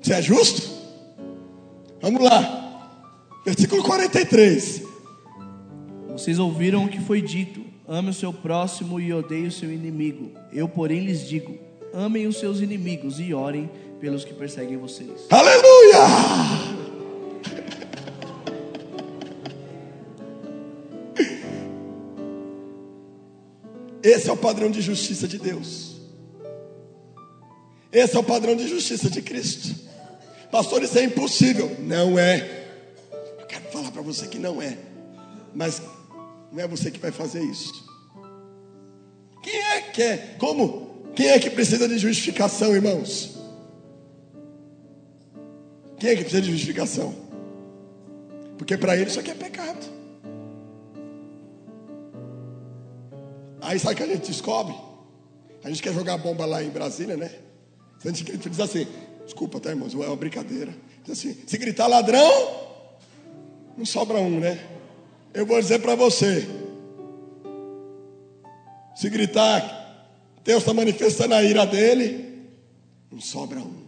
Você 0.00 0.12
é 0.12 0.22
justo? 0.22 0.62
Vamos 2.00 2.22
lá. 2.22 2.58
Versículo 3.44 3.82
43. 3.82 4.82
Vocês 6.12 6.38
ouviram 6.38 6.84
o 6.84 6.88
que 6.88 7.00
foi 7.00 7.20
dito: 7.20 7.64
ame 7.86 8.10
o 8.10 8.14
seu 8.14 8.32
próximo 8.32 9.00
e 9.00 9.12
odeie 9.12 9.46
o 9.46 9.52
seu 9.52 9.72
inimigo. 9.72 10.30
Eu, 10.52 10.68
porém, 10.68 11.04
lhes 11.04 11.26
digo: 11.26 11.58
amem 11.92 12.26
os 12.26 12.38
seus 12.38 12.60
inimigos 12.60 13.18
e 13.18 13.34
orem 13.34 13.70
pelos 14.00 14.24
que 14.24 14.34
perseguem 14.34 14.76
vocês. 14.76 15.26
Aleluia! 15.30 16.77
Esse 24.08 24.30
é 24.30 24.32
o 24.32 24.36
padrão 24.38 24.70
de 24.70 24.80
justiça 24.80 25.28
de 25.28 25.38
Deus. 25.38 25.96
Esse 27.92 28.16
é 28.16 28.18
o 28.18 28.24
padrão 28.24 28.56
de 28.56 28.66
justiça 28.66 29.10
de 29.10 29.20
Cristo. 29.20 29.74
Pastor, 30.50 30.82
isso 30.82 30.98
é 30.98 31.04
impossível. 31.04 31.76
Não 31.80 32.18
é. 32.18 32.68
Eu 33.38 33.46
quero 33.46 33.64
falar 33.66 33.90
para 33.90 34.00
você 34.00 34.26
que 34.26 34.38
não 34.38 34.62
é. 34.62 34.78
Mas 35.54 35.82
não 36.50 36.58
é 36.58 36.66
você 36.66 36.90
que 36.90 36.98
vai 36.98 37.10
fazer 37.10 37.42
isso. 37.42 37.86
Quem 39.42 39.60
é 39.60 39.80
que 39.82 40.02
é? 40.02 40.16
Como? 40.38 41.12
Quem 41.14 41.28
é 41.28 41.38
que 41.38 41.50
precisa 41.50 41.86
de 41.86 41.98
justificação, 41.98 42.74
irmãos? 42.74 43.36
Quem 45.98 46.10
é 46.10 46.16
que 46.16 46.22
precisa 46.22 46.40
de 46.40 46.50
justificação? 46.50 47.14
Porque 48.56 48.78
para 48.78 48.96
ele 48.96 49.10
isso 49.10 49.20
aqui 49.20 49.32
é 49.32 49.34
pecado. 49.34 49.97
Aí 53.68 53.78
sabe 53.78 53.92
o 53.92 53.96
que 53.98 54.02
a 54.02 54.06
gente 54.06 54.28
descobre? 54.28 54.74
A 55.62 55.68
gente 55.68 55.82
quer 55.82 55.92
jogar 55.92 56.16
bomba 56.16 56.46
lá 56.46 56.64
em 56.64 56.70
Brasília, 56.70 57.18
né? 57.18 57.30
A 58.02 58.08
gente 58.08 58.24
diz 58.48 58.60
assim, 58.60 58.86
desculpa, 59.26 59.60
tá, 59.60 59.68
irmãos? 59.68 59.92
É 59.92 59.98
uma 59.98 60.16
brincadeira. 60.16 60.74
Diz 61.04 61.18
assim, 61.18 61.36
se 61.46 61.58
gritar 61.58 61.86
ladrão, 61.86 62.96
não 63.76 63.84
sobra 63.84 64.16
um, 64.16 64.40
né? 64.40 64.58
Eu 65.34 65.44
vou 65.44 65.60
dizer 65.60 65.80
para 65.80 65.94
você. 65.94 66.48
Se 68.96 69.10
gritar, 69.10 70.08
Deus 70.42 70.60
está 70.60 70.72
manifestando 70.72 71.34
a 71.34 71.42
ira 71.42 71.66
dele, 71.66 72.48
não 73.12 73.20
sobra 73.20 73.60
um. 73.60 73.86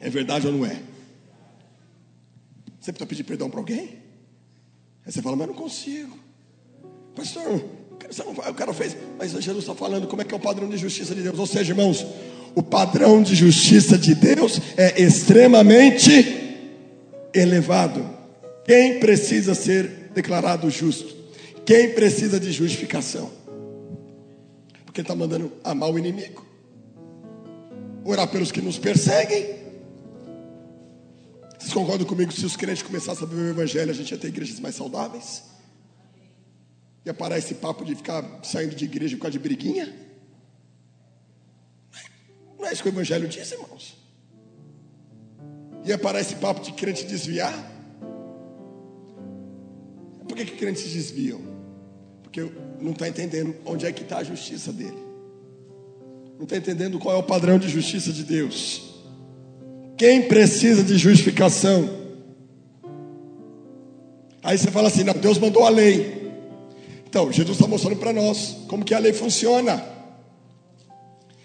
É 0.00 0.10
verdade 0.10 0.48
ou 0.48 0.52
não 0.52 0.66
é? 0.66 0.82
Você 2.80 2.90
precisa 2.90 3.06
pedir 3.06 3.22
perdão 3.22 3.48
para 3.48 3.60
alguém? 3.60 4.02
Aí 5.06 5.12
você 5.12 5.22
fala, 5.22 5.36
mas 5.36 5.46
não 5.46 5.54
consigo. 5.54 6.31
Pastor, 7.14 7.64
o 8.48 8.54
cara 8.54 8.72
fez, 8.72 8.96
mas 9.18 9.32
Jesus 9.32 9.64
está 9.64 9.74
falando 9.74 10.06
como 10.06 10.22
é 10.22 10.24
que 10.24 10.34
é 10.34 10.36
o 10.36 10.40
padrão 10.40 10.68
de 10.68 10.76
justiça 10.76 11.14
de 11.14 11.22
Deus. 11.22 11.38
Ou 11.38 11.46
seja, 11.46 11.72
irmãos, 11.72 12.06
o 12.54 12.62
padrão 12.62 13.22
de 13.22 13.34
justiça 13.34 13.96
de 13.96 14.14
Deus 14.14 14.60
é 14.76 15.02
extremamente 15.02 16.66
elevado. 17.32 18.04
Quem 18.64 19.00
precisa 19.00 19.54
ser 19.54 20.10
declarado 20.14 20.70
justo? 20.70 21.14
Quem 21.64 21.90
precisa 21.94 22.38
de 22.38 22.52
justificação? 22.52 23.30
Porque 24.84 25.00
está 25.00 25.14
mandando 25.14 25.52
amar 25.64 25.90
o 25.90 25.98
inimigo, 25.98 26.44
orar 28.04 28.28
pelos 28.28 28.52
que 28.52 28.60
nos 28.60 28.78
perseguem. 28.78 29.62
Vocês 31.58 31.72
concordam 31.72 32.06
comigo? 32.06 32.32
Se 32.32 32.44
os 32.44 32.56
crentes 32.56 32.82
começassem 32.82 33.24
a 33.24 33.26
viver 33.26 33.42
o 33.42 33.50
Evangelho, 33.50 33.90
a 33.90 33.94
gente 33.94 34.10
ia 34.10 34.18
ter 34.18 34.28
igrejas 34.28 34.60
mais 34.60 34.74
saudáveis? 34.74 35.51
Ia 37.04 37.12
parar 37.12 37.38
esse 37.38 37.54
papo 37.54 37.84
de 37.84 37.94
ficar 37.94 38.24
saindo 38.44 38.74
de 38.74 38.84
igreja 38.84 39.16
por 39.16 39.22
causa 39.22 39.32
de 39.32 39.38
briguinha? 39.38 39.92
Não 42.58 42.66
é 42.66 42.72
isso 42.72 42.82
que 42.82 42.88
o 42.88 42.92
Evangelho 42.92 43.26
diz, 43.26 43.50
irmãos. 43.50 43.96
Ia 45.84 45.98
parar 45.98 46.20
esse 46.20 46.36
papo 46.36 46.60
de 46.60 46.72
crente 46.72 47.04
desviar? 47.04 47.52
Por 50.28 50.36
que, 50.36 50.44
que 50.44 50.56
crentes 50.56 50.92
desviam? 50.92 51.40
Porque 52.22 52.40
não 52.80 52.92
está 52.92 53.08
entendendo 53.08 53.56
onde 53.66 53.84
é 53.84 53.92
que 53.92 54.02
está 54.02 54.18
a 54.18 54.24
justiça 54.24 54.72
dele. 54.72 54.96
Não 56.36 56.44
está 56.44 56.56
entendendo 56.56 57.00
qual 57.00 57.16
é 57.16 57.18
o 57.18 57.22
padrão 57.22 57.58
de 57.58 57.68
justiça 57.68 58.12
de 58.12 58.22
Deus. 58.22 58.92
Quem 59.96 60.28
precisa 60.28 60.84
de 60.84 60.96
justificação? 60.96 62.00
Aí 64.42 64.56
você 64.56 64.70
fala 64.70 64.88
assim: 64.88 65.04
não, 65.04 65.14
Deus 65.14 65.38
mandou 65.38 65.66
a 65.66 65.68
lei. 65.68 66.21
Então, 67.12 67.30
Jesus 67.30 67.58
está 67.58 67.68
mostrando 67.68 67.98
para 67.98 68.10
nós 68.10 68.56
como 68.66 68.86
que 68.86 68.94
a 68.94 68.98
lei 68.98 69.12
funciona. 69.12 69.84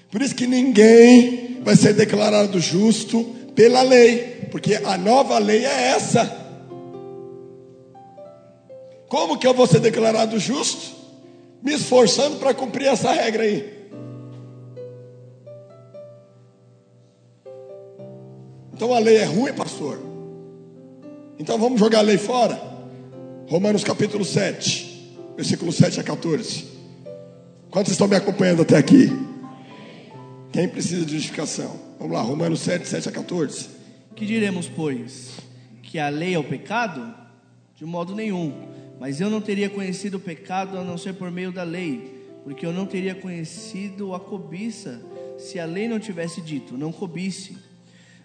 Por 0.09 0.21
isso 0.21 0.33
que 0.33 0.47
ninguém 0.47 1.61
vai 1.61 1.75
ser 1.75 1.93
declarado 1.93 2.57
justo 2.57 3.25
pela 3.53 3.81
lei, 3.81 4.47
porque 4.49 4.75
a 4.75 4.97
nova 4.97 5.37
lei 5.37 5.65
é 5.65 5.87
essa. 5.89 6.23
Como 9.09 9.37
que 9.37 9.45
eu 9.45 9.53
vou 9.53 9.67
ser 9.67 9.81
declarado 9.81 10.39
justo? 10.39 10.95
Me 11.61 11.73
esforçando 11.73 12.37
para 12.37 12.53
cumprir 12.53 12.87
essa 12.87 13.11
regra 13.11 13.43
aí. 13.43 13.89
Então 18.71 18.93
a 18.93 18.99
lei 18.99 19.17
é 19.17 19.25
ruim, 19.25 19.51
pastor. 19.51 19.99
Então 21.37 21.59
vamos 21.59 21.77
jogar 21.77 21.99
a 21.99 22.03
lei 22.03 22.17
fora. 22.17 22.57
Romanos 23.49 23.83
capítulo 23.83 24.23
7 24.23 24.86
versículo 25.37 25.71
7 25.71 25.99
a 25.99 26.03
14. 26.03 26.65
Quantos 27.69 27.91
estão 27.91 28.07
me 28.07 28.15
acompanhando 28.15 28.63
até 28.63 28.75
aqui? 28.75 29.11
Quem 30.51 30.67
precisa 30.67 31.05
de 31.05 31.13
justificação? 31.13 31.79
Vamos 31.99 32.13
lá, 32.13 32.21
Romanos 32.23 32.59
7, 32.61 32.87
7 32.87 33.09
a 33.09 33.11
14. 33.11 33.69
Que 34.15 34.25
diremos, 34.25 34.67
pois? 34.67 35.37
Que 35.83 35.99
a 35.99 36.09
lei 36.09 36.33
é 36.33 36.39
o 36.39 36.43
pecado? 36.43 37.13
De 37.75 37.85
modo 37.85 38.15
nenhum. 38.15 38.51
Mas 38.99 39.21
eu 39.21 39.29
não 39.29 39.39
teria 39.39 39.69
conhecido 39.69 40.17
o 40.17 40.19
pecado 40.19 40.75
a 40.75 40.83
não 40.83 40.97
ser 40.97 41.13
por 41.13 41.29
meio 41.29 41.51
da 41.51 41.61
lei, 41.61 42.25
porque 42.43 42.65
eu 42.65 42.73
não 42.73 42.87
teria 42.87 43.13
conhecido 43.13 44.15
a 44.15 44.19
cobiça 44.19 44.99
se 45.37 45.59
a 45.59 45.65
lei 45.65 45.87
não 45.87 45.99
tivesse 45.99 46.41
dito, 46.41 46.75
não 46.75 46.91
cobisse. 46.91 47.55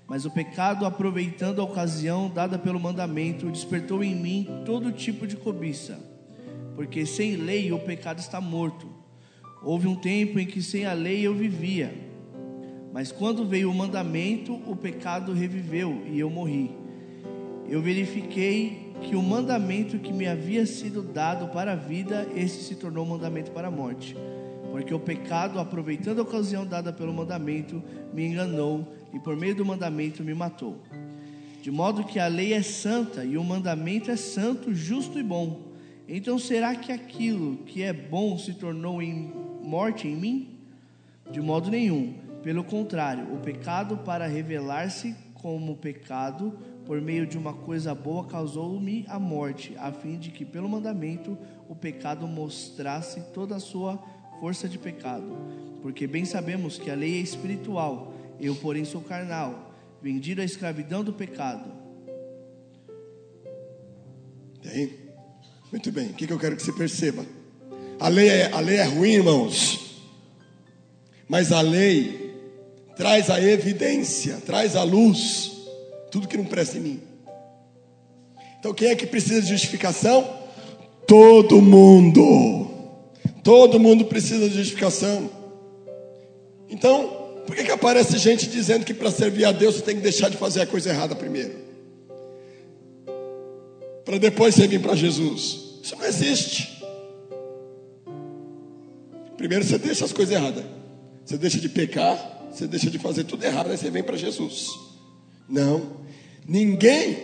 Mas 0.08 0.24
o 0.24 0.30
pecado, 0.30 0.86
aproveitando 0.86 1.60
a 1.60 1.64
ocasião 1.64 2.30
dada 2.30 2.58
pelo 2.58 2.80
mandamento, 2.80 3.50
despertou 3.50 4.02
em 4.02 4.14
mim 4.14 4.48
todo 4.64 4.90
tipo 4.92 5.26
de 5.26 5.36
cobiça. 5.36 6.11
Porque 6.74 7.04
sem 7.04 7.36
lei 7.36 7.72
o 7.72 7.78
pecado 7.78 8.18
está 8.18 8.40
morto. 8.40 8.88
Houve 9.62 9.86
um 9.86 9.94
tempo 9.94 10.38
em 10.38 10.46
que 10.46 10.62
sem 10.62 10.86
a 10.86 10.92
lei 10.92 11.26
eu 11.26 11.34
vivia. 11.34 11.92
Mas 12.92 13.10
quando 13.10 13.46
veio 13.46 13.70
o 13.70 13.74
mandamento, 13.74 14.54
o 14.66 14.76
pecado 14.76 15.32
reviveu 15.32 16.02
e 16.10 16.18
eu 16.18 16.28
morri. 16.28 16.70
Eu 17.68 17.80
verifiquei 17.80 18.92
que 19.02 19.16
o 19.16 19.22
mandamento 19.22 19.98
que 19.98 20.12
me 20.12 20.26
havia 20.26 20.66
sido 20.66 21.02
dado 21.02 21.48
para 21.48 21.72
a 21.72 21.76
vida, 21.76 22.28
esse 22.36 22.62
se 22.64 22.74
tornou 22.74 23.06
mandamento 23.06 23.50
para 23.50 23.68
a 23.68 23.70
morte. 23.70 24.16
Porque 24.70 24.92
o 24.92 25.00
pecado, 25.00 25.58
aproveitando 25.58 26.20
a 26.20 26.22
ocasião 26.22 26.66
dada 26.66 26.92
pelo 26.92 27.12
mandamento, 27.12 27.82
me 28.12 28.26
enganou 28.26 28.86
e 29.12 29.18
por 29.18 29.36
meio 29.36 29.54
do 29.54 29.64
mandamento 29.64 30.22
me 30.22 30.34
matou. 30.34 30.76
De 31.62 31.70
modo 31.70 32.04
que 32.04 32.18
a 32.18 32.26
lei 32.26 32.52
é 32.52 32.62
santa 32.62 33.24
e 33.24 33.36
o 33.36 33.44
mandamento 33.44 34.10
é 34.10 34.16
santo, 34.16 34.74
justo 34.74 35.18
e 35.18 35.22
bom. 35.22 35.71
Então 36.14 36.38
será 36.38 36.76
que 36.76 36.92
aquilo 36.92 37.56
que 37.64 37.82
é 37.82 37.90
bom 37.90 38.36
se 38.36 38.52
tornou 38.52 39.00
em 39.00 39.32
morte 39.62 40.06
em 40.06 40.14
mim? 40.14 40.58
De 41.30 41.40
modo 41.40 41.70
nenhum. 41.70 42.12
Pelo 42.42 42.62
contrário, 42.62 43.32
o 43.32 43.38
pecado, 43.38 43.96
para 43.96 44.26
revelar-se 44.26 45.16
como 45.32 45.74
pecado, 45.74 46.52
por 46.84 47.00
meio 47.00 47.26
de 47.26 47.38
uma 47.38 47.54
coisa 47.54 47.94
boa, 47.94 48.26
causou-me 48.26 49.06
a 49.08 49.18
morte, 49.18 49.74
a 49.78 49.90
fim 49.90 50.18
de 50.18 50.30
que, 50.30 50.44
pelo 50.44 50.68
mandamento, 50.68 51.38
o 51.66 51.74
pecado 51.74 52.28
mostrasse 52.28 53.22
toda 53.32 53.56
a 53.56 53.60
sua 53.60 53.96
força 54.38 54.68
de 54.68 54.78
pecado. 54.78 55.34
Porque 55.80 56.06
bem 56.06 56.26
sabemos 56.26 56.76
que 56.76 56.90
a 56.90 56.94
lei 56.94 57.20
é 57.20 57.22
espiritual, 57.22 58.12
eu, 58.38 58.54
porém, 58.56 58.84
sou 58.84 59.00
carnal, 59.00 59.72
vendido 60.02 60.42
à 60.42 60.44
escravidão 60.44 61.02
do 61.02 61.14
pecado. 61.14 61.72
Tem? 64.60 65.01
Muito 65.72 65.90
bem. 65.90 66.08
O 66.08 66.12
que 66.12 66.30
eu 66.30 66.38
quero 66.38 66.54
que 66.54 66.62
você 66.62 66.70
perceba? 66.70 67.24
A 67.98 68.06
lei 68.06 68.28
é, 68.28 68.52
a 68.52 68.60
lei 68.60 68.76
é 68.76 68.84
ruim, 68.84 69.14
irmãos. 69.14 70.02
Mas 71.26 71.50
a 71.50 71.62
lei 71.62 72.36
traz 72.94 73.30
a 73.30 73.40
evidência, 73.40 74.36
traz 74.44 74.76
a 74.76 74.82
luz, 74.82 75.52
tudo 76.10 76.28
que 76.28 76.36
não 76.36 76.44
presta 76.44 76.76
em 76.76 76.80
mim. 76.82 77.00
Então, 78.60 78.74
quem 78.74 78.90
é 78.90 78.94
que 78.94 79.06
precisa 79.06 79.40
de 79.40 79.48
justificação? 79.48 80.28
Todo 81.06 81.62
mundo. 81.62 82.70
Todo 83.42 83.80
mundo 83.80 84.04
precisa 84.04 84.48
de 84.50 84.56
justificação. 84.56 85.30
Então, 86.68 87.08
por 87.46 87.56
que, 87.56 87.64
que 87.64 87.70
aparece 87.70 88.18
gente 88.18 88.46
dizendo 88.46 88.84
que 88.84 88.92
para 88.92 89.10
servir 89.10 89.46
a 89.46 89.52
Deus 89.52 89.76
você 89.76 89.82
tem 89.82 89.96
que 89.96 90.02
deixar 90.02 90.28
de 90.28 90.36
fazer 90.36 90.60
a 90.60 90.66
coisa 90.66 90.90
errada 90.90 91.16
primeiro? 91.16 91.71
Para 94.12 94.18
depois 94.18 94.54
você 94.54 94.66
vir 94.66 94.78
para 94.78 94.94
Jesus. 94.94 95.80
Isso 95.82 95.96
não 95.96 96.04
existe. 96.04 96.84
Primeiro 99.38 99.64
você 99.64 99.78
deixa 99.78 100.04
as 100.04 100.12
coisas 100.12 100.34
erradas. 100.34 100.66
Você 101.24 101.38
deixa 101.38 101.58
de 101.58 101.66
pecar, 101.70 102.46
você 102.52 102.66
deixa 102.66 102.90
de 102.90 102.98
fazer 102.98 103.24
tudo 103.24 103.42
errado, 103.42 103.70
aí 103.70 103.78
você 103.78 103.90
vem 103.90 104.02
para 104.02 104.14
Jesus. 104.18 104.68
Não. 105.48 105.96
Ninguém. 106.46 107.22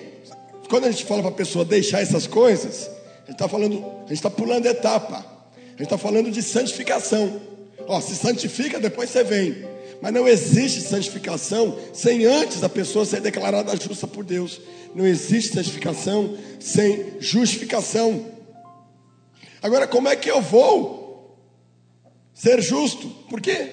Quando 0.70 0.86
a 0.86 0.90
gente 0.90 1.04
fala 1.04 1.20
para 1.20 1.30
a 1.30 1.34
pessoa 1.34 1.62
deixar 1.62 2.00
essas 2.00 2.26
coisas, 2.26 2.88
a 2.88 3.20
gente 3.26 3.32
está 3.32 3.46
falando, 3.46 3.84
a 3.84 4.00
gente 4.00 4.12
está 4.12 4.30
pulando 4.30 4.64
etapa. 4.64 5.26
A 5.56 5.70
gente 5.72 5.82
está 5.82 5.98
falando 5.98 6.30
de 6.30 6.42
santificação. 6.42 7.38
Ó, 7.86 8.00
se 8.00 8.16
santifica, 8.16 8.80
depois 8.80 9.10
você 9.10 9.22
vem. 9.22 9.56
Mas 10.00 10.12
não 10.12 10.28
existe 10.28 10.80
santificação 10.80 11.78
sem 11.92 12.24
antes 12.24 12.62
a 12.62 12.68
pessoa 12.68 13.04
ser 13.04 13.20
declarada 13.20 13.76
justa 13.76 14.06
por 14.06 14.24
Deus. 14.24 14.60
Não 14.94 15.06
existe 15.06 15.54
santificação 15.54 16.36
sem 16.60 17.20
justificação. 17.20 18.26
Agora, 19.60 19.86
como 19.86 20.08
é 20.08 20.14
que 20.14 20.30
eu 20.30 20.40
vou 20.40 21.36
ser 22.32 22.62
justo? 22.62 23.08
Por 23.28 23.40
quê? 23.40 23.68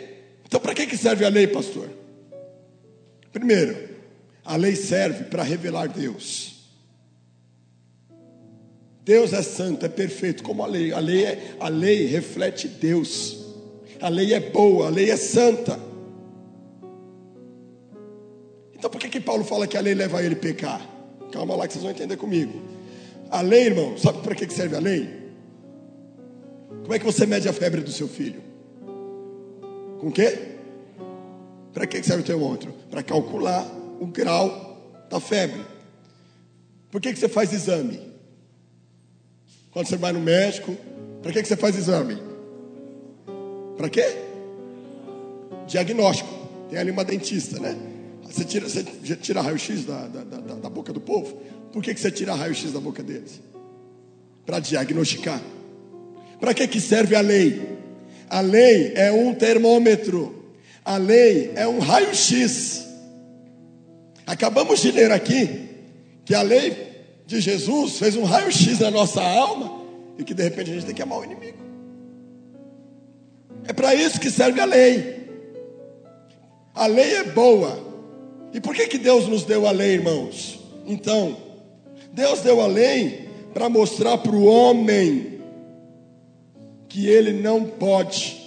Então, 0.45 0.59
para 0.59 0.73
que 0.73 0.97
serve 0.97 1.25
a 1.25 1.29
lei, 1.29 1.47
pastor? 1.47 1.89
Primeiro, 3.31 3.89
a 4.43 4.55
lei 4.55 4.75
serve 4.75 5.25
para 5.25 5.43
revelar 5.43 5.87
Deus. 5.87 6.55
Deus 9.03 9.33
é 9.33 9.43
santo, 9.43 9.85
é 9.85 9.89
perfeito, 9.89 10.41
como 10.41 10.63
a 10.63 10.67
lei. 10.67 10.91
A 10.91 10.99
lei, 10.99 11.25
é, 11.25 11.55
a 11.59 11.67
lei 11.67 12.07
reflete 12.07 12.67
Deus. 12.67 13.37
A 14.01 14.09
lei 14.09 14.33
é 14.33 14.39
boa, 14.39 14.87
a 14.87 14.89
lei 14.89 15.11
é 15.11 15.17
santa. 15.17 15.79
Então 18.85 18.91
por 18.91 19.01
que, 19.01 19.09
que 19.09 19.19
Paulo 19.19 19.43
fala 19.43 19.65
que 19.65 19.75
a 19.75 19.81
lei 19.81 19.95
leva 19.95 20.21
ele 20.21 20.35
a 20.35 20.37
pecar? 20.37 20.79
Calma 21.31 21.55
lá 21.55 21.65
que 21.65 21.73
vocês 21.73 21.81
vão 21.81 21.91
entender 21.91 22.17
comigo. 22.17 22.61
A 23.31 23.41
lei, 23.41 23.63
irmão, 23.63 23.97
sabe 23.97 24.19
para 24.19 24.35
que 24.35 24.47
serve 24.53 24.75
a 24.75 24.79
lei? 24.79 25.09
Como 26.83 26.93
é 26.93 26.99
que 26.99 27.05
você 27.05 27.25
mede 27.25 27.49
a 27.49 27.53
febre 27.53 27.81
do 27.81 27.91
seu 27.91 28.07
filho? 28.07 28.43
Com 29.99 30.09
o 30.09 30.11
quê? 30.11 30.37
Para 31.73 31.87
que 31.87 32.03
serve 32.03 32.21
o 32.21 32.25
termômetro? 32.27 32.71
Para 32.91 33.01
calcular 33.01 33.65
o 33.99 34.05
grau 34.05 34.77
da 35.09 35.19
febre. 35.19 35.65
Por 36.91 37.01
que, 37.01 37.11
que 37.11 37.17
você 37.17 37.27
faz 37.27 37.51
exame? 37.53 37.99
Quando 39.71 39.87
você 39.87 39.97
vai 39.97 40.11
no 40.13 40.19
médico, 40.19 40.77
para 41.23 41.31
que, 41.31 41.41
que 41.41 41.47
você 41.47 41.57
faz 41.57 41.75
exame? 41.75 42.21
Para 43.77 43.89
quê? 43.89 44.05
Diagnóstico. 45.65 46.29
Tem 46.69 46.77
ali 46.77 46.91
uma 46.91 47.03
dentista, 47.03 47.59
né? 47.59 47.94
Você 48.29 48.43
tira, 48.43 48.67
você 48.67 48.83
tira 49.15 49.41
raio-x 49.41 49.85
da, 49.85 50.07
da, 50.07 50.23
da, 50.23 50.55
da, 50.55 50.69
boca 50.69 50.91
do 50.91 50.99
povo. 50.99 51.37
Por 51.71 51.81
que, 51.83 51.93
que 51.93 51.99
você 51.99 52.11
tira 52.11 52.33
raio-x 52.33 52.71
da 52.71 52.79
boca 52.79 53.03
deles? 53.03 53.39
Para 54.45 54.59
diagnosticar. 54.59 55.41
Para 56.39 56.53
que, 56.53 56.67
que 56.67 56.81
serve 56.81 57.15
a 57.15 57.21
lei? 57.21 57.77
A 58.29 58.41
lei 58.41 58.93
é 58.95 59.11
um 59.11 59.33
termômetro. 59.33 60.43
A 60.83 60.97
lei 60.97 61.51
é 61.55 61.67
um 61.67 61.79
raio-x. 61.79 62.85
Acabamos 64.25 64.81
de 64.81 64.91
ler 64.91 65.11
aqui 65.11 65.69
que 66.25 66.33
a 66.33 66.41
lei 66.41 66.75
de 67.27 67.39
Jesus 67.39 67.97
fez 67.99 68.15
um 68.15 68.23
raio-x 68.23 68.79
na 68.79 68.91
nossa 68.91 69.21
alma 69.21 69.85
e 70.17 70.23
que 70.23 70.33
de 70.33 70.43
repente 70.43 70.71
a 70.71 70.73
gente 70.73 70.85
tem 70.85 70.95
que 70.95 71.01
amar 71.01 71.19
o 71.19 71.23
inimigo. 71.23 71.57
É 73.67 73.73
para 73.73 73.93
isso 73.95 74.19
que 74.19 74.29
serve 74.29 74.59
a 74.59 74.65
lei. 74.65 75.25
A 76.73 76.87
lei 76.87 77.15
é 77.15 77.23
boa. 77.23 77.84
E 78.55 78.61
por 78.61 78.73
que, 78.73 78.87
que 78.87 78.97
Deus 78.97 79.27
nos 79.27 79.43
deu 79.43 79.67
a 79.67 79.71
lei, 79.71 79.95
irmãos? 79.95 80.57
Então, 80.87 81.35
Deus 82.13 82.39
deu 82.39 82.61
a 82.61 82.67
lei 82.67 83.27
para 83.53 83.67
mostrar 83.67 84.17
para 84.19 84.33
o 84.33 84.45
homem 84.45 85.41
que 86.87 87.05
ele 87.05 87.33
não 87.33 87.65
pode 87.65 88.41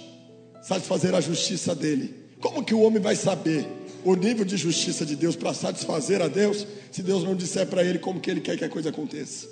satisfazer 0.63 1.13
a 1.13 1.21
justiça 1.21 1.75
dele. 1.75 2.15
Como 2.41 2.65
que 2.65 2.73
o 2.73 2.81
homem 2.81 2.99
vai 2.99 3.15
saber 3.15 3.67
o 4.03 4.15
nível 4.15 4.43
de 4.43 4.57
justiça 4.57 5.05
de 5.05 5.15
Deus 5.15 5.35
para 5.35 5.53
satisfazer 5.53 6.23
a 6.23 6.27
Deus, 6.27 6.65
se 6.89 7.03
Deus 7.03 7.23
não 7.23 7.35
disser 7.35 7.67
para 7.67 7.83
ele 7.83 7.99
como 7.99 8.19
que 8.19 8.31
ele 8.31 8.41
quer 8.41 8.57
que 8.57 8.65
a 8.65 8.69
coisa 8.69 8.89
aconteça. 8.89 9.47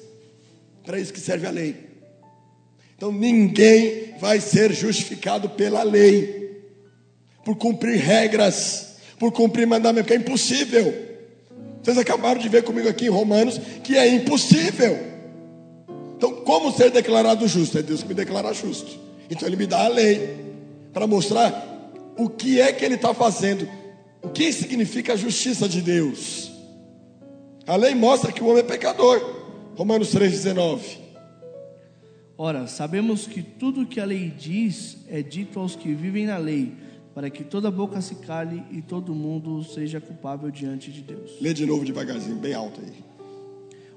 Para 0.83 0.99
isso 0.99 1.13
que 1.13 1.19
serve 1.19 1.45
a 1.45 1.51
lei. 1.51 1.75
Então 2.95 3.11
ninguém 3.11 4.15
vai 4.19 4.41
ser 4.41 4.73
justificado 4.73 5.51
pela 5.51 5.83
lei, 5.83 6.63
por 7.45 7.55
cumprir 7.55 7.99
regras, 7.99 8.86
por 9.19 9.31
cumprir 9.31 9.65
mandamentos, 9.67 10.07
que 10.07 10.13
é 10.13 10.17
impossível. 10.17 10.93
Vocês 11.81 11.97
acabaram 11.97 12.39
de 12.39 12.49
ver 12.49 12.63
comigo 12.63 12.87
aqui 12.89 13.05
em 13.05 13.09
Romanos 13.09 13.59
que 13.83 13.97
é 13.97 14.07
impossível. 14.07 14.97
Então, 16.17 16.33
como 16.41 16.71
ser 16.71 16.91
declarado 16.91 17.47
justo? 17.47 17.77
É 17.77 17.81
Deus 17.81 18.01
que 18.01 18.09
me 18.09 18.13
declara 18.13 18.53
justo. 18.53 18.99
Então, 19.29 19.47
Ele 19.47 19.55
me 19.55 19.65
dá 19.65 19.85
a 19.85 19.87
lei 19.87 20.35
para 20.91 21.05
mostrar 21.05 21.93
o 22.17 22.29
que 22.29 22.59
é 22.59 22.73
que 22.73 22.83
Ele 22.83 22.95
está 22.95 23.13
fazendo 23.13 23.67
o 24.21 24.29
que 24.29 24.51
significa 24.51 25.13
a 25.13 25.15
justiça 25.15 25.69
de 25.69 25.81
Deus? 25.81 26.51
A 27.65 27.75
lei 27.75 27.93
mostra 27.93 28.31
que 28.31 28.43
o 28.43 28.47
homem 28.47 28.59
é 28.59 28.63
pecador. 28.63 29.35
Romanos 29.75 30.13
3,19. 30.13 30.81
Ora, 32.37 32.67
sabemos 32.67 33.25
que 33.25 33.41
tudo 33.41 33.85
que 33.85 33.99
a 33.99 34.05
lei 34.05 34.29
diz 34.29 34.97
é 35.07 35.21
dito 35.21 35.59
aos 35.59 35.75
que 35.75 35.93
vivem 35.93 36.25
na 36.25 36.37
lei, 36.37 36.73
para 37.17 37.31
que 37.31 37.43
toda 37.43 37.71
boca 37.71 37.99
se 37.99 38.13
cale 38.13 38.63
e 38.69 38.79
todo 38.79 39.15
mundo 39.15 39.63
seja 39.63 39.99
culpável 39.99 40.51
diante 40.51 40.91
de 40.91 41.01
Deus. 41.01 41.31
Lê 41.41 41.51
de 41.51 41.65
novo 41.65 41.83
devagarzinho, 41.83 42.35
bem 42.35 42.53
alto 42.53 42.79
aí. 42.79 42.93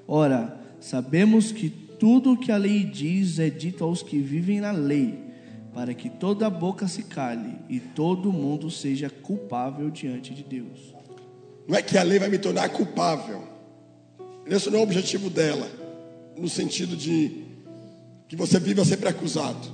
Ora, 0.09 0.59
sabemos 0.81 1.53
que 1.53 1.69
tudo 1.69 2.35
que 2.35 2.51
a 2.51 2.57
lei 2.57 2.83
diz 2.83 3.39
é 3.39 3.51
dito 3.51 3.85
aos 3.85 4.03
que 4.03 4.19
vivem 4.19 4.59
na 4.59 4.71
lei, 4.71 5.19
para 5.75 5.93
que 5.93 6.09
toda 6.09 6.49
boca 6.49 6.89
se 6.89 7.03
cale 7.03 7.57
e 7.69 7.79
todo 7.79 8.33
mundo 8.33 8.71
seja 8.71 9.11
culpável 9.11 9.91
diante 9.91 10.33
de 10.33 10.43
Deus. 10.43 10.95
Não 11.69 11.77
é 11.77 11.83
que 11.83 11.99
a 11.99 12.03
lei 12.03 12.19
vai 12.19 12.31
me 12.31 12.39
tornar 12.39 12.71
culpável. 12.71 13.45
Esse 14.47 14.71
não 14.71 14.79
é 14.79 14.81
o 14.81 14.85
objetivo 14.85 15.29
dela, 15.29 15.71
no 16.39 16.49
sentido 16.49 16.97
de 16.97 17.45
que 18.27 18.35
você 18.35 18.59
viva 18.59 18.83
sempre 18.83 19.11
acusado. 19.11 19.69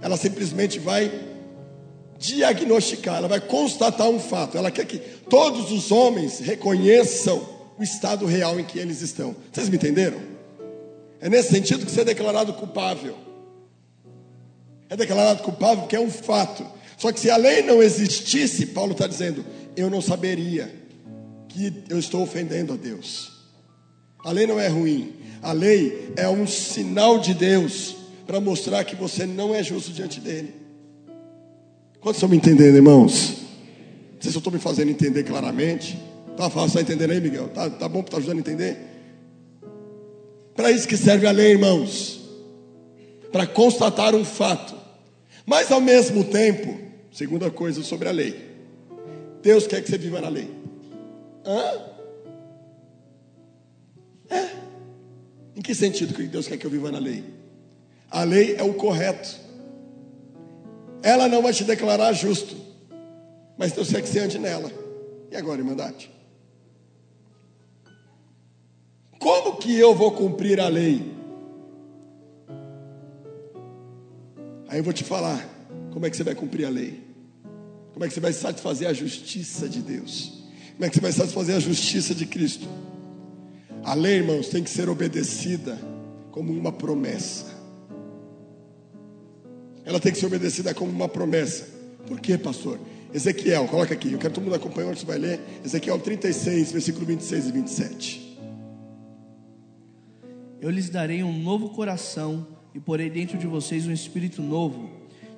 Ela 0.00 0.16
simplesmente 0.16 0.78
vai 0.78 1.31
diagnosticar, 2.22 3.16
ela 3.16 3.28
vai 3.28 3.40
constatar 3.40 4.08
um 4.08 4.20
fato. 4.20 4.56
Ela 4.56 4.70
quer 4.70 4.86
que 4.86 4.98
todos 4.98 5.72
os 5.72 5.90
homens 5.90 6.38
reconheçam 6.38 7.44
o 7.76 7.82
estado 7.82 8.24
real 8.24 8.58
em 8.60 8.64
que 8.64 8.78
eles 8.78 9.02
estão. 9.02 9.34
Vocês 9.52 9.68
me 9.68 9.76
entenderam? 9.76 10.20
É 11.20 11.28
nesse 11.28 11.50
sentido 11.50 11.84
que 11.84 11.90
você 11.90 12.02
é 12.02 12.04
declarado 12.04 12.52
culpável. 12.54 13.16
É 14.88 14.96
declarado 14.96 15.42
culpável 15.42 15.78
porque 15.78 15.96
é 15.96 16.00
um 16.00 16.10
fato. 16.10 16.64
Só 16.96 17.10
que 17.10 17.18
se 17.18 17.28
a 17.28 17.36
lei 17.36 17.62
não 17.62 17.82
existisse, 17.82 18.66
Paulo 18.66 18.92
está 18.92 19.08
dizendo, 19.08 19.44
eu 19.76 19.90
não 19.90 20.00
saberia 20.00 20.72
que 21.48 21.72
eu 21.88 21.98
estou 21.98 22.22
ofendendo 22.22 22.72
a 22.72 22.76
Deus. 22.76 23.32
A 24.24 24.30
lei 24.30 24.46
não 24.46 24.60
é 24.60 24.68
ruim. 24.68 25.14
A 25.42 25.52
lei 25.52 26.12
é 26.16 26.28
um 26.28 26.46
sinal 26.46 27.18
de 27.18 27.34
Deus 27.34 27.96
para 28.26 28.40
mostrar 28.40 28.84
que 28.84 28.94
você 28.94 29.26
não 29.26 29.52
é 29.52 29.62
justo 29.62 29.90
diante 29.90 30.20
dele. 30.20 30.61
Quantos 32.02 32.16
estão 32.16 32.28
me 32.28 32.36
entendendo, 32.36 32.74
irmãos? 32.74 33.36
Não 34.14 34.20
sei 34.20 34.32
se 34.32 34.36
eu 34.36 34.40
estou 34.40 34.52
me 34.52 34.58
fazendo 34.58 34.90
entender 34.90 35.22
claramente. 35.22 35.96
Tá 36.36 36.50
fácil, 36.50 36.66
está 36.66 36.80
entendendo 36.80 37.12
aí, 37.12 37.20
Miguel? 37.20 37.48
Tá, 37.50 37.70
tá 37.70 37.88
bom, 37.88 38.00
está 38.00 38.16
ajudando 38.16 38.38
a 38.38 38.40
entender? 38.40 38.76
Para 40.56 40.72
isso 40.72 40.88
que 40.88 40.96
serve 40.96 41.28
a 41.28 41.30
lei, 41.30 41.52
irmãos. 41.52 42.20
Para 43.30 43.46
constatar 43.46 44.16
um 44.16 44.24
fato. 44.24 44.74
Mas 45.46 45.70
ao 45.70 45.80
mesmo 45.80 46.24
tempo, 46.24 46.76
segunda 47.12 47.52
coisa 47.52 47.84
sobre 47.84 48.08
a 48.08 48.12
lei. 48.12 48.50
Deus 49.40 49.68
quer 49.68 49.80
que 49.80 49.88
você 49.88 49.96
viva 49.96 50.20
na 50.20 50.28
lei. 50.28 50.50
Hã? 51.46 51.82
É. 54.28 54.48
Em 55.54 55.62
que 55.62 55.72
sentido 55.72 56.14
que 56.14 56.24
Deus 56.24 56.48
quer 56.48 56.56
que 56.56 56.66
eu 56.66 56.70
viva 56.70 56.90
na 56.90 56.98
lei? 56.98 57.22
A 58.10 58.24
lei 58.24 58.56
é 58.56 58.62
o 58.64 58.74
correto. 58.74 59.41
Ela 61.02 61.28
não 61.28 61.42
vai 61.42 61.52
te 61.52 61.64
declarar 61.64 62.12
justo, 62.12 62.56
mas 63.58 63.72
Deus 63.72 63.90
quer 63.90 64.02
que 64.02 64.18
ande 64.18 64.38
nela. 64.38 64.70
E 65.30 65.36
agora, 65.36 65.60
irmandade? 65.60 66.10
Como 69.18 69.56
que 69.56 69.78
eu 69.78 69.94
vou 69.94 70.12
cumprir 70.12 70.60
a 70.60 70.68
lei? 70.68 71.12
Aí 74.68 74.78
eu 74.78 74.84
vou 74.84 74.92
te 74.92 75.04
falar 75.04 75.48
como 75.92 76.06
é 76.06 76.10
que 76.10 76.16
você 76.16 76.24
vai 76.24 76.34
cumprir 76.34 76.66
a 76.66 76.70
lei. 76.70 77.02
Como 77.92 78.04
é 78.04 78.08
que 78.08 78.14
você 78.14 78.20
vai 78.20 78.32
satisfazer 78.32 78.88
a 78.88 78.92
justiça 78.92 79.68
de 79.68 79.80
Deus? 79.82 80.42
Como 80.72 80.84
é 80.84 80.88
que 80.88 80.94
você 80.96 81.00
vai 81.00 81.12
satisfazer 81.12 81.56
a 81.56 81.60
justiça 81.60 82.14
de 82.14 82.26
Cristo? 82.26 82.66
A 83.84 83.94
lei, 83.94 84.16
irmãos, 84.16 84.48
tem 84.48 84.62
que 84.62 84.70
ser 84.70 84.88
obedecida 84.88 85.78
como 86.30 86.52
uma 86.52 86.72
promessa. 86.72 87.61
Ela 89.84 89.98
tem 89.98 90.12
que 90.12 90.18
ser 90.18 90.26
obedecida 90.26 90.72
como 90.74 90.90
uma 90.90 91.08
promessa. 91.08 91.66
Por 92.06 92.20
quê, 92.20 92.38
pastor? 92.38 92.78
Ezequiel, 93.12 93.66
coloca 93.68 93.92
aqui, 93.92 94.12
eu 94.12 94.18
quero 94.18 94.30
que 94.30 94.34
todo 94.34 94.44
mundo 94.44 94.54
acompanhe 94.54 94.88
onde 94.88 95.00
você 95.00 95.06
vai 95.06 95.18
ler. 95.18 95.40
Ezequiel 95.64 95.98
36, 95.98 96.72
versículo 96.72 97.04
26 97.04 97.46
e 97.46 97.52
27. 97.52 98.38
Eu 100.60 100.70
lhes 100.70 100.88
darei 100.88 101.22
um 101.22 101.42
novo 101.42 101.70
coração 101.70 102.46
e 102.74 102.80
porei 102.80 103.10
dentro 103.10 103.36
de 103.36 103.46
vocês 103.46 103.86
um 103.86 103.92
espírito 103.92 104.40
novo. 104.40 104.90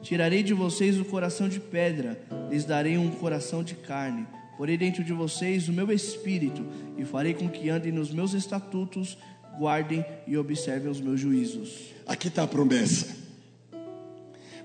Tirarei 0.02 0.42
de 0.42 0.52
vocês 0.52 1.00
o 1.00 1.04
coração 1.04 1.48
de 1.48 1.58
pedra, 1.58 2.20
lhes 2.50 2.64
darei 2.64 2.98
um 2.98 3.10
coração 3.10 3.64
de 3.64 3.74
carne. 3.74 4.26
Porei 4.56 4.76
dentro 4.76 5.02
de 5.02 5.12
vocês 5.12 5.68
o 5.68 5.72
meu 5.72 5.90
espírito 5.90 6.64
e 6.96 7.04
farei 7.04 7.34
com 7.34 7.48
que 7.48 7.70
andem 7.70 7.90
nos 7.90 8.12
meus 8.12 8.34
estatutos, 8.34 9.18
guardem 9.58 10.04
e 10.26 10.36
observem 10.36 10.90
os 10.90 11.00
meus 11.00 11.18
juízos. 11.18 11.94
Aqui 12.06 12.28
está 12.28 12.44
a 12.44 12.46
promessa. 12.46 13.23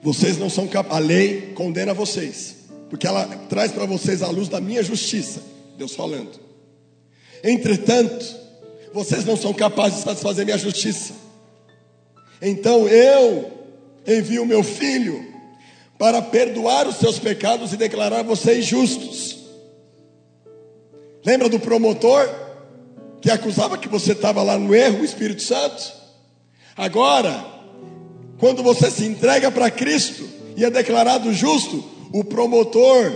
Vocês 0.01 0.37
não 0.37 0.49
são 0.49 0.67
capazes, 0.67 1.03
a 1.03 1.05
lei 1.05 1.53
condena 1.53 1.93
vocês, 1.93 2.55
porque 2.89 3.05
ela 3.05 3.25
traz 3.49 3.71
para 3.71 3.85
vocês 3.85 4.21
a 4.21 4.29
luz 4.29 4.47
da 4.47 4.61
minha 4.61 4.81
justiça. 4.81 5.41
Deus 5.77 5.95
falando. 5.95 6.39
Entretanto, 7.43 8.35
vocês 8.93 9.25
não 9.25 9.37
são 9.37 9.53
capazes 9.53 9.99
de 9.99 10.03
satisfazer 10.03 10.45
minha 10.45 10.57
justiça. 10.57 11.13
Então 12.41 12.87
eu 12.87 13.51
envio 14.07 14.45
meu 14.45 14.63
filho 14.63 15.27
para 15.97 16.21
perdoar 16.21 16.87
os 16.87 16.95
seus 16.95 17.19
pecados 17.19 17.73
e 17.73 17.77
declarar 17.77 18.23
vocês 18.23 18.65
justos. 18.65 19.37
Lembra 21.25 21.49
do 21.49 21.59
promotor 21.59 22.29
que 23.21 23.29
acusava 23.29 23.77
que 23.77 23.89
você 23.89 24.13
estava 24.13 24.41
lá 24.41 24.57
no 24.57 24.73
erro, 24.73 25.01
o 25.01 25.05
Espírito 25.05 25.41
Santo? 25.41 25.93
Agora, 26.75 27.58
quando 28.39 28.63
você 28.63 28.89
se 28.89 29.05
entrega 29.05 29.51
para 29.51 29.69
Cristo 29.69 30.23
e 30.55 30.63
é 30.63 30.69
declarado 30.69 31.33
justo, 31.33 31.83
o 32.11 32.23
promotor 32.23 33.11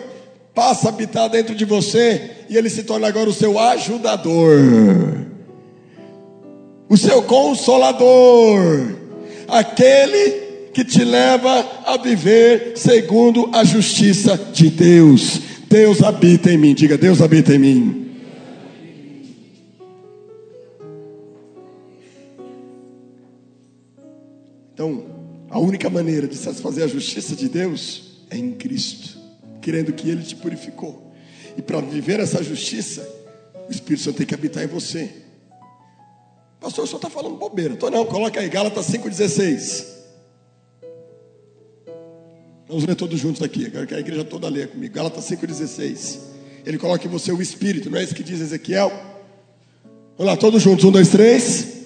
passa 0.54 0.88
a 0.88 0.90
habitar 0.90 1.30
dentro 1.30 1.56
de 1.56 1.66
você 1.66 2.30
e 2.50 2.58
ele 2.58 2.70
se 2.70 2.84
torna 2.84 3.08
agora 3.08 3.30
o 3.30 3.34
seu 3.34 3.58
ajudador, 3.58 4.60
o 6.90 6.98
seu 6.98 7.24
consolador, 7.24 8.96
aquele 9.48 10.44
que 10.74 10.84
te 10.84 11.04
leva 11.04 11.66
a 11.86 11.98
viver 11.98 12.74
segundo 12.76 13.50
a 13.54 13.64
justiça 13.64 14.38
de 14.52 14.70
Deus. 14.70 15.40
Deus 15.70 16.04
habita 16.04 16.52
em 16.52 16.58
mim, 16.58 16.74
diga: 16.74 16.98
Deus 16.98 17.22
habita 17.22 17.56
em 17.56 17.60
mim. 17.60 18.04
Então, 24.74 25.13
a 25.54 25.60
única 25.60 25.88
maneira 25.88 26.28
de 26.28 26.36
satisfazer 26.36 26.84
a 26.84 26.88
justiça 26.88 27.36
de 27.36 27.48
Deus 27.48 28.24
é 28.32 28.36
em 28.36 28.54
Cristo, 28.54 29.20
crendo 29.62 29.94
que 29.94 30.10
Ele 30.10 30.24
te 30.24 30.36
purificou. 30.36 31.14
E 31.56 31.62
para 31.62 31.80
viver 31.80 32.20
essa 32.20 32.44
justiça, 32.44 33.08
o 33.70 33.72
Espírito 33.72 34.04
Santo 34.04 34.18
tem 34.18 34.26
que 34.26 34.34
habitar 34.34 34.64
em 34.64 34.68
você. 34.68 35.12
Pastor, 36.60 36.86
o 36.86 36.88
senhor 36.88 36.98
está 36.98 37.08
falando 37.08 37.36
bobeira. 37.36 37.76
Tô 37.76 37.92
não, 37.92 38.04
coloca 38.04 38.40
aí, 38.40 38.50
Gálatas 38.50 38.88
5,16. 38.90 39.86
Vamos 42.68 42.86
ler 42.86 42.96
todos 42.96 43.20
juntos 43.20 43.44
aqui. 43.44 43.70
Quero 43.70 43.86
que 43.86 43.94
a 43.94 44.00
igreja 44.00 44.24
toda 44.24 44.50
leia 44.50 44.68
comigo. 44.68 44.92
Gálatas 44.92 45.24
5,16. 45.30 46.18
Ele 46.66 46.80
coloca 46.80 47.06
em 47.06 47.12
você 47.12 47.32
o 47.32 47.40
Espírito, 47.40 47.92
não 47.92 48.00
é 48.00 48.04
isso 48.04 48.16
que 48.16 48.24
diz 48.24 48.42
Ezequiel? 48.42 48.92
Vamos 50.18 50.34
lá, 50.34 50.36
todos 50.36 50.64
juntos. 50.64 50.84
Um, 50.84 50.92
dois, 50.92 51.10
três. 51.10 51.86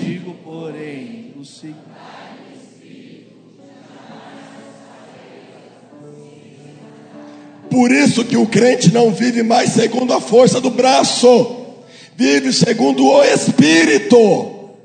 Digo, 0.00 0.34
porém, 0.44 1.34
o 1.36 1.44
seguinte. 1.44 1.93
Por 7.74 7.90
isso 7.90 8.24
que 8.24 8.36
o 8.36 8.46
crente 8.46 8.94
não 8.94 9.10
vive 9.10 9.42
mais 9.42 9.70
segundo 9.70 10.12
a 10.12 10.20
força 10.20 10.60
do 10.60 10.70
braço, 10.70 11.74
vive 12.14 12.52
segundo 12.52 13.04
o 13.04 13.24
Espírito, 13.24 14.76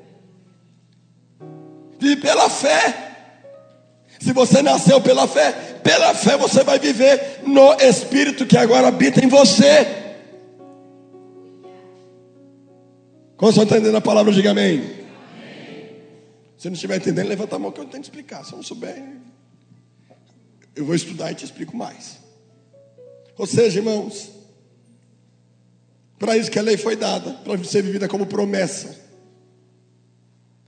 vive 1.99 2.19
pela 2.19 2.49
fé. 2.49 3.37
Se 4.19 4.33
você 4.33 4.63
nasceu 4.63 4.99
pela 4.99 5.27
fé, 5.27 5.51
pela 5.83 6.15
fé 6.15 6.35
você 6.35 6.63
vai 6.63 6.79
viver 6.79 7.41
no 7.45 7.73
Espírito 7.73 8.47
que 8.47 8.57
agora 8.57 8.87
habita 8.87 9.23
em 9.23 9.27
você. 9.27 9.85
Como 13.37 13.51
estão 13.51 13.65
entendendo 13.65 13.97
a 13.97 14.01
palavra, 14.01 14.33
diga 14.33 14.49
amém. 14.49 14.81
Se 16.57 16.67
não 16.67 16.73
estiver 16.73 16.97
entendendo, 16.97 17.27
levanta 17.27 17.55
a 17.55 17.59
mão 17.59 17.71
que 17.71 17.81
eu 17.81 17.85
tento 17.85 18.05
explicar. 18.05 18.43
Se 18.43 18.53
eu 18.53 18.57
não 18.57 18.63
souber, 18.63 18.99
eu 20.75 20.83
vou 20.83 20.95
estudar 20.95 21.31
e 21.31 21.35
te 21.35 21.45
explico 21.45 21.77
mais. 21.77 22.18
Ou 23.39 23.47
seja, 23.47 23.79
irmãos, 23.79 24.29
para 26.19 26.35
isso 26.35 26.51
que 26.51 26.59
a 26.59 26.61
lei 26.61 26.75
foi 26.75 26.97
dada, 26.97 27.31
para 27.31 27.63
ser 27.63 27.81
vivida 27.81 28.05
como 28.05 28.25
promessa. 28.25 28.99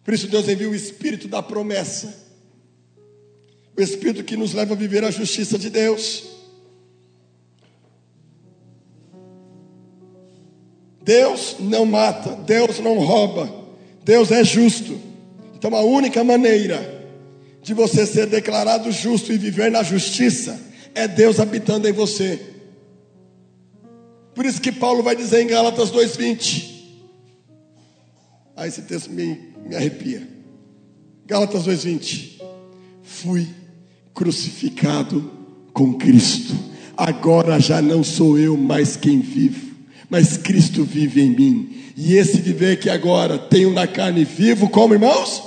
Por 0.05 0.13
isso 0.13 0.29
Deus 0.29 0.47
enviou 0.47 0.71
o 0.71 0.75
Espírito 0.75 1.27
da 1.27 1.43
promessa. 1.43 2.15
O 3.77 3.81
Espírito 3.81 4.23
que 4.23 4.37
nos 4.37 4.53
leva 4.53 4.73
a 4.73 4.77
viver 4.77 5.03
a 5.03 5.11
justiça 5.11 5.59
de 5.59 5.69
Deus. 5.69 6.23
Deus 11.03 11.57
não 11.59 11.85
mata, 11.85 12.37
Deus 12.45 12.79
não 12.79 12.99
rouba, 12.99 13.53
Deus 14.01 14.31
é 14.31 14.45
justo. 14.45 14.97
Então 15.55 15.75
a 15.75 15.81
única 15.81 16.23
maneira 16.23 17.05
de 17.61 17.73
você 17.73 18.05
ser 18.05 18.27
declarado 18.27 18.89
justo 18.93 19.33
e 19.33 19.37
viver 19.37 19.69
na 19.69 19.83
justiça 19.83 20.57
é 20.95 21.05
Deus 21.05 21.37
habitando 21.37 21.85
em 21.89 21.91
você. 21.91 22.50
Por 24.33 24.45
isso 24.45 24.61
que 24.61 24.71
Paulo 24.71 25.03
vai 25.03 25.15
dizer 25.15 25.41
em 25.41 25.47
Gálatas 25.47 25.91
2,20. 25.91 26.71
Ah, 28.55 28.67
esse 28.67 28.81
texto 28.83 29.09
me, 29.09 29.53
me 29.65 29.75
arrepia. 29.75 30.27
Gálatas 31.25 31.65
2,20. 31.65 32.41
Fui 33.03 33.47
crucificado 34.13 35.31
com 35.73 35.93
Cristo. 35.95 36.53
Agora 36.95 37.59
já 37.59 37.81
não 37.81 38.03
sou 38.03 38.37
eu 38.37 38.55
mais 38.55 38.95
quem 38.95 39.19
vivo, 39.19 39.75
mas 40.09 40.37
Cristo 40.37 40.83
vive 40.83 41.21
em 41.21 41.29
mim. 41.29 41.83
E 41.97 42.15
esse 42.15 42.37
viver 42.37 42.79
que 42.79 42.89
agora 42.89 43.37
tenho 43.37 43.73
na 43.73 43.87
carne 43.87 44.23
vivo, 44.23 44.69
como 44.69 44.93
irmãos? 44.93 45.41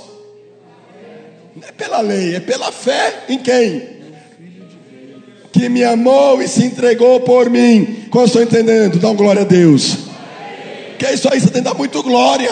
Não 1.55 1.67
é 1.67 1.71
pela 1.71 2.01
lei, 2.01 2.35
é 2.35 2.39
pela 2.39 2.71
fé 2.71 3.25
em 3.29 3.39
quem? 3.39 3.94
Que 5.55 5.69
me 5.69 5.85
amou 5.85 6.41
e 6.41 6.49
se 6.49 6.65
entregou 6.65 7.21
por 7.21 7.49
mim. 7.49 8.09
Eu 8.13 8.25
estou 8.25 8.41
entendendo? 8.41 8.99
Dá 8.99 9.09
um 9.09 9.15
glória 9.15 9.43
a 9.43 9.45
Deus. 9.45 9.99
Que 10.99 11.05
é 11.05 11.13
isso 11.13 11.29
aí, 11.31 11.39
você 11.39 11.47
tem 11.47 11.63
que 11.63 11.69
dar 11.69 11.73
muito 11.73 12.03
glória. 12.03 12.51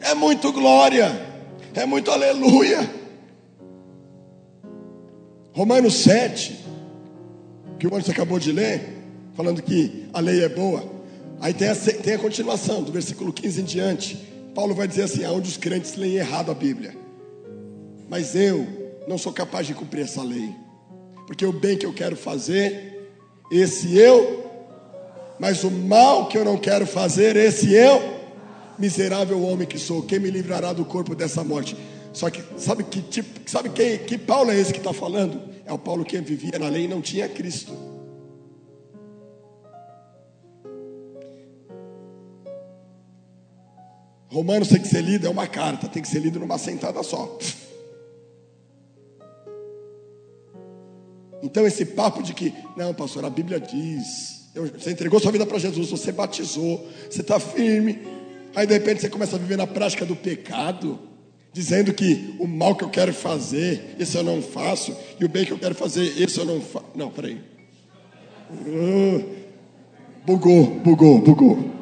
É 0.00 0.14
muito 0.14 0.52
glória. 0.52 1.10
É 1.74 1.84
muito 1.84 2.12
aleluia. 2.12 2.88
Romanos 5.52 5.94
7, 5.94 6.64
que 7.80 7.86
o 7.88 7.90
Anderson 7.90 8.12
acabou 8.12 8.38
de 8.38 8.52
ler, 8.52 8.96
falando 9.34 9.60
que 9.60 10.06
a 10.12 10.20
lei 10.20 10.44
é 10.44 10.48
boa. 10.48 10.84
Aí 11.40 11.52
tem 11.52 11.68
a, 11.68 11.74
tem 11.74 12.14
a 12.14 12.18
continuação, 12.18 12.80
do 12.80 12.92
versículo 12.92 13.32
15 13.32 13.60
em 13.60 13.64
diante. 13.64 14.16
Paulo 14.54 14.72
vai 14.72 14.86
dizer 14.86 15.02
assim: 15.02 15.24
aonde 15.24 15.48
os 15.48 15.56
crentes 15.56 15.96
leem 15.96 16.14
errado 16.14 16.52
a 16.52 16.54
Bíblia. 16.54 17.01
Mas 18.08 18.34
eu 18.34 18.66
não 19.06 19.18
sou 19.18 19.32
capaz 19.32 19.66
de 19.66 19.74
cumprir 19.74 20.04
essa 20.04 20.22
lei. 20.22 20.54
Porque 21.26 21.44
o 21.46 21.52
bem 21.52 21.76
que 21.76 21.86
eu 21.86 21.92
quero 21.92 22.16
fazer, 22.16 23.10
esse 23.50 23.96
eu, 23.96 24.44
mas 25.38 25.64
o 25.64 25.70
mal 25.70 26.28
que 26.28 26.36
eu 26.36 26.44
não 26.44 26.56
quero 26.56 26.86
fazer, 26.86 27.36
esse 27.36 27.72
eu, 27.72 28.00
miserável 28.78 29.42
homem 29.42 29.66
que 29.66 29.78
sou, 29.78 30.02
quem 30.02 30.18
me 30.18 30.30
livrará 30.30 30.72
do 30.72 30.84
corpo 30.84 31.14
dessa 31.14 31.42
morte? 31.42 31.76
Só 32.12 32.28
que 32.28 32.42
sabe 32.58 32.84
que 32.84 33.00
tipo, 33.00 33.48
sabe 33.50 33.70
quem, 33.70 33.98
que 33.98 34.18
Paulo 34.18 34.50
é 34.50 34.58
esse 34.58 34.72
que 34.72 34.78
está 34.78 34.92
falando? 34.92 35.40
É 35.64 35.72
o 35.72 35.78
Paulo 35.78 36.04
que 36.04 36.20
vivia 36.20 36.58
na 36.58 36.68
lei 36.68 36.84
e 36.84 36.88
não 36.88 37.00
tinha 37.00 37.28
Cristo. 37.28 37.72
Romanos 44.28 44.68
tem 44.68 44.80
que 44.80 44.88
ser 44.88 45.02
lido, 45.02 45.26
é 45.26 45.30
uma 45.30 45.46
carta, 45.46 45.88
tem 45.88 46.02
que 46.02 46.08
ser 46.08 46.20
lido 46.20 46.40
numa 46.40 46.56
sentada 46.56 47.02
só. 47.02 47.38
Então 51.42 51.66
esse 51.66 51.84
papo 51.84 52.22
de 52.22 52.32
que, 52.32 52.52
não, 52.76 52.94
pastor, 52.94 53.24
a 53.24 53.30
Bíblia 53.30 53.58
diz, 53.58 54.42
você 54.54 54.90
entregou 54.90 55.18
sua 55.18 55.32
vida 55.32 55.46
para 55.46 55.58
Jesus, 55.58 55.90
você 55.90 56.12
batizou, 56.12 56.86
você 57.10 57.20
está 57.20 57.40
firme, 57.40 57.98
aí 58.54 58.66
de 58.66 58.74
repente 58.74 59.00
você 59.00 59.08
começa 59.08 59.36
a 59.36 59.38
viver 59.38 59.56
na 59.56 59.66
prática 59.66 60.04
do 60.04 60.14
pecado, 60.14 60.98
dizendo 61.52 61.92
que 61.92 62.34
o 62.38 62.46
mal 62.46 62.74
que 62.76 62.84
eu 62.84 62.90
quero 62.90 63.12
fazer, 63.12 63.96
esse 63.98 64.16
eu 64.16 64.22
não 64.22 64.40
faço, 64.40 64.96
e 65.18 65.24
o 65.24 65.28
bem 65.28 65.44
que 65.44 65.52
eu 65.52 65.58
quero 65.58 65.74
fazer, 65.74 66.20
esse 66.22 66.38
eu 66.38 66.44
não 66.44 66.60
faço. 66.60 66.86
Não, 66.94 67.10
peraí. 67.10 67.40
Uh, 68.50 69.24
bugou, 70.24 70.66
bugou, 70.66 71.18
bugou. 71.18 71.72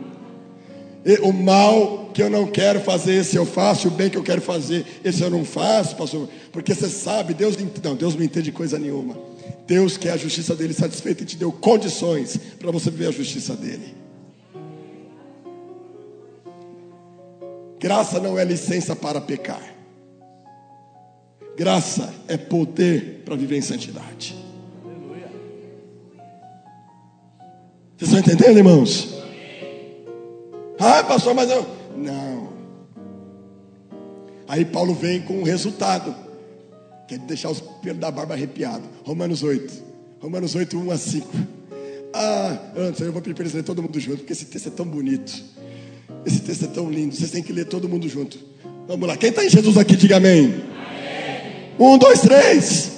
O 1.23 1.33
mal 1.33 2.11
que 2.13 2.23
eu 2.23 2.31
não 2.31 2.47
quero 2.47 2.81
fazer, 2.81 3.15
esse 3.15 3.37
eu 3.37 3.47
faço, 3.47 3.89
o 3.89 3.91
bem 3.91 4.11
que 4.11 4.19
eu 4.19 4.23
quero 4.23 4.41
fazer, 4.41 4.85
esse 5.05 5.23
eu 5.23 5.31
não 5.31 5.45
faço, 5.45 5.97
pastor. 5.97 6.29
Porque 6.53 6.75
você 6.75 6.89
sabe, 6.89 7.35
Deus 7.35 7.57
não, 7.57 7.95
Deus 7.95 8.15
não 8.15 8.23
entende 8.23 8.53
coisa 8.53 8.79
nenhuma. 8.79 9.17
Deus 9.67 9.97
quer 9.97 10.13
a 10.13 10.17
justiça 10.17 10.55
dele 10.55 10.73
satisfeita 10.73 11.23
e 11.23 11.27
te 11.27 11.37
deu 11.37 11.53
condições 11.53 12.37
para 12.59 12.71
você 12.71 12.91
viver 12.91 13.09
a 13.09 13.13
justiça 13.13 13.55
dele. 13.55 13.95
Graça 17.79 18.21
não 18.21 18.39
é 18.39 18.45
licença 18.45 18.95
para 18.95 19.21
pecar. 19.21 19.63
Graça 21.57 22.13
é 22.29 22.37
poder 22.37 23.23
para 23.25 23.37
viver 23.37 23.57
em 23.57 23.63
santidade. 23.63 24.37
Vocês 27.97 28.13
estão 28.13 28.19
entendendo, 28.19 28.57
irmãos? 28.57 29.15
Ah, 30.79 31.05
pastor, 31.05 31.35
mas 31.35 31.51
eu. 31.51 31.67
Não. 31.97 32.51
Aí 34.49 34.65
Paulo 34.65 34.95
vem 34.95 35.21
com 35.21 35.41
o 35.41 35.45
resultado. 35.45 36.15
Quer 37.11 37.19
deixar 37.19 37.51
os 37.51 37.61
pelos 37.83 37.99
da 37.99 38.09
barba 38.09 38.35
arrepiado. 38.35 38.85
Romanos 39.03 39.43
8. 39.43 39.83
Romanos 40.21 40.55
8, 40.55 40.79
1 40.79 40.91
a 40.93 40.97
5. 40.97 41.29
Ah, 42.15 42.57
antes 42.77 43.01
eu 43.01 43.13
vou 43.13 43.21
pedir 43.21 43.35
para 43.35 43.49
ler 43.53 43.65
todo 43.65 43.83
mundo 43.83 43.99
junto, 43.99 44.19
porque 44.19 44.33
esse 44.33 44.45
texto 44.45 44.69
é 44.69 44.71
tão 44.71 44.87
bonito. 44.87 45.33
Esse 46.25 46.39
texto 46.39 46.67
é 46.67 46.69
tão 46.69 46.89
lindo. 46.89 47.13
Vocês 47.13 47.33
têm 47.33 47.43
que 47.43 47.53
ler 47.53 47.65
todo 47.65 47.89
mundo 47.89 48.09
junto. 48.09 48.39
Vamos 48.87 49.09
lá. 49.09 49.17
Quem 49.17 49.31
está 49.31 49.45
em 49.45 49.51
Jesus 49.51 49.77
aqui, 49.77 49.97
diga 49.97 50.19
amém. 50.19 50.55
amém. 50.55 50.65
Um, 51.81 51.99
dois, 51.99 52.21
três. 52.21 52.93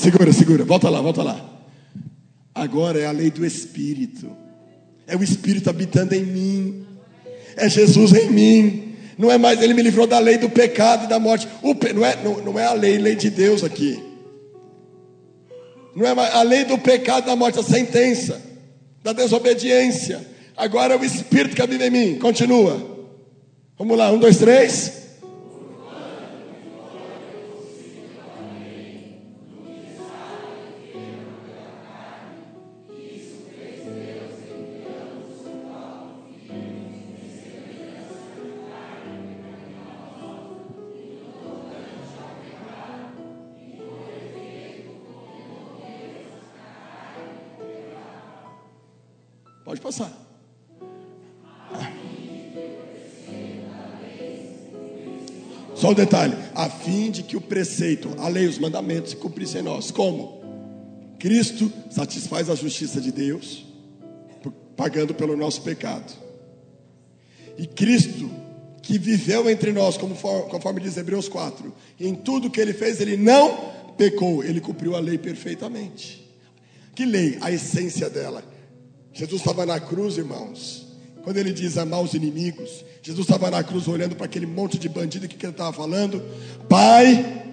Segura, 0.00 0.32
segura, 0.32 0.64
volta 0.64 0.88
lá, 0.88 0.98
volta 1.02 1.22
lá. 1.22 1.60
Agora 2.54 2.98
é 2.98 3.04
a 3.04 3.10
lei 3.10 3.30
do 3.30 3.44
Espírito. 3.44 4.34
É 5.06 5.14
o 5.14 5.22
Espírito 5.22 5.68
habitando 5.68 6.14
em 6.14 6.24
mim. 6.24 6.86
É 7.54 7.68
Jesus 7.68 8.14
em 8.14 8.30
mim. 8.30 8.94
Não 9.18 9.30
é 9.30 9.36
mais, 9.36 9.60
ele 9.60 9.74
me 9.74 9.82
livrou 9.82 10.06
da 10.06 10.18
lei 10.18 10.38
do 10.38 10.48
pecado 10.48 11.04
e 11.04 11.06
da 11.06 11.18
morte. 11.18 11.46
O, 11.62 11.74
não, 11.94 12.02
é, 12.02 12.16
não, 12.24 12.40
não 12.40 12.58
é 12.58 12.64
a 12.64 12.72
lei, 12.72 12.96
lei 12.96 13.14
de 13.14 13.28
Deus 13.28 13.62
aqui. 13.62 14.02
Não 15.94 16.06
é 16.06 16.14
mais, 16.14 16.34
a 16.34 16.40
lei 16.44 16.64
do 16.64 16.78
pecado 16.78 17.24
e 17.24 17.26
da 17.26 17.36
morte, 17.36 17.60
a 17.60 17.62
sentença 17.62 18.40
da 19.04 19.12
desobediência. 19.12 20.26
Agora 20.56 20.94
é 20.94 20.96
o 20.96 21.04
Espírito 21.04 21.54
que 21.54 21.60
habita 21.60 21.86
em 21.86 21.90
mim. 21.90 22.18
Continua. 22.18 23.06
Vamos 23.76 23.98
lá, 23.98 24.10
um, 24.10 24.18
dois, 24.18 24.38
três. 24.38 25.09
Um 55.90 55.94
detalhe: 55.94 56.36
a 56.54 56.70
fim 56.70 57.10
de 57.10 57.22
que 57.22 57.36
o 57.36 57.40
preceito, 57.40 58.10
a 58.18 58.28
lei, 58.28 58.46
os 58.46 58.58
mandamentos 58.58 59.10
se 59.10 59.16
cumprissem 59.16 59.60
em 59.60 59.64
nós. 59.64 59.90
Como? 59.90 60.40
Cristo 61.18 61.70
satisfaz 61.90 62.48
a 62.48 62.54
justiça 62.54 63.00
de 63.00 63.10
Deus, 63.10 63.66
pagando 64.76 65.14
pelo 65.14 65.36
nosso 65.36 65.62
pecado. 65.62 66.12
E 67.58 67.66
Cristo, 67.66 68.30
que 68.82 68.98
viveu 68.98 69.50
entre 69.50 69.72
nós, 69.72 69.98
conforme 69.98 70.80
diz 70.80 70.96
Hebreus 70.96 71.28
4, 71.28 71.74
em 71.98 72.14
tudo 72.14 72.50
que 72.50 72.60
ele 72.60 72.72
fez, 72.72 73.00
ele 73.00 73.16
não 73.16 73.72
pecou, 73.98 74.42
ele 74.42 74.60
cumpriu 74.60 74.96
a 74.96 75.00
lei 75.00 75.18
perfeitamente. 75.18 76.26
Que 76.94 77.04
lei? 77.04 77.36
A 77.40 77.50
essência 77.50 78.08
dela 78.08 78.42
Jesus 79.12 79.40
estava 79.40 79.66
na 79.66 79.80
cruz, 79.80 80.16
irmãos. 80.16 80.86
Quando 81.22 81.36
ele 81.36 81.52
diz 81.52 81.76
amar 81.76 82.02
os 82.02 82.14
inimigos, 82.14 82.84
Jesus 83.02 83.26
estava 83.26 83.50
na 83.50 83.62
cruz 83.62 83.86
olhando 83.88 84.16
para 84.16 84.26
aquele 84.26 84.46
monte 84.46 84.78
de 84.78 84.88
bandido 84.88 85.28
que 85.28 85.44
ele 85.44 85.52
estava 85.52 85.72
falando. 85.72 86.22
Pai, 86.68 87.44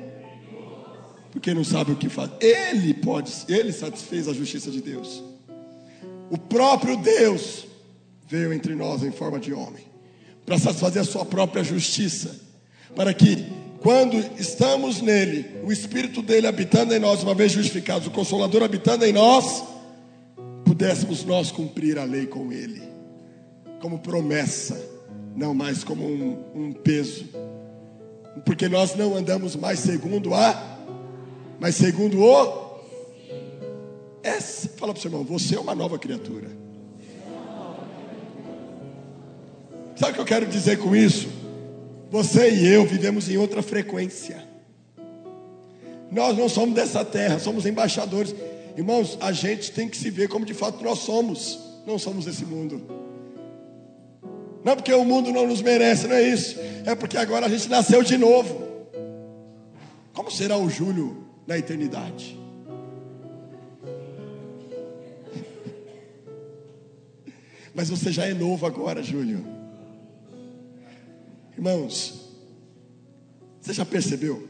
porque 1.32 1.53
não 1.53 1.63
sabe 1.63 1.91
o 1.91 1.95
que 1.95 2.09
faz. 2.09 2.32
Ele 2.39 2.93
pode, 2.93 3.32
ele 3.47 3.72
satisfez 3.72 4.28
a 4.28 4.34
justiça 4.34 4.72
de 4.72 4.82
Deus. 4.82 5.24
O 6.30 6.38
próprio 6.38 6.97
Deus 6.97 7.65
veio 8.28 8.53
entre 8.53 8.76
nós 8.76 9.03
em 9.03 9.11
forma 9.11 9.39
de 9.39 9.53
homem 9.53 9.88
para 10.47 10.57
satisfazer 10.57 11.01
a 11.01 11.05
sua 11.05 11.26
própria 11.26 11.61
justiça, 11.61 12.34
para 12.95 13.13
que 13.13 13.45
quando 13.82 14.18
estamos 14.39 15.01
nele, 15.01 15.45
o 15.65 15.74
Espírito 15.74 16.22
dele 16.22 16.47
habitando 16.47 16.93
em 16.93 16.99
nós, 16.99 17.22
uma 17.22 17.36
vez 17.36 17.51
justificados, 17.51 18.07
o 18.07 18.11
Consolador 18.11 18.63
habitando 18.63 19.05
em 19.05 19.11
nós, 19.11 19.63
pudéssemos 20.63 21.26
nós 21.26 21.51
cumprir 21.51 21.99
a 21.99 22.05
lei 22.05 22.26
com 22.26 22.51
Ele, 22.51 22.82
como 23.80 23.99
promessa, 23.99 24.80
não 25.36 25.53
mais 25.53 25.84
como 25.84 26.05
um, 26.05 26.43
um 26.55 26.73
peso, 26.73 27.25
porque 28.45 28.67
nós 28.67 28.95
não 28.95 29.15
andamos 29.15 29.55
mais 29.55 29.80
segundo 29.80 30.34
a, 30.34 30.78
mas 31.59 31.75
segundo 31.75 32.23
o. 32.23 32.67
Essa, 34.23 34.69
fala 34.69 34.93
para 34.93 34.99
o 34.99 35.01
seu 35.01 35.09
irmão, 35.09 35.23
você 35.23 35.55
é 35.55 35.59
uma 35.59 35.73
nova 35.75 35.97
criatura. 35.97 36.49
Sabe 39.95 40.11
o 40.11 40.15
que 40.15 40.21
eu 40.21 40.25
quero 40.25 40.45
dizer 40.45 40.78
com 40.78 40.95
isso? 40.95 41.28
Você 42.11 42.51
e 42.51 42.67
eu 42.67 42.86
vivemos 42.86 43.30
em 43.30 43.38
outra 43.38 43.63
frequência. 43.63 44.45
Nós 46.11 46.38
não 46.38 46.47
somos 46.47 46.75
dessa 46.75 47.03
terra, 47.03 47.39
somos 47.39 47.65
embaixadores. 47.65 48.34
Irmãos, 48.78 49.17
a 49.19 49.32
gente 49.32 49.71
tem 49.71 49.89
que 49.89 49.97
se 49.97 50.09
ver 50.09 50.30
como 50.30 50.45
de 50.45 50.53
fato 50.53 50.84
nós 50.84 50.99
somos. 50.99 51.59
Não 51.86 51.97
somos 51.97 52.25
desse 52.25 52.45
mundo. 52.45 52.82
Não 54.63 54.73
é 54.73 54.75
porque 54.75 54.93
o 54.93 55.05
mundo 55.05 55.31
não 55.31 55.47
nos 55.47 55.61
merece, 55.61 56.07
não 56.07 56.15
é 56.15 56.23
isso. 56.23 56.57
É 56.85 56.95
porque 56.95 57.17
agora 57.17 57.45
a 57.45 57.49
gente 57.49 57.69
nasceu 57.69 58.03
de 58.03 58.17
novo. 58.17 58.65
Como 60.13 60.31
será 60.31 60.57
o 60.57 60.69
Júlio 60.69 61.25
na 61.45 61.57
eternidade? 61.57 62.37
Mas 67.73 67.89
você 67.89 68.11
já 68.11 68.25
é 68.25 68.33
novo 68.33 68.65
agora, 68.65 69.03
Júlio. 69.03 69.45
Irmãos, 71.55 72.31
você 73.61 73.73
já 73.73 73.85
percebeu? 73.85 74.47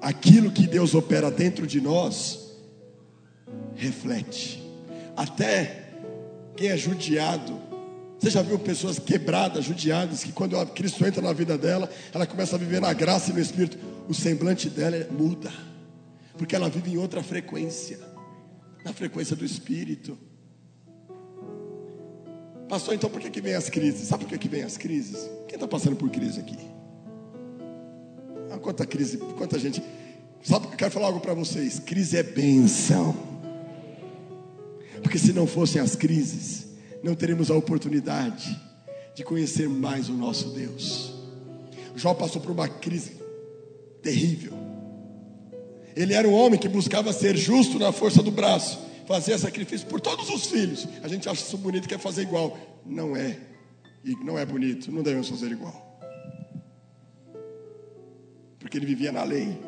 Aquilo 0.00 0.50
que 0.50 0.66
Deus 0.66 0.94
opera 0.94 1.30
dentro 1.30 1.66
de 1.66 1.80
nós 1.80 2.44
reflete. 3.74 4.62
Até 5.16 5.84
quem 6.56 6.68
é 6.68 6.76
judiado. 6.76 7.63
Você 8.18 8.30
já 8.30 8.42
viu 8.42 8.58
pessoas 8.58 8.98
quebradas, 8.98 9.64
judiadas, 9.64 10.24
que 10.24 10.32
quando 10.32 10.64
Cristo 10.68 11.04
entra 11.04 11.20
na 11.20 11.32
vida 11.32 11.58
dela, 11.58 11.90
ela 12.12 12.26
começa 12.26 12.56
a 12.56 12.58
viver 12.58 12.80
na 12.80 12.92
graça 12.92 13.30
e 13.30 13.34
no 13.34 13.40
Espírito. 13.40 13.78
O 14.08 14.14
semblante 14.14 14.70
dela 14.70 15.06
muda, 15.10 15.52
porque 16.38 16.54
ela 16.54 16.68
vive 16.68 16.92
em 16.92 16.96
outra 16.96 17.22
frequência 17.22 18.14
na 18.84 18.92
frequência 18.92 19.34
do 19.34 19.44
Espírito. 19.44 20.16
Pastor, 22.68 22.94
então 22.94 23.08
por 23.08 23.20
que, 23.20 23.30
que 23.30 23.40
vem 23.40 23.54
as 23.54 23.70
crises? 23.70 24.06
Sabe 24.06 24.24
por 24.24 24.30
que, 24.30 24.38
que 24.38 24.48
vem 24.48 24.62
as 24.62 24.76
crises? 24.76 25.18
Quem 25.48 25.54
está 25.54 25.66
passando 25.66 25.96
por 25.96 26.10
crise 26.10 26.40
aqui? 26.40 26.58
Ah, 28.50 28.58
quanta 28.58 28.84
crise, 28.84 29.16
quanta 29.16 29.58
gente. 29.58 29.82
Sabe, 30.42 30.66
eu 30.66 30.72
quero 30.72 30.90
falar 30.90 31.06
algo 31.06 31.20
para 31.20 31.32
vocês: 31.32 31.78
crise 31.78 32.16
é 32.16 32.22
bênção. 32.22 33.16
Porque 35.02 35.18
se 35.18 35.32
não 35.32 35.46
fossem 35.46 35.80
as 35.80 35.94
crises, 35.96 36.66
não 37.04 37.14
teremos 37.14 37.50
a 37.50 37.54
oportunidade 37.54 38.58
de 39.14 39.22
conhecer 39.22 39.68
mais 39.68 40.08
o 40.08 40.14
nosso 40.14 40.48
Deus. 40.48 41.12
Jó 41.94 42.14
passou 42.14 42.40
por 42.40 42.50
uma 42.50 42.66
crise 42.66 43.20
terrível. 44.02 44.54
Ele 45.94 46.14
era 46.14 46.26
um 46.26 46.32
homem 46.32 46.58
que 46.58 46.66
buscava 46.66 47.12
ser 47.12 47.36
justo 47.36 47.78
na 47.78 47.92
força 47.92 48.22
do 48.22 48.30
braço, 48.30 48.80
fazia 49.06 49.36
sacrifício 49.36 49.86
por 49.86 50.00
todos 50.00 50.30
os 50.30 50.46
filhos. 50.46 50.88
A 51.02 51.08
gente 51.08 51.28
acha 51.28 51.42
isso 51.42 51.58
bonito, 51.58 51.86
quer 51.86 51.98
fazer 51.98 52.22
igual. 52.22 52.56
Não 52.86 53.14
é. 53.14 53.38
E 54.02 54.16
não 54.24 54.38
é 54.38 54.46
bonito, 54.46 54.90
não 54.90 55.02
devemos 55.02 55.28
fazer 55.28 55.52
igual. 55.52 56.00
Porque 58.58 58.78
ele 58.78 58.86
vivia 58.86 59.12
na 59.12 59.24
lei. 59.24 59.60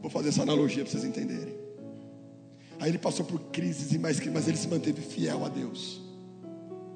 Vou 0.00 0.10
fazer 0.10 0.30
essa 0.30 0.42
analogia 0.42 0.84
para 0.84 0.90
vocês 0.90 1.04
entenderem. 1.04 1.55
Aí 2.78 2.90
ele 2.90 2.98
passou 2.98 3.24
por 3.24 3.40
crises 3.50 3.92
e 3.92 3.98
mais 3.98 4.18
crises, 4.18 4.34
mas 4.34 4.48
ele 4.48 4.56
se 4.56 4.68
manteve 4.68 5.00
fiel 5.00 5.44
a 5.44 5.48
Deus. 5.48 6.00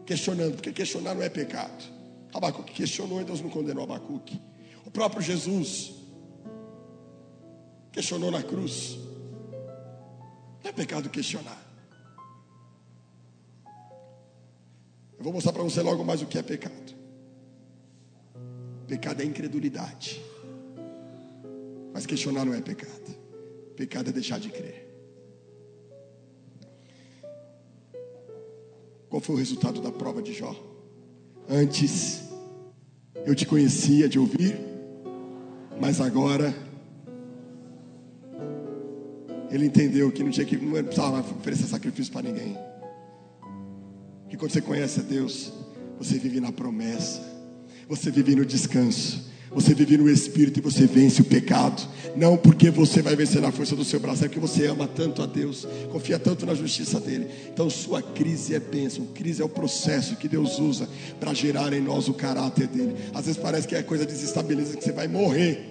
Questionando, 0.04 0.54
porque 0.54 0.72
questionar 0.72 1.14
não 1.14 1.22
é 1.22 1.28
pecado. 1.28 1.84
Abacuque 2.32 2.72
questionou 2.72 3.20
e 3.20 3.24
Deus 3.24 3.40
não 3.40 3.50
condenou 3.50 3.84
Abacuque. 3.84 4.40
O 4.84 4.90
próprio 4.90 5.22
Jesus 5.22 5.92
questionou 7.92 8.30
na 8.30 8.42
cruz. 8.42 8.98
Não 10.62 10.70
é 10.70 10.72
pecado 10.72 11.08
questionar. 11.08 11.60
Eu 15.18 15.24
vou 15.24 15.32
mostrar 15.32 15.52
para 15.52 15.62
você 15.62 15.82
logo 15.82 16.04
mais 16.04 16.22
o 16.22 16.26
que 16.26 16.38
é 16.38 16.42
pecado. 16.42 16.94
Pecado 18.86 19.22
é 19.22 19.24
incredulidade. 19.24 20.20
Mas 21.92 22.06
questionar 22.06 22.44
não 22.44 22.54
é 22.54 22.60
pecado. 22.60 23.14
Pecado 23.76 24.08
é 24.10 24.12
deixar 24.12 24.40
de 24.40 24.48
crer. 24.48 24.79
Qual 29.10 29.20
foi 29.20 29.34
o 29.34 29.38
resultado 29.38 29.80
da 29.80 29.90
prova 29.90 30.22
de 30.22 30.32
Jó? 30.32 30.54
Antes 31.48 32.22
eu 33.26 33.34
te 33.34 33.44
conhecia 33.44 34.08
de 34.08 34.20
ouvir, 34.20 34.56
mas 35.80 36.00
agora 36.00 36.54
ele 39.50 39.66
entendeu 39.66 40.12
que 40.12 40.22
não 40.22 40.30
tinha 40.30 40.46
que 40.46 40.56
não 40.56 40.82
precisava 40.84 41.18
oferecer 41.18 41.66
sacrifício 41.66 42.12
para 42.12 42.22
ninguém. 42.22 42.56
Que 44.28 44.36
quando 44.36 44.52
você 44.52 44.60
conhece 44.60 45.00
a 45.00 45.02
Deus, 45.02 45.52
você 45.98 46.16
vive 46.16 46.38
na 46.38 46.52
promessa, 46.52 47.20
você 47.88 48.12
vive 48.12 48.36
no 48.36 48.46
descanso, 48.46 49.28
você 49.52 49.74
vive 49.74 49.96
no 49.96 50.08
Espírito 50.08 50.60
e 50.60 50.62
você 50.62 50.86
vence 50.86 51.20
o 51.20 51.24
pecado. 51.24 51.82
Não 52.16 52.36
porque 52.36 52.70
você 52.70 53.02
vai 53.02 53.16
vencer 53.16 53.42
na 53.42 53.50
força 53.50 53.74
do 53.74 53.84
seu 53.84 53.98
braço, 53.98 54.24
é 54.24 54.28
porque 54.28 54.40
você 54.40 54.66
ama 54.66 54.86
tanto 54.86 55.22
a 55.22 55.26
Deus, 55.26 55.66
confia 55.90 56.18
tanto 56.18 56.46
na 56.46 56.54
justiça 56.54 57.00
dele. 57.00 57.26
Então, 57.52 57.68
sua 57.68 58.00
crise 58.00 58.54
é 58.54 58.60
bênção. 58.60 59.06
Crise 59.06 59.42
é 59.42 59.44
o 59.44 59.48
processo 59.48 60.16
que 60.16 60.28
Deus 60.28 60.58
usa 60.58 60.88
para 61.18 61.34
gerar 61.34 61.72
em 61.72 61.80
nós 61.80 62.08
o 62.08 62.14
caráter 62.14 62.68
dele. 62.68 62.94
Às 63.12 63.26
vezes 63.26 63.40
parece 63.40 63.66
que 63.66 63.74
é 63.74 63.82
coisa 63.82 64.06
desestabiliza, 64.06 64.76
que 64.76 64.84
você 64.84 64.92
vai 64.92 65.08
morrer. 65.08 65.66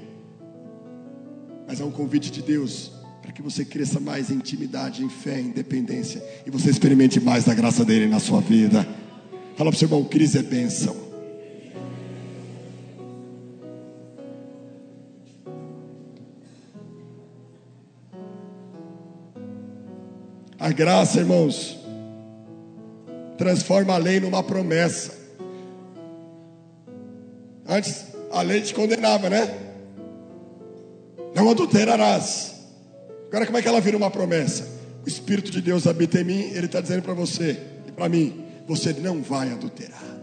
Mas 1.68 1.80
é 1.80 1.86
um 1.86 1.92
convite 1.92 2.32
de 2.32 2.42
Deus 2.42 2.92
para 3.22 3.32
que 3.32 3.42
você 3.42 3.64
cresça 3.64 4.00
mais 4.00 4.32
em 4.32 4.36
intimidade, 4.36 5.04
em 5.04 5.10
fé, 5.10 5.40
em 5.40 5.52
dependência 5.52 6.24
e 6.46 6.50
você 6.50 6.70
experimente 6.70 7.20
mais 7.20 7.46
da 7.46 7.54
graça 7.54 7.86
dele 7.86 8.08
na 8.08 8.20
sua 8.20 8.42
vida. 8.42 8.84
Fala 9.56 9.70
para 9.70 9.76
o 9.76 9.80
seu 9.80 9.88
irmão: 9.88 10.04
crise 10.04 10.40
é 10.40 10.42
bênção. 10.42 11.09
A 20.70 20.72
graça, 20.72 21.20
irmãos, 21.20 21.80
transforma 23.40 23.96
a 23.96 23.98
lei 23.98 24.20
numa 24.20 24.44
promessa. 24.44 25.18
Antes 27.68 28.06
a 28.32 28.44
lei 28.44 28.62
te 28.62 28.76
condenava, 28.76 29.32
né? 29.32 29.52
Não 31.34 31.50
adulterarás. 31.50 32.54
Agora, 33.30 33.48
como 33.48 33.58
é 33.58 33.64
que 33.64 33.68
ela 33.68 33.82
vira 33.82 33.98
uma 33.98 34.12
promessa? 34.12 34.68
O 35.04 35.10
Espírito 35.10 35.50
de 35.50 35.60
Deus 35.60 35.88
habita 35.88 36.22
em 36.22 36.24
mim, 36.24 36.40
Ele 36.52 36.68
está 36.68 36.80
dizendo 36.80 37.02
para 37.02 37.16
você 37.16 37.60
e 37.88 37.92
para 37.92 38.08
mim: 38.08 38.46
você 38.68 38.94
não 38.94 39.24
vai 39.24 39.52
adulterar, 39.52 40.20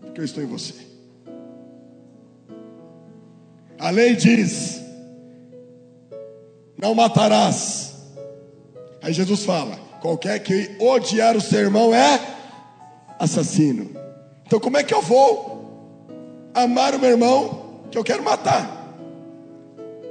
porque 0.00 0.18
eu 0.18 0.24
estou 0.24 0.42
em 0.42 0.46
você. 0.46 0.76
A 3.78 3.90
lei 3.90 4.16
diz: 4.16 4.80
não 6.78 6.94
matarás. 6.94 7.91
Aí 9.02 9.12
Jesus 9.12 9.44
fala: 9.44 9.76
qualquer 10.00 10.38
que 10.40 10.76
odiar 10.78 11.36
o 11.36 11.40
seu 11.40 11.60
irmão 11.60 11.94
é 11.94 12.20
assassino. 13.18 13.90
Então, 14.46 14.60
como 14.60 14.76
é 14.76 14.84
que 14.84 14.94
eu 14.94 15.02
vou 15.02 16.50
amar 16.54 16.94
o 16.94 16.98
meu 16.98 17.10
irmão 17.10 17.82
que 17.90 17.98
eu 17.98 18.04
quero 18.04 18.22
matar? 18.22 18.80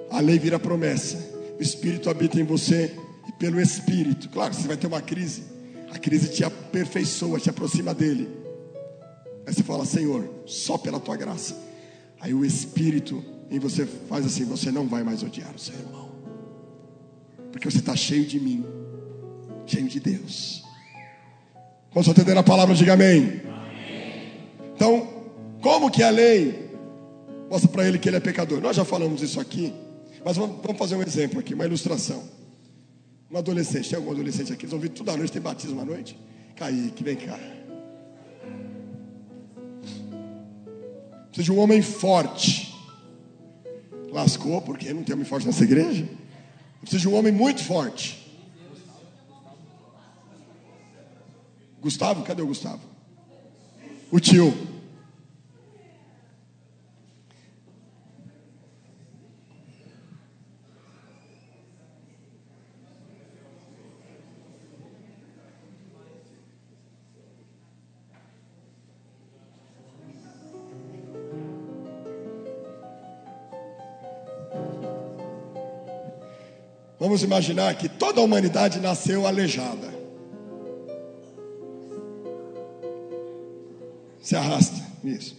A 0.10 0.20
lei 0.20 0.38
vira 0.38 0.60
promessa 0.60 1.32
o 1.62 1.64
Espírito 1.64 2.10
habita 2.10 2.40
em 2.40 2.44
você 2.44 2.92
e 3.30 3.32
pelo 3.34 3.62
Espírito, 3.62 4.28
claro, 4.30 4.52
você 4.52 4.68
vai 4.68 4.76
ter 4.76 4.88
uma 4.88 5.00
crise, 5.00 5.44
a 5.92 6.00
crise 6.00 6.30
te 6.30 6.44
aperfeiçoa, 6.44 7.40
te 7.40 7.52
aproxima 7.52 7.94
dele. 7.94 8.28
Aí 9.46 9.54
você 9.54 9.62
fala, 9.62 9.86
Senhor, 9.86 10.28
só 10.48 10.76
pela 10.76 11.00
tua 11.00 11.16
graça. 11.16 11.56
Aí 12.20 12.34
o 12.34 12.44
Espírito 12.44 13.24
em 13.52 13.60
você 13.60 13.86
faz 13.86 14.26
assim: 14.26 14.44
você 14.44 14.72
não 14.72 14.88
vai 14.88 15.04
mais 15.04 15.22
odiar 15.22 15.54
o 15.56 15.60
seu 15.60 15.76
irmão, 15.76 16.10
porque 17.52 17.70
você 17.70 17.78
está 17.78 17.96
cheio 17.96 18.26
de 18.26 18.40
mim, 18.40 18.66
cheio 19.72 19.88
de 19.88 20.00
Deus. 20.00 20.64
Vamos 21.94 22.08
entender 22.08 22.38
a 22.38 22.44
palavra? 22.44 22.76
Diga 22.76 22.94
amém. 22.94 23.18
amém. 23.20 24.42
Então, 24.76 25.08
como 25.62 25.90
que 25.90 26.04
a 26.04 26.10
lei 26.10 26.70
mostra 27.50 27.70
para 27.70 27.88
ele 27.88 27.98
que 27.98 28.10
ele 28.10 28.18
é 28.18 28.20
pecador? 28.20 28.60
Nós 28.62 28.76
já 28.76 28.84
falamos 28.84 29.22
isso 29.22 29.40
aqui. 29.40 29.74
Mas 30.24 30.38
vamos, 30.38 30.58
vamos 30.62 30.78
fazer 30.78 30.96
um 30.96 31.02
exemplo 31.02 31.40
aqui, 31.40 31.54
uma 31.54 31.66
ilustração. 31.66 32.24
Um 33.32 33.38
adolescente, 33.38 33.90
tem 33.90 33.98
algum 33.98 34.12
adolescente 34.12 34.52
aqui? 34.52 34.66
Eles 34.66 34.74
ouviram 34.74 34.94
tudo 34.94 35.10
à 35.10 35.18
noite, 35.18 35.32
tem 35.32 35.42
batismo 35.42 35.80
à 35.80 35.86
noite? 35.86 36.18
Kaique, 36.56 37.04
vem 37.04 37.16
cá. 37.16 37.40
Precisa 41.28 41.46
de 41.46 41.52
um 41.52 41.60
homem 41.60 41.82
forte. 41.82 42.76
Lascou, 44.12 44.62
porque 44.62 44.94
não 44.94 45.04
tem 45.04 45.16
homem 45.16 45.26
forte 45.26 45.48
nessa 45.48 45.64
igreja. 45.64 46.08
Precisa 46.82 47.02
de 47.02 47.08
um 47.08 47.16
homem 47.16 47.32
muito 47.32 47.64
forte. 47.64 48.21
Gustavo, 51.82 52.24
cadê 52.24 52.44
o 52.44 52.48
Gustavo? 52.48 52.82
O 54.12 54.20
tio. 54.20 54.56
Vamos 77.00 77.24
imaginar 77.24 77.74
que 77.74 77.90
toda 77.90 78.22
a 78.22 78.24
humanidade 78.24 78.80
nasceu 78.80 79.26
aleijada. 79.26 80.01
Se 84.32 84.36
arrasta, 84.38 84.82
isso. 85.04 85.36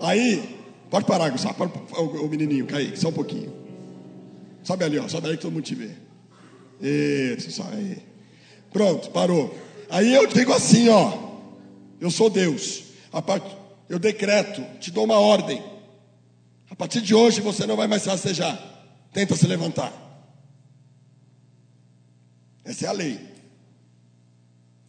Aí, 0.00 0.58
Pode 0.88 1.04
parar, 1.04 1.28
Gustavo. 1.28 1.54
Pode, 1.54 1.72
o, 2.00 2.24
o 2.24 2.28
menininho, 2.30 2.66
Kaique, 2.66 2.98
só 2.98 3.10
um 3.10 3.12
pouquinho. 3.12 3.52
Sobe 4.62 4.84
ali, 4.84 4.98
ó. 4.98 5.06
Sobe 5.06 5.26
ali 5.26 5.36
que 5.36 5.42
todo 5.42 5.52
mundo 5.52 5.64
te 5.64 5.74
vê. 5.74 5.90
Isso, 6.80 7.50
só 7.50 7.64
aí. 7.64 7.98
Pronto, 8.72 9.10
parou. 9.10 9.54
Aí 9.90 10.14
eu 10.14 10.26
digo 10.26 10.50
assim, 10.54 10.88
ó. 10.88 11.12
Eu 12.00 12.10
sou 12.10 12.30
Deus. 12.30 12.84
A 13.12 13.20
part... 13.20 13.44
Eu 13.86 13.98
decreto, 13.98 14.64
te 14.80 14.90
dou 14.90 15.04
uma 15.04 15.18
ordem. 15.18 15.62
A 16.70 16.74
partir 16.74 17.02
de 17.02 17.14
hoje 17.14 17.42
você 17.42 17.66
não 17.66 17.76
vai 17.76 17.86
mais 17.86 18.06
rastejar. 18.06 18.58
Tenta 19.12 19.36
se 19.36 19.46
levantar. 19.46 19.92
Essa 22.64 22.86
é 22.86 22.88
a 22.88 22.92
lei. 22.92 23.20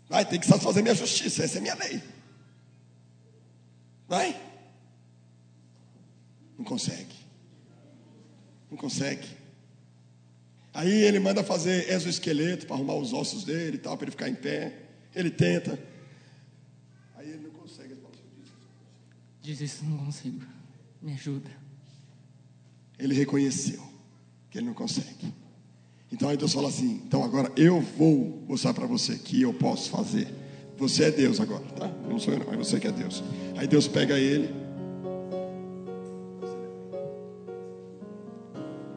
Vai, 0.08 0.24
tem 0.24 0.40
que 0.40 0.48
satisfazer 0.48 0.82
minha 0.82 0.96
justiça. 0.96 1.44
Essa 1.44 1.58
é 1.58 1.62
minha 1.62 1.76
lei. 1.76 2.02
Vai. 4.12 4.38
Não 6.58 6.66
consegue. 6.66 7.16
Não 8.70 8.78
consegue. 8.78 9.26
Aí 10.74 10.92
ele 10.92 11.18
manda 11.18 11.42
fazer 11.46 11.90
exoesqueleto 11.90 12.68
para 12.68 12.76
arrumar 12.76 12.96
os 12.96 13.14
ossos 13.14 13.46
dele 13.46 13.78
e 13.78 13.80
tal, 13.80 13.96
para 13.96 14.04
ele 14.04 14.12
ficar 14.12 14.28
em 14.28 14.36
pé. 14.36 14.84
Ele 15.16 15.32
tenta. 15.32 15.80
Aí 17.16 17.30
ele 17.30 17.44
não 17.44 17.52
consegue. 17.52 17.96
Diz 19.42 19.62
isso, 19.62 19.86
não 19.86 19.98
consigo. 20.00 20.46
Me 21.02 21.14
ajuda. 21.14 21.50
Ele 23.00 23.14
reconheceu 23.14 23.82
que 24.50 24.58
ele 24.58 24.68
não 24.68 24.74
consegue. 24.74 25.34
Então 26.12 26.28
aí 26.28 26.36
Deus 26.36 26.52
fala 26.52 26.68
assim: 26.68 27.02
então 27.06 27.24
agora 27.24 27.50
eu 27.56 27.80
vou 27.80 28.44
mostrar 28.46 28.74
para 28.74 28.86
você 28.86 29.18
que 29.18 29.42
eu 29.42 29.54
posso 29.54 29.90
fazer. 29.90 30.41
Você 30.82 31.04
é 31.04 31.12
Deus 31.12 31.40
agora, 31.40 31.62
tá? 31.78 31.88
Não 32.10 32.18
sou 32.18 32.34
eu, 32.34 32.40
não, 32.40 32.52
é 32.52 32.58
você 32.58 32.80
que 32.80 32.88
é 32.88 32.92
Deus. 32.92 33.24
Aí 33.56 33.68
Deus 33.68 33.88
pega 33.88 34.18
ele. 34.18 34.50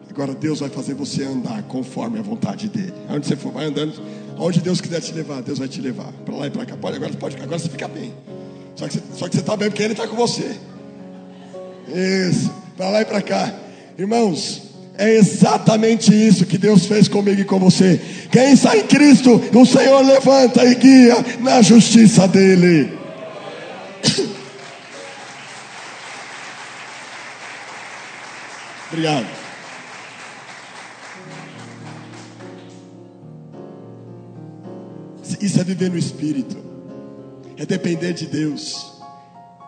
Agora 0.08 0.32
Deus 0.34 0.60
vai 0.60 0.70
fazer 0.70 0.94
você 0.94 1.24
andar 1.24 1.62
conforme 1.64 2.18
a 2.18 2.22
vontade 2.22 2.70
dele. 2.70 2.94
Onde 3.10 3.26
você 3.26 3.36
for, 3.36 3.52
vai 3.52 3.66
andando, 3.66 4.00
onde 4.38 4.62
Deus 4.62 4.80
quiser 4.80 5.02
te 5.02 5.12
levar, 5.12 5.42
Deus 5.42 5.58
vai 5.58 5.68
te 5.68 5.78
levar 5.82 6.10
para 6.24 6.34
lá 6.34 6.46
e 6.46 6.50
para 6.50 6.64
cá. 6.64 6.74
Pode 6.74 6.96
agora, 6.96 7.12
pode, 7.12 7.36
agora 7.36 7.58
você 7.58 7.68
fica 7.68 7.86
bem. 7.86 8.14
Só 8.76 8.88
que, 8.88 8.94
você, 8.94 9.02
só 9.12 9.28
que 9.28 9.34
você 9.34 9.40
está 9.42 9.54
bem 9.54 9.68
porque 9.68 9.82
Ele 9.82 9.92
está 9.92 10.08
com 10.08 10.16
você. 10.16 10.58
Isso, 11.86 12.50
para 12.78 12.88
lá 12.88 13.02
e 13.02 13.04
para 13.04 13.20
cá, 13.20 13.54
irmãos. 13.98 14.73
É 14.96 15.16
exatamente 15.16 16.14
isso 16.14 16.46
que 16.46 16.56
Deus 16.56 16.86
fez 16.86 17.08
comigo 17.08 17.40
e 17.40 17.44
com 17.44 17.58
você. 17.58 18.00
Quem 18.30 18.52
está 18.52 18.76
em 18.76 18.84
Cristo, 18.84 19.42
o 19.52 19.66
Senhor 19.66 20.02
levanta 20.02 20.64
e 20.64 20.76
guia 20.76 21.16
na 21.40 21.60
justiça 21.62 22.28
dele. 22.28 22.96
Obrigado. 28.92 29.26
Isso 35.40 35.60
é 35.60 35.64
viver 35.64 35.90
no 35.90 35.98
Espírito, 35.98 36.56
é 37.58 37.66
depender 37.66 38.12
de 38.14 38.26
Deus, 38.26 38.94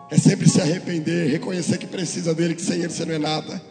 é 0.09 0.17
sempre 0.17 0.49
se 0.49 0.61
arrepender, 0.61 1.29
reconhecer 1.29 1.77
que 1.77 1.85
precisa 1.85 2.33
dele, 2.33 2.55
que 2.55 2.61
sem 2.63 2.79
ele 2.79 2.89
você 2.89 3.05
não 3.05 3.13
é 3.13 3.19
nada. 3.19 3.61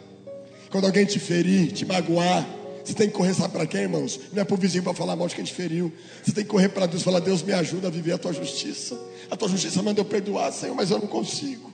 Quando 0.69 0.85
alguém 0.85 1.05
te 1.05 1.19
ferir, 1.19 1.71
te 1.71 1.85
magoar, 1.85 2.45
você 2.87 2.93
tem 2.93 3.07
que 3.07 3.13
correr, 3.13 3.33
sabe 3.33 3.51
para 3.51 3.65
quem, 3.65 3.81
irmãos? 3.81 4.17
Não 4.31 4.41
é 4.41 4.45
para 4.45 4.53
o 4.53 4.57
vizinho 4.57 4.81
para 4.81 4.93
falar 4.93 5.15
mal 5.15 5.27
de 5.27 5.35
quem 5.35 5.43
te 5.43 5.53
feriu. 5.53 5.91
Você 6.23 6.31
tem 6.31 6.45
que 6.45 6.49
correr 6.49 6.69
para 6.69 6.85
Deus 6.85 7.01
e 7.01 7.03
falar: 7.05 7.19
Deus 7.19 7.43
me 7.43 7.51
ajuda 7.51 7.89
a 7.89 7.91
viver 7.91 8.13
a 8.13 8.17
tua 8.17 8.31
justiça. 8.31 8.97
A 9.29 9.35
tua 9.35 9.49
justiça 9.49 9.83
manda 9.83 9.99
eu 9.99 10.05
perdoar, 10.05 10.53
Senhor, 10.53 10.73
mas 10.73 10.89
eu 10.89 10.97
não 10.97 11.07
consigo. 11.07 11.69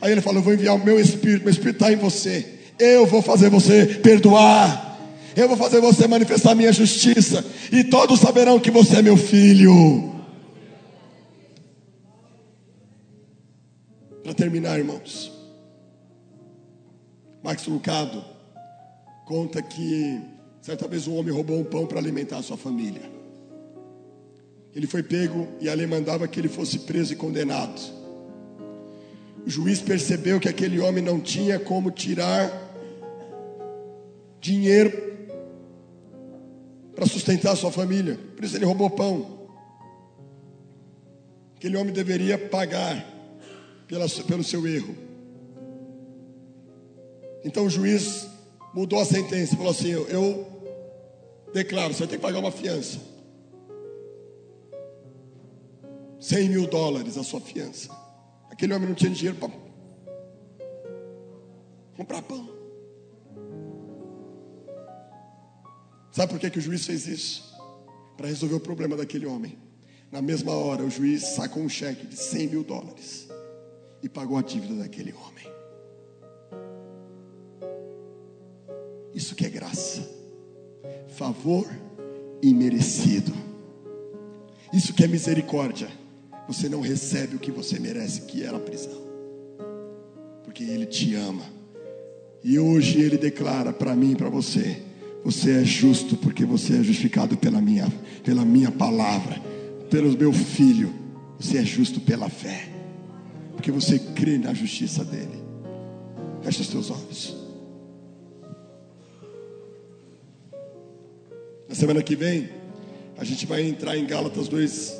Aí 0.00 0.10
ele 0.10 0.20
fala: 0.20 0.38
Eu 0.38 0.42
vou 0.42 0.52
enviar 0.52 0.74
o 0.74 0.84
meu 0.84 0.98
espírito, 0.98 1.42
meu 1.42 1.52
espírito 1.52 1.76
está 1.76 1.92
em 1.92 1.96
você. 1.96 2.44
Eu 2.76 3.06
vou 3.06 3.22
fazer 3.22 3.50
você 3.50 3.86
perdoar. 3.86 4.98
Eu 5.36 5.46
vou 5.46 5.56
fazer 5.56 5.80
você 5.80 6.08
manifestar 6.08 6.52
a 6.52 6.54
minha 6.56 6.72
justiça. 6.72 7.44
E 7.70 7.84
todos 7.84 8.18
saberão 8.18 8.58
que 8.58 8.70
você 8.70 8.96
é 8.96 9.02
meu 9.02 9.16
filho. 9.16 10.12
Para 14.24 14.34
terminar, 14.34 14.76
irmãos. 14.76 15.29
Max 17.42 17.66
Lucado 17.66 18.22
conta 19.24 19.62
que 19.62 20.20
certa 20.60 20.86
vez 20.86 21.06
um 21.06 21.16
homem 21.16 21.32
roubou 21.32 21.58
um 21.58 21.64
pão 21.64 21.86
para 21.86 21.98
alimentar 21.98 22.38
a 22.38 22.42
sua 22.42 22.56
família. 22.56 23.02
Ele 24.74 24.86
foi 24.86 25.02
pego 25.02 25.48
e 25.60 25.68
a 25.68 25.74
lei 25.74 25.86
mandava 25.86 26.28
que 26.28 26.38
ele 26.38 26.48
fosse 26.48 26.80
preso 26.80 27.12
e 27.12 27.16
condenado. 27.16 27.80
O 29.44 29.48
juiz 29.48 29.80
percebeu 29.80 30.38
que 30.38 30.48
aquele 30.48 30.78
homem 30.78 31.02
não 31.02 31.18
tinha 31.18 31.58
como 31.58 31.90
tirar 31.90 32.50
dinheiro 34.40 35.10
para 36.94 37.06
sustentar 37.06 37.52
a 37.52 37.56
sua 37.56 37.72
família. 37.72 38.18
Por 38.36 38.44
isso 38.44 38.56
ele 38.56 38.64
roubou 38.64 38.90
pão. 38.90 39.48
Aquele 41.56 41.76
homem 41.76 41.92
deveria 41.92 42.38
pagar 42.38 43.04
pela, 43.86 44.08
pelo 44.08 44.44
seu 44.44 44.66
erro. 44.66 45.09
Então 47.44 47.66
o 47.66 47.70
juiz 47.70 48.28
mudou 48.74 49.00
a 49.00 49.04
sentença, 49.04 49.56
falou 49.56 49.70
assim: 49.70 49.90
eu, 49.90 50.46
declaro, 51.52 51.94
você 51.94 52.06
tem 52.06 52.18
que 52.18 52.22
pagar 52.22 52.38
uma 52.38 52.50
fiança. 52.50 52.98
100 56.20 56.48
mil 56.50 56.66
dólares 56.66 57.16
a 57.16 57.24
sua 57.24 57.40
fiança. 57.40 57.88
Aquele 58.50 58.74
homem 58.74 58.88
não 58.88 58.94
tinha 58.94 59.10
dinheiro 59.10 59.38
para 59.38 59.50
comprar 61.96 62.22
pão. 62.22 62.48
Sabe 66.12 66.32
por 66.32 66.40
que, 66.40 66.50
que 66.50 66.58
o 66.58 66.62
juiz 66.62 66.84
fez 66.84 67.06
isso? 67.06 67.56
Para 68.16 68.26
resolver 68.26 68.56
o 68.56 68.60
problema 68.60 68.96
daquele 68.96 69.26
homem. 69.26 69.58
Na 70.10 70.20
mesma 70.20 70.52
hora, 70.52 70.82
o 70.84 70.90
juiz 70.90 71.22
sacou 71.22 71.62
um 71.62 71.68
cheque 71.68 72.06
de 72.06 72.16
100 72.16 72.48
mil 72.48 72.64
dólares 72.64 73.28
e 74.02 74.08
pagou 74.08 74.36
a 74.36 74.42
dívida 74.42 74.74
daquele 74.74 75.12
homem. 75.12 75.49
Isso 79.20 79.34
que 79.34 79.44
é 79.44 79.50
graça, 79.50 80.00
favor 81.08 81.68
imerecido. 82.40 83.34
Isso 84.72 84.94
que 84.94 85.04
é 85.04 85.06
misericórdia. 85.06 85.88
Você 86.48 86.70
não 86.70 86.80
recebe 86.80 87.36
o 87.36 87.38
que 87.38 87.50
você 87.50 87.78
merece, 87.78 88.22
que 88.22 88.42
era 88.42 88.56
a 88.56 88.60
prisão, 88.60 88.98
porque 90.42 90.64
Ele 90.64 90.86
te 90.86 91.14
ama. 91.16 91.44
E 92.42 92.58
hoje 92.58 92.98
Ele 92.98 93.18
declara 93.18 93.74
para 93.74 93.94
mim 93.94 94.12
e 94.12 94.16
para 94.16 94.30
você: 94.30 94.82
você 95.22 95.60
é 95.60 95.64
justo, 95.64 96.16
porque 96.16 96.46
você 96.46 96.78
é 96.78 96.82
justificado 96.82 97.36
pela 97.36 97.60
minha, 97.60 97.92
pela 98.24 98.42
minha 98.42 98.72
palavra, 98.72 99.38
pelo 99.90 100.16
meu 100.16 100.32
filho. 100.32 100.94
Você 101.38 101.58
é 101.58 101.62
justo 101.62 102.00
pela 102.00 102.30
fé, 102.30 102.70
porque 103.52 103.70
você 103.70 103.98
crê 103.98 104.38
na 104.38 104.54
justiça 104.54 105.04
dele. 105.04 105.44
Feche 106.40 106.62
os 106.62 106.68
teus 106.68 106.90
olhos. 106.90 107.39
Na 111.70 111.76
semana 111.76 112.02
que 112.02 112.16
vem, 112.16 112.50
a 113.16 113.22
gente 113.22 113.46
vai 113.46 113.62
entrar 113.62 113.96
em 113.96 114.04
Gálatas 114.04 114.48
2 114.48 114.92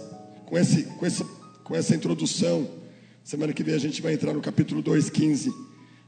com, 0.47 0.57
esse, 0.57 0.85
com, 0.85 1.05
esse, 1.05 1.25
com 1.65 1.75
essa 1.75 1.97
introdução. 1.97 2.71
Semana 3.25 3.53
que 3.53 3.65
vem 3.65 3.75
a 3.75 3.79
gente 3.79 4.01
vai 4.01 4.15
entrar 4.15 4.33
no 4.33 4.41
capítulo 4.41 4.81
2, 4.81 5.11
15 5.11 5.53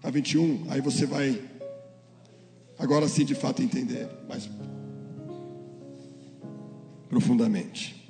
a 0.05 0.09
21. 0.09 0.67
Aí 0.71 0.81
você 0.81 1.05
vai, 1.05 1.43
agora 2.79 3.09
sim, 3.09 3.25
de 3.25 3.35
fato, 3.35 3.61
entender 3.61 4.09
mais 4.29 4.49
profundamente. 7.09 8.01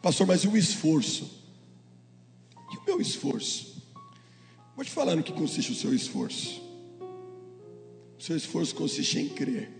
Pastor, 0.00 0.26
mas 0.26 0.40
e 0.42 0.48
o 0.48 0.56
esforço? 0.56 1.44
E 2.72 2.78
o 2.78 2.84
meu 2.86 2.98
esforço? 2.98 3.73
Vou 4.76 4.84
te 4.84 4.90
falar 4.90 5.14
no 5.14 5.22
que 5.22 5.32
consiste 5.32 5.70
o 5.70 5.74
seu 5.74 5.94
esforço. 5.94 6.60
O 8.18 8.22
seu 8.22 8.36
esforço 8.36 8.74
consiste 8.74 9.18
em 9.20 9.28
crer. 9.28 9.70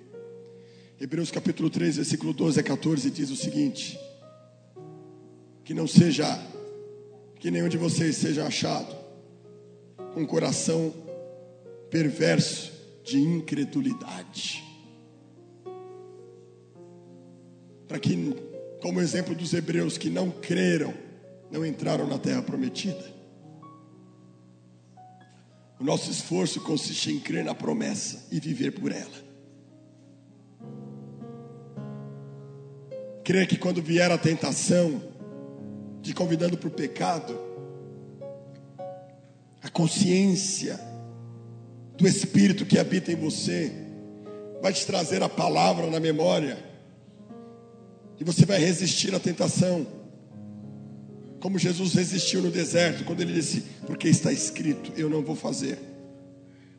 Hebreus 1.01 1.33
capítulo 1.33 1.69
3, 1.69 1.97
versículo 1.97 2.33
12 2.33 2.61
a 2.61 2.63
14 2.63 3.11
diz 3.11 3.31
o 3.31 3.37
seguinte: 3.37 3.99
Que 5.65 5.75
não 5.75 5.89
seja, 5.89 6.25
que 7.41 7.51
nenhum 7.51 7.69
de 7.69 7.77
vocês 7.77 8.17
seja 8.17 8.47
achado 8.47 8.95
com 10.15 10.21
um 10.21 10.27
coração 10.27 10.95
perverso 11.91 12.73
de 13.03 13.19
incredulidade. 13.19 14.63
Para 17.89 17.99
que, 17.99 18.35
como 18.81 19.01
exemplo 19.01 19.35
dos 19.35 19.53
hebreus 19.53 19.99
que 19.99 20.09
não 20.09 20.31
creram, 20.31 20.95
não 21.51 21.67
entraram 21.67 22.07
na 22.07 22.19
terra 22.19 22.43
prometida. 22.43 23.14
O 25.79 25.85
nosso 25.85 26.11
esforço 26.11 26.61
consiste 26.61 27.11
em 27.11 27.19
crer 27.19 27.45
na 27.45 27.55
promessa 27.55 28.27
e 28.31 28.39
viver 28.39 28.73
por 28.73 28.93
ela. 28.93 29.25
Crer 33.25 33.47
que 33.47 33.57
quando 33.57 33.83
vier 33.83 34.11
a 34.11 34.19
tentação, 34.19 35.03
te 36.03 36.13
convidando 36.13 36.57
para 36.57 36.69
o 36.69 36.71
pecado, 36.71 37.39
a 39.63 39.69
consciência 39.71 40.79
do 41.97 42.07
Espírito 42.07 42.67
que 42.67 42.79
habita 42.79 43.11
em 43.11 43.17
você 43.17 43.73
vai 44.61 44.73
te 44.73 44.87
trazer 44.87 45.23
a 45.23 45.29
palavra 45.29 45.87
na 45.91 45.99
memória 45.99 46.59
e 48.19 48.25
você 48.25 48.47
vai 48.47 48.59
resistir 48.59 49.15
à 49.15 49.19
tentação, 49.19 49.87
como 51.45 51.59
Jesus 51.59 51.93
resistiu 51.93 52.41
no 52.41 52.51
deserto, 52.51 53.05
quando 53.05 53.21
ele 53.21 53.35
disse: 53.35 53.61
Porque 53.87 54.09
está 54.09 54.33
escrito, 54.33 54.91
eu 54.97 55.11
não 55.11 55.23
vou 55.23 55.37
fazer. 55.37 55.79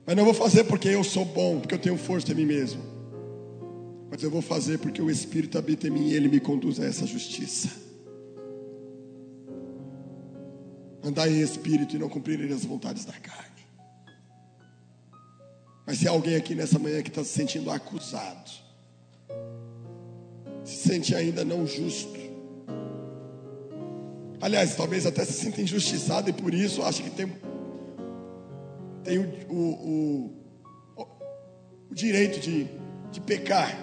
Mas 0.04 0.16
não 0.16 0.26
vou 0.26 0.34
fazer 0.34 0.64
porque 0.64 0.88
eu 0.88 1.04
sou 1.04 1.24
bom, 1.24 1.60
porque 1.60 1.76
eu 1.76 1.78
tenho 1.78 1.96
força 2.00 2.32
em 2.32 2.36
mim 2.36 2.48
mesmo. 2.48 2.82
Mas 4.10 4.24
eu 4.24 4.32
vou 4.32 4.42
fazer 4.42 4.80
porque 4.80 5.00
o 5.00 5.12
Espírito 5.12 5.60
habita 5.60 5.88
em 5.88 5.92
mim 5.92 6.08
e 6.08 6.16
ele 6.16 6.28
me 6.28 6.40
conduz 6.40 6.80
a 6.80 6.86
essa 6.86 7.06
justiça. 7.06 7.70
Andar 11.04 11.30
em 11.30 11.42
espírito 11.42 11.96
e 11.96 12.00
não 12.00 12.10
cumprir 12.10 12.52
as 12.52 12.66
vontades 12.66 13.06
da 13.06 13.14
carne. 13.14 13.68
Mas 15.86 16.00
se 16.00 16.08
há 16.08 16.12
alguém 16.12 16.38
aqui 16.38 16.56
nessa 16.56 16.80
manhã 16.80 17.04
que 17.04 17.10
está 17.10 17.24
se 17.24 17.30
sentindo 17.30 17.70
acusado, 17.70 18.50
se 20.64 20.76
sente 20.76 21.14
ainda 21.14 21.46
não 21.46 21.68
justo, 21.68 22.15
aliás, 24.46 24.76
talvez 24.76 25.08
até 25.08 25.26
se 25.26 25.34
sinta 25.34 25.60
injustiçado 25.60 26.30
e 26.30 26.34
por 26.34 26.54
isso 26.54 26.84
acha 26.84 27.02
que 27.02 27.10
tem, 27.10 27.28
tem 29.04 29.18
o, 29.18 29.28
o, 29.50 30.32
o, 30.96 31.06
o 31.90 31.96
direito 31.96 32.40
de, 32.40 32.68
de 33.12 33.22
pecar. 33.22 33.76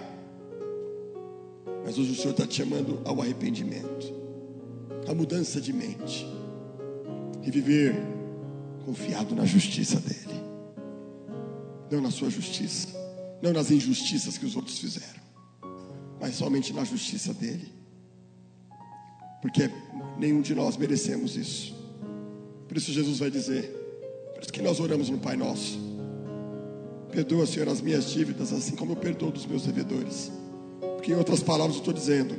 Mas 1.85 1.99
hoje 1.99 2.13
o 2.13 2.15
Senhor 2.15 2.31
está 2.31 2.47
te 2.47 2.55
chamando 2.55 3.03
ao 3.05 3.21
arrependimento, 3.21 4.15
à 5.09 5.13
mudança 5.13 5.61
de 5.61 5.73
mente 5.73 6.25
e 7.43 7.51
viver 7.51 7.97
confiado 8.85 9.35
na 9.35 9.45
justiça 9.45 9.99
dEle, 9.99 10.41
não 11.91 12.01
na 12.01 12.13
sua 12.13 12.31
justiça, 12.31 12.87
não 13.43 13.53
nas 13.53 13.73
injustiças 13.73 14.39
que 14.39 14.47
os 14.47 14.55
outros 14.55 14.79
fizeram, 14.79 15.23
mas 16.21 16.37
somente 16.37 16.73
na 16.73 16.85
justiça 16.85 17.35
dEle, 17.35 17.82
porque 19.43 19.69
nenhum 20.19 20.41
de 20.41 20.55
nós 20.55 20.77
merecemos 20.77 21.37
isso. 21.37 21.75
Por 22.69 22.77
isso 22.77 22.93
Jesus 22.93 23.19
vai 23.19 23.31
dizer, 23.31 23.65
por 24.33 24.43
isso 24.43 24.53
que 24.53 24.63
nós 24.63 24.81
oramos 24.81 25.11
no 25.11 25.19
Pai 25.19 25.37
Nosso. 25.37 25.79
Perdoa, 27.11 27.45
Senhor, 27.45 27.69
as 27.69 27.83
minhas 27.83 28.11
dívidas, 28.11 28.53
assim 28.53 28.75
como 28.75 28.93
eu 28.93 28.97
perdoo 28.97 29.31
dos 29.31 29.45
meus 29.45 29.67
devedores. 29.67 30.33
Porque 30.95 31.13
em 31.13 31.17
outras 31.17 31.43
palavras 31.43 31.75
eu 31.75 31.81
estou 31.81 31.93
dizendo 31.93 32.37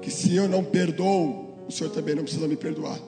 que 0.00 0.10
se 0.10 0.36
eu 0.36 0.48
não 0.48 0.62
perdoo, 0.62 1.56
o 1.66 1.72
Senhor 1.72 1.90
também 1.90 2.14
não 2.14 2.22
precisa 2.22 2.46
me 2.46 2.56
perdoar. 2.56 3.00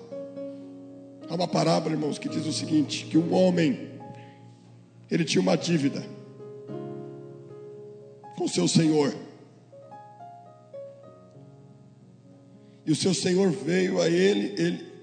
Há 1.28 1.34
uma 1.34 1.46
parábola, 1.46 1.94
irmãos, 1.94 2.18
que 2.18 2.28
diz 2.28 2.46
o 2.46 2.52
seguinte: 2.52 3.06
que 3.06 3.16
um 3.16 3.32
homem 3.32 3.94
ele 5.10 5.24
tinha 5.24 5.40
uma 5.40 5.56
dívida 5.56 6.04
com 8.36 8.48
seu 8.48 8.66
senhor. 8.66 9.14
E 12.86 12.92
o 12.92 12.96
seu 12.96 13.14
senhor 13.14 13.50
veio 13.50 14.00
a 14.00 14.08
ele, 14.08 14.54
ele 14.60 14.94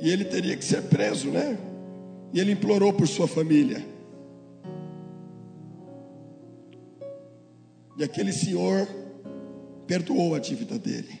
e 0.00 0.10
ele 0.10 0.24
teria 0.24 0.56
que 0.56 0.64
ser 0.64 0.82
preso, 0.82 1.30
né? 1.30 1.58
E 2.32 2.40
ele 2.40 2.52
implorou 2.52 2.92
por 2.92 3.08
sua 3.08 3.26
família. 3.26 3.84
E 7.96 8.04
aquele 8.04 8.32
senhor 8.32 8.86
perdoou 9.86 10.34
a 10.34 10.38
dívida 10.38 10.78
dele. 10.78 11.20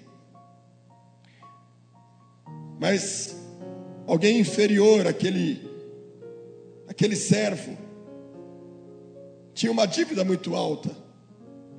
Mas 2.78 3.36
alguém 4.06 4.38
inferior 4.38 5.06
àquele, 5.08 5.68
aquele 6.86 7.16
servo 7.16 7.76
tinha 9.52 9.72
uma 9.72 9.86
dívida 9.86 10.24
muito 10.24 10.54
alta 10.54 10.90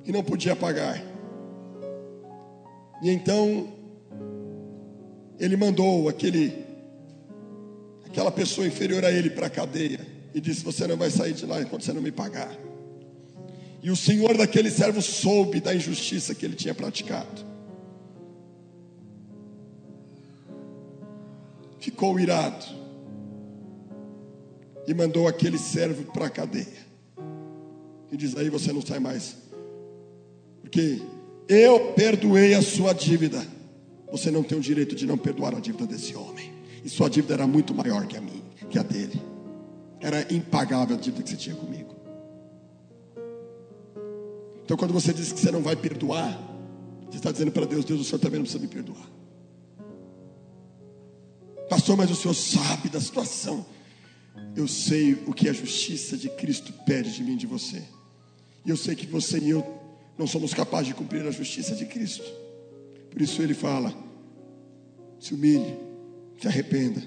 e 0.04 0.12
não 0.12 0.22
podia 0.22 0.54
pagar. 0.54 1.02
E 3.02 3.08
então 3.08 3.79
ele 5.40 5.56
mandou 5.56 6.06
aquele 6.06 6.66
aquela 8.06 8.30
pessoa 8.30 8.66
inferior 8.66 9.04
a 9.04 9.10
ele 9.10 9.30
para 9.30 9.46
a 9.46 9.50
cadeia 9.50 10.06
e 10.34 10.40
disse: 10.40 10.62
Você 10.62 10.86
não 10.86 10.98
vai 10.98 11.10
sair 11.10 11.32
de 11.32 11.46
lá 11.46 11.62
enquanto 11.62 11.82
você 11.82 11.94
não 11.94 12.02
me 12.02 12.12
pagar. 12.12 12.54
E 13.82 13.90
o 13.90 13.96
senhor 13.96 14.36
daquele 14.36 14.70
servo 14.70 15.00
soube 15.00 15.58
da 15.58 15.74
injustiça 15.74 16.34
que 16.34 16.44
ele 16.44 16.54
tinha 16.54 16.74
praticado. 16.74 17.48
Ficou 21.78 22.20
irado 22.20 22.66
e 24.86 24.92
mandou 24.92 25.26
aquele 25.26 25.56
servo 25.56 26.12
para 26.12 26.26
a 26.26 26.30
cadeia. 26.30 26.90
E 28.12 28.16
diz: 28.18 28.36
Aí 28.36 28.50
você 28.50 28.74
não 28.74 28.82
sai 28.82 28.98
mais, 28.98 29.36
porque 30.60 31.00
eu 31.48 31.94
perdoei 31.94 32.52
a 32.52 32.60
sua 32.60 32.92
dívida. 32.92 33.59
Você 34.10 34.30
não 34.30 34.42
tem 34.42 34.58
o 34.58 34.60
direito 34.60 34.94
de 34.94 35.06
não 35.06 35.16
perdoar 35.16 35.54
a 35.54 35.60
dívida 35.60 35.86
desse 35.86 36.14
homem. 36.16 36.52
E 36.84 36.88
sua 36.88 37.08
dívida 37.08 37.34
era 37.34 37.46
muito 37.46 37.74
maior 37.74 38.06
que 38.06 38.16
a 38.16 38.20
minha, 38.20 38.42
que 38.68 38.78
a 38.78 38.82
dele. 38.82 39.20
Era 40.00 40.32
impagável 40.32 40.96
a 40.96 40.98
dívida 40.98 41.22
que 41.22 41.30
você 41.30 41.36
tinha 41.36 41.54
comigo. 41.54 41.94
Então, 44.64 44.76
quando 44.76 44.92
você 44.92 45.12
diz 45.12 45.32
que 45.32 45.40
você 45.40 45.50
não 45.50 45.62
vai 45.62 45.76
perdoar, 45.76 46.40
você 47.10 47.18
está 47.18 47.32
dizendo 47.32 47.50
para 47.50 47.66
Deus: 47.66 47.84
Deus, 47.84 48.00
o 48.00 48.04
Senhor 48.04 48.18
também 48.18 48.38
não 48.38 48.44
precisa 48.44 48.62
me 48.62 48.68
perdoar. 48.68 49.10
Pastor, 51.68 51.96
mas 51.96 52.10
o 52.10 52.14
Senhor 52.16 52.34
sabe 52.34 52.88
da 52.88 53.00
situação. 53.00 53.66
Eu 54.56 54.66
sei 54.66 55.14
o 55.26 55.32
que 55.32 55.48
a 55.48 55.52
justiça 55.52 56.16
de 56.16 56.28
Cristo 56.30 56.72
pede 56.84 57.12
de 57.12 57.22
mim 57.22 57.34
e 57.34 57.36
de 57.36 57.46
você. 57.46 57.82
E 58.64 58.70
eu 58.70 58.76
sei 58.76 58.94
que 58.94 59.06
você 59.06 59.38
e 59.38 59.50
eu 59.50 59.64
não 60.18 60.26
somos 60.26 60.52
capazes 60.52 60.88
de 60.88 60.94
cumprir 60.94 61.26
a 61.26 61.30
justiça 61.30 61.74
de 61.74 61.86
Cristo. 61.86 62.39
Por 63.10 63.20
isso 63.20 63.42
ele 63.42 63.54
fala: 63.54 63.92
se 65.18 65.34
humilhe, 65.34 65.76
se 66.40 66.46
arrependa, 66.46 67.02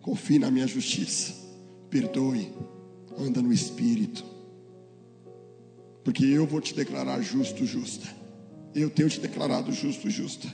confie 0.00 0.38
na 0.38 0.50
minha 0.50 0.66
justiça, 0.66 1.34
perdoe, 1.90 2.52
anda 3.18 3.40
no 3.40 3.52
Espírito, 3.52 4.24
porque 6.02 6.24
eu 6.24 6.46
vou 6.46 6.60
te 6.60 6.74
declarar 6.74 7.20
justo, 7.22 7.64
justa. 7.64 8.06
Eu 8.74 8.90
tenho 8.90 9.08
te 9.08 9.20
declarado 9.20 9.72
justo, 9.72 10.10
justa. 10.10 10.52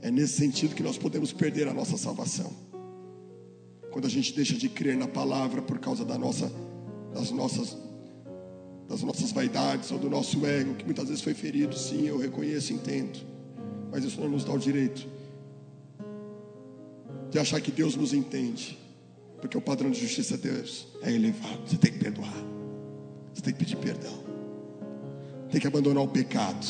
É 0.00 0.10
nesse 0.10 0.34
sentido 0.34 0.74
que 0.74 0.82
nós 0.82 0.96
podemos 0.96 1.32
perder 1.32 1.68
a 1.68 1.74
nossa 1.74 1.96
salvação. 1.96 2.52
Quando 3.90 4.06
a 4.06 4.10
gente 4.10 4.34
deixa 4.34 4.54
de 4.54 4.68
crer 4.68 4.96
na 4.96 5.06
palavra 5.06 5.62
por 5.62 5.78
causa 5.78 6.04
da 6.04 6.18
nossa, 6.18 6.50
das 7.12 7.30
nossas 7.30 7.76
das 8.88 9.02
nossas 9.02 9.32
vaidades 9.32 9.90
ou 9.90 9.98
do 9.98 10.10
nosso 10.10 10.44
ego, 10.44 10.74
que 10.74 10.84
muitas 10.84 11.08
vezes 11.08 11.22
foi 11.22 11.34
ferido, 11.34 11.76
sim, 11.76 12.06
eu 12.06 12.18
reconheço, 12.18 12.72
entendo. 12.72 13.18
Mas 13.90 14.04
isso 14.04 14.20
não 14.20 14.28
nos 14.28 14.44
dá 14.44 14.52
o 14.52 14.58
direito 14.58 15.06
de 17.30 17.38
achar 17.38 17.60
que 17.60 17.72
Deus 17.72 17.96
nos 17.96 18.12
entende, 18.12 18.78
porque 19.40 19.56
o 19.56 19.60
padrão 19.60 19.90
de 19.90 20.00
justiça 20.00 20.36
de 20.36 20.50
Deus 20.50 20.86
é 21.02 21.12
elevado. 21.12 21.60
Você 21.66 21.76
tem 21.76 21.92
que 21.92 21.98
perdoar, 21.98 22.44
você 23.32 23.42
tem 23.42 23.52
que 23.52 23.58
pedir 23.58 23.76
perdão, 23.76 24.22
tem 25.50 25.60
que 25.60 25.66
abandonar 25.66 26.02
o 26.02 26.08
pecado, 26.08 26.66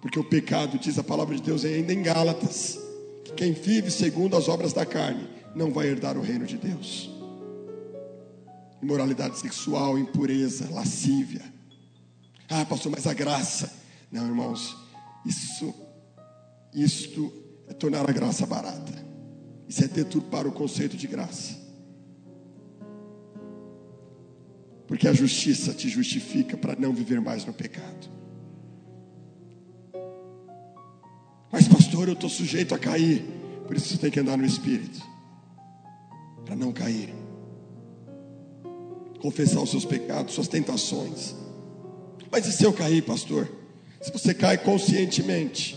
porque 0.00 0.18
o 0.18 0.24
pecado, 0.24 0.78
diz 0.78 0.98
a 0.98 1.04
palavra 1.04 1.34
de 1.34 1.42
Deus 1.42 1.64
ainda 1.64 1.92
em 1.92 2.02
Gálatas, 2.02 2.78
que 3.24 3.32
quem 3.32 3.52
vive 3.52 3.90
segundo 3.90 4.36
as 4.36 4.48
obras 4.48 4.72
da 4.72 4.84
carne 4.84 5.26
não 5.54 5.72
vai 5.72 5.86
herdar 5.88 6.16
o 6.16 6.20
reino 6.20 6.46
de 6.46 6.56
Deus 6.56 7.17
imoralidade 8.82 9.38
sexual, 9.38 9.98
impureza, 9.98 10.68
lascívia. 10.70 11.42
Ah, 12.48 12.64
pastor, 12.64 12.92
mas 12.92 13.06
a 13.06 13.14
graça. 13.14 13.72
Não, 14.10 14.26
irmãos, 14.26 14.76
isso, 15.24 15.74
isto 16.72 17.32
é 17.68 17.74
tornar 17.74 18.08
a 18.08 18.12
graça 18.12 18.46
barata. 18.46 19.06
Isso 19.68 19.84
é 19.84 19.88
deturpar 19.88 20.46
o 20.46 20.52
conceito 20.52 20.96
de 20.96 21.06
graça. 21.06 21.58
Porque 24.86 25.06
a 25.06 25.12
justiça 25.12 25.74
te 25.74 25.88
justifica 25.88 26.56
para 26.56 26.74
não 26.74 26.94
viver 26.94 27.20
mais 27.20 27.44
no 27.44 27.52
pecado. 27.52 28.08
Mas, 31.52 31.68
pastor, 31.68 32.08
eu 32.08 32.14
estou 32.14 32.30
sujeito 32.30 32.74
a 32.74 32.78
cair. 32.78 33.22
Por 33.66 33.76
isso 33.76 33.88
você 33.88 33.98
tem 33.98 34.10
que 34.10 34.20
andar 34.20 34.38
no 34.38 34.46
Espírito. 34.46 35.06
Para 36.46 36.56
não 36.56 36.72
cair 36.72 37.17
confessar 39.20 39.60
os 39.60 39.70
seus 39.70 39.84
pecados, 39.84 40.34
suas 40.34 40.48
tentações. 40.48 41.34
Mas 42.30 42.46
e 42.46 42.52
se 42.52 42.64
eu 42.64 42.72
cair, 42.72 43.02
pastor? 43.02 43.48
Se 44.00 44.12
você 44.12 44.32
cai 44.32 44.58
conscientemente, 44.58 45.76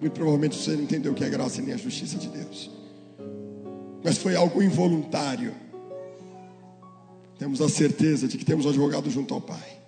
muito 0.00 0.12
provavelmente 0.12 0.56
você 0.56 0.72
não 0.72 0.82
entendeu 0.82 1.12
o 1.12 1.14
que 1.14 1.24
é 1.24 1.30
graça 1.30 1.62
nem 1.62 1.74
a 1.74 1.76
justiça 1.76 2.18
de 2.18 2.28
Deus. 2.28 2.70
Mas 4.04 4.18
foi 4.18 4.36
algo 4.36 4.62
involuntário. 4.62 5.54
Temos 7.38 7.60
a 7.60 7.68
certeza 7.68 8.28
de 8.28 8.36
que 8.36 8.44
temos 8.44 8.66
um 8.66 8.68
advogado 8.68 9.10
junto 9.10 9.32
ao 9.32 9.40
Pai. 9.40 9.78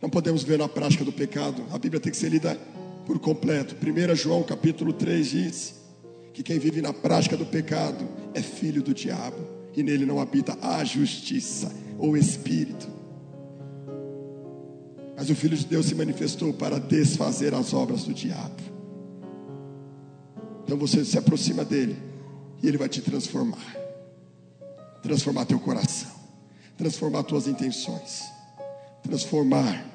Não 0.00 0.08
podemos 0.08 0.42
ver 0.42 0.58
na 0.58 0.68
prática 0.68 1.04
do 1.04 1.12
pecado. 1.12 1.62
A 1.70 1.78
Bíblia 1.78 2.00
tem 2.00 2.10
que 2.10 2.16
ser 2.16 2.30
lida 2.30 2.58
por 3.06 3.18
completo. 3.18 3.76
1 3.76 4.14
João 4.14 4.42
capítulo 4.42 4.92
3 4.92 5.26
diz 5.28 5.74
que 6.32 6.42
quem 6.42 6.58
vive 6.58 6.80
na 6.80 6.92
prática 6.92 7.36
do 7.36 7.44
pecado 7.44 8.08
é 8.32 8.40
filho 8.40 8.82
do 8.82 8.94
diabo 8.94 9.59
e 9.76 9.82
nele 9.82 10.04
não 10.04 10.20
habita 10.20 10.56
a 10.60 10.84
justiça 10.84 11.72
ou 11.98 12.16
espírito. 12.16 12.88
Mas 15.16 15.28
o 15.28 15.34
Filho 15.34 15.56
de 15.56 15.66
Deus 15.66 15.86
se 15.86 15.94
manifestou 15.94 16.52
para 16.52 16.80
desfazer 16.80 17.54
as 17.54 17.74
obras 17.74 18.04
do 18.04 18.14
diabo. 18.14 18.62
Então 20.64 20.78
você 20.78 21.04
se 21.04 21.18
aproxima 21.18 21.64
dele 21.64 21.96
e 22.62 22.68
ele 22.68 22.78
vai 22.78 22.88
te 22.88 23.02
transformar. 23.02 23.76
Transformar 25.02 25.46
teu 25.46 25.58
coração, 25.58 26.10
transformar 26.76 27.22
tuas 27.22 27.46
intenções, 27.46 28.22
transformar 29.02 29.86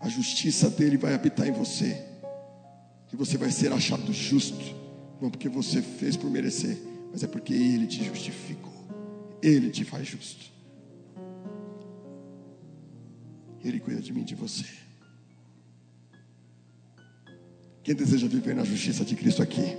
a 0.00 0.08
justiça 0.08 0.68
dele 0.68 0.96
vai 0.96 1.14
habitar 1.14 1.46
em 1.46 1.52
você. 1.52 2.04
E 3.12 3.16
você 3.16 3.38
vai 3.38 3.50
ser 3.50 3.72
achado 3.72 4.12
justo, 4.12 4.74
não 5.20 5.30
porque 5.30 5.48
você 5.48 5.80
fez 5.80 6.16
por 6.16 6.28
merecer, 6.28 6.76
mas 7.12 7.22
é 7.22 7.26
porque 7.26 7.52
ele 7.52 7.86
te 7.86 8.02
justificou. 8.02 8.72
Ele 9.42 9.70
te 9.70 9.84
faz 9.84 10.08
justo. 10.08 10.50
Ele 13.62 13.78
cuida 13.78 14.00
de 14.00 14.12
mim 14.12 14.22
e 14.22 14.24
de 14.24 14.34
você. 14.34 14.64
Quem 17.84 17.94
deseja 17.94 18.26
viver 18.26 18.54
na 18.54 18.64
justiça 18.64 19.04
de 19.04 19.14
Cristo 19.14 19.42
aqui? 19.42 19.76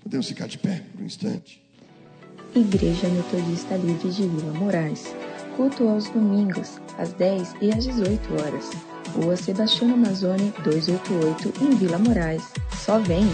Podemos 0.00 0.28
ficar 0.28 0.46
de 0.46 0.58
pé 0.58 0.82
por 0.92 1.02
um 1.02 1.06
instante. 1.06 1.62
Igreja 2.54 3.08
Metodista 3.08 3.76
Livre 3.76 4.10
de 4.10 4.28
Vila 4.28 4.52
Moraes. 4.54 5.04
Culto 5.56 5.88
aos 5.88 6.08
domingos, 6.10 6.78
às 6.96 7.12
10 7.14 7.56
e 7.60 7.70
às 7.70 7.84
18 7.84 8.34
horas. 8.34 8.97
Rua 9.14 9.36
Sebastião 9.36 9.94
Amazone 9.94 10.52
288, 10.64 11.64
em 11.64 11.76
Vila 11.76 11.98
Moraes. 11.98 12.42
Só 12.76 12.98
vem! 12.98 13.26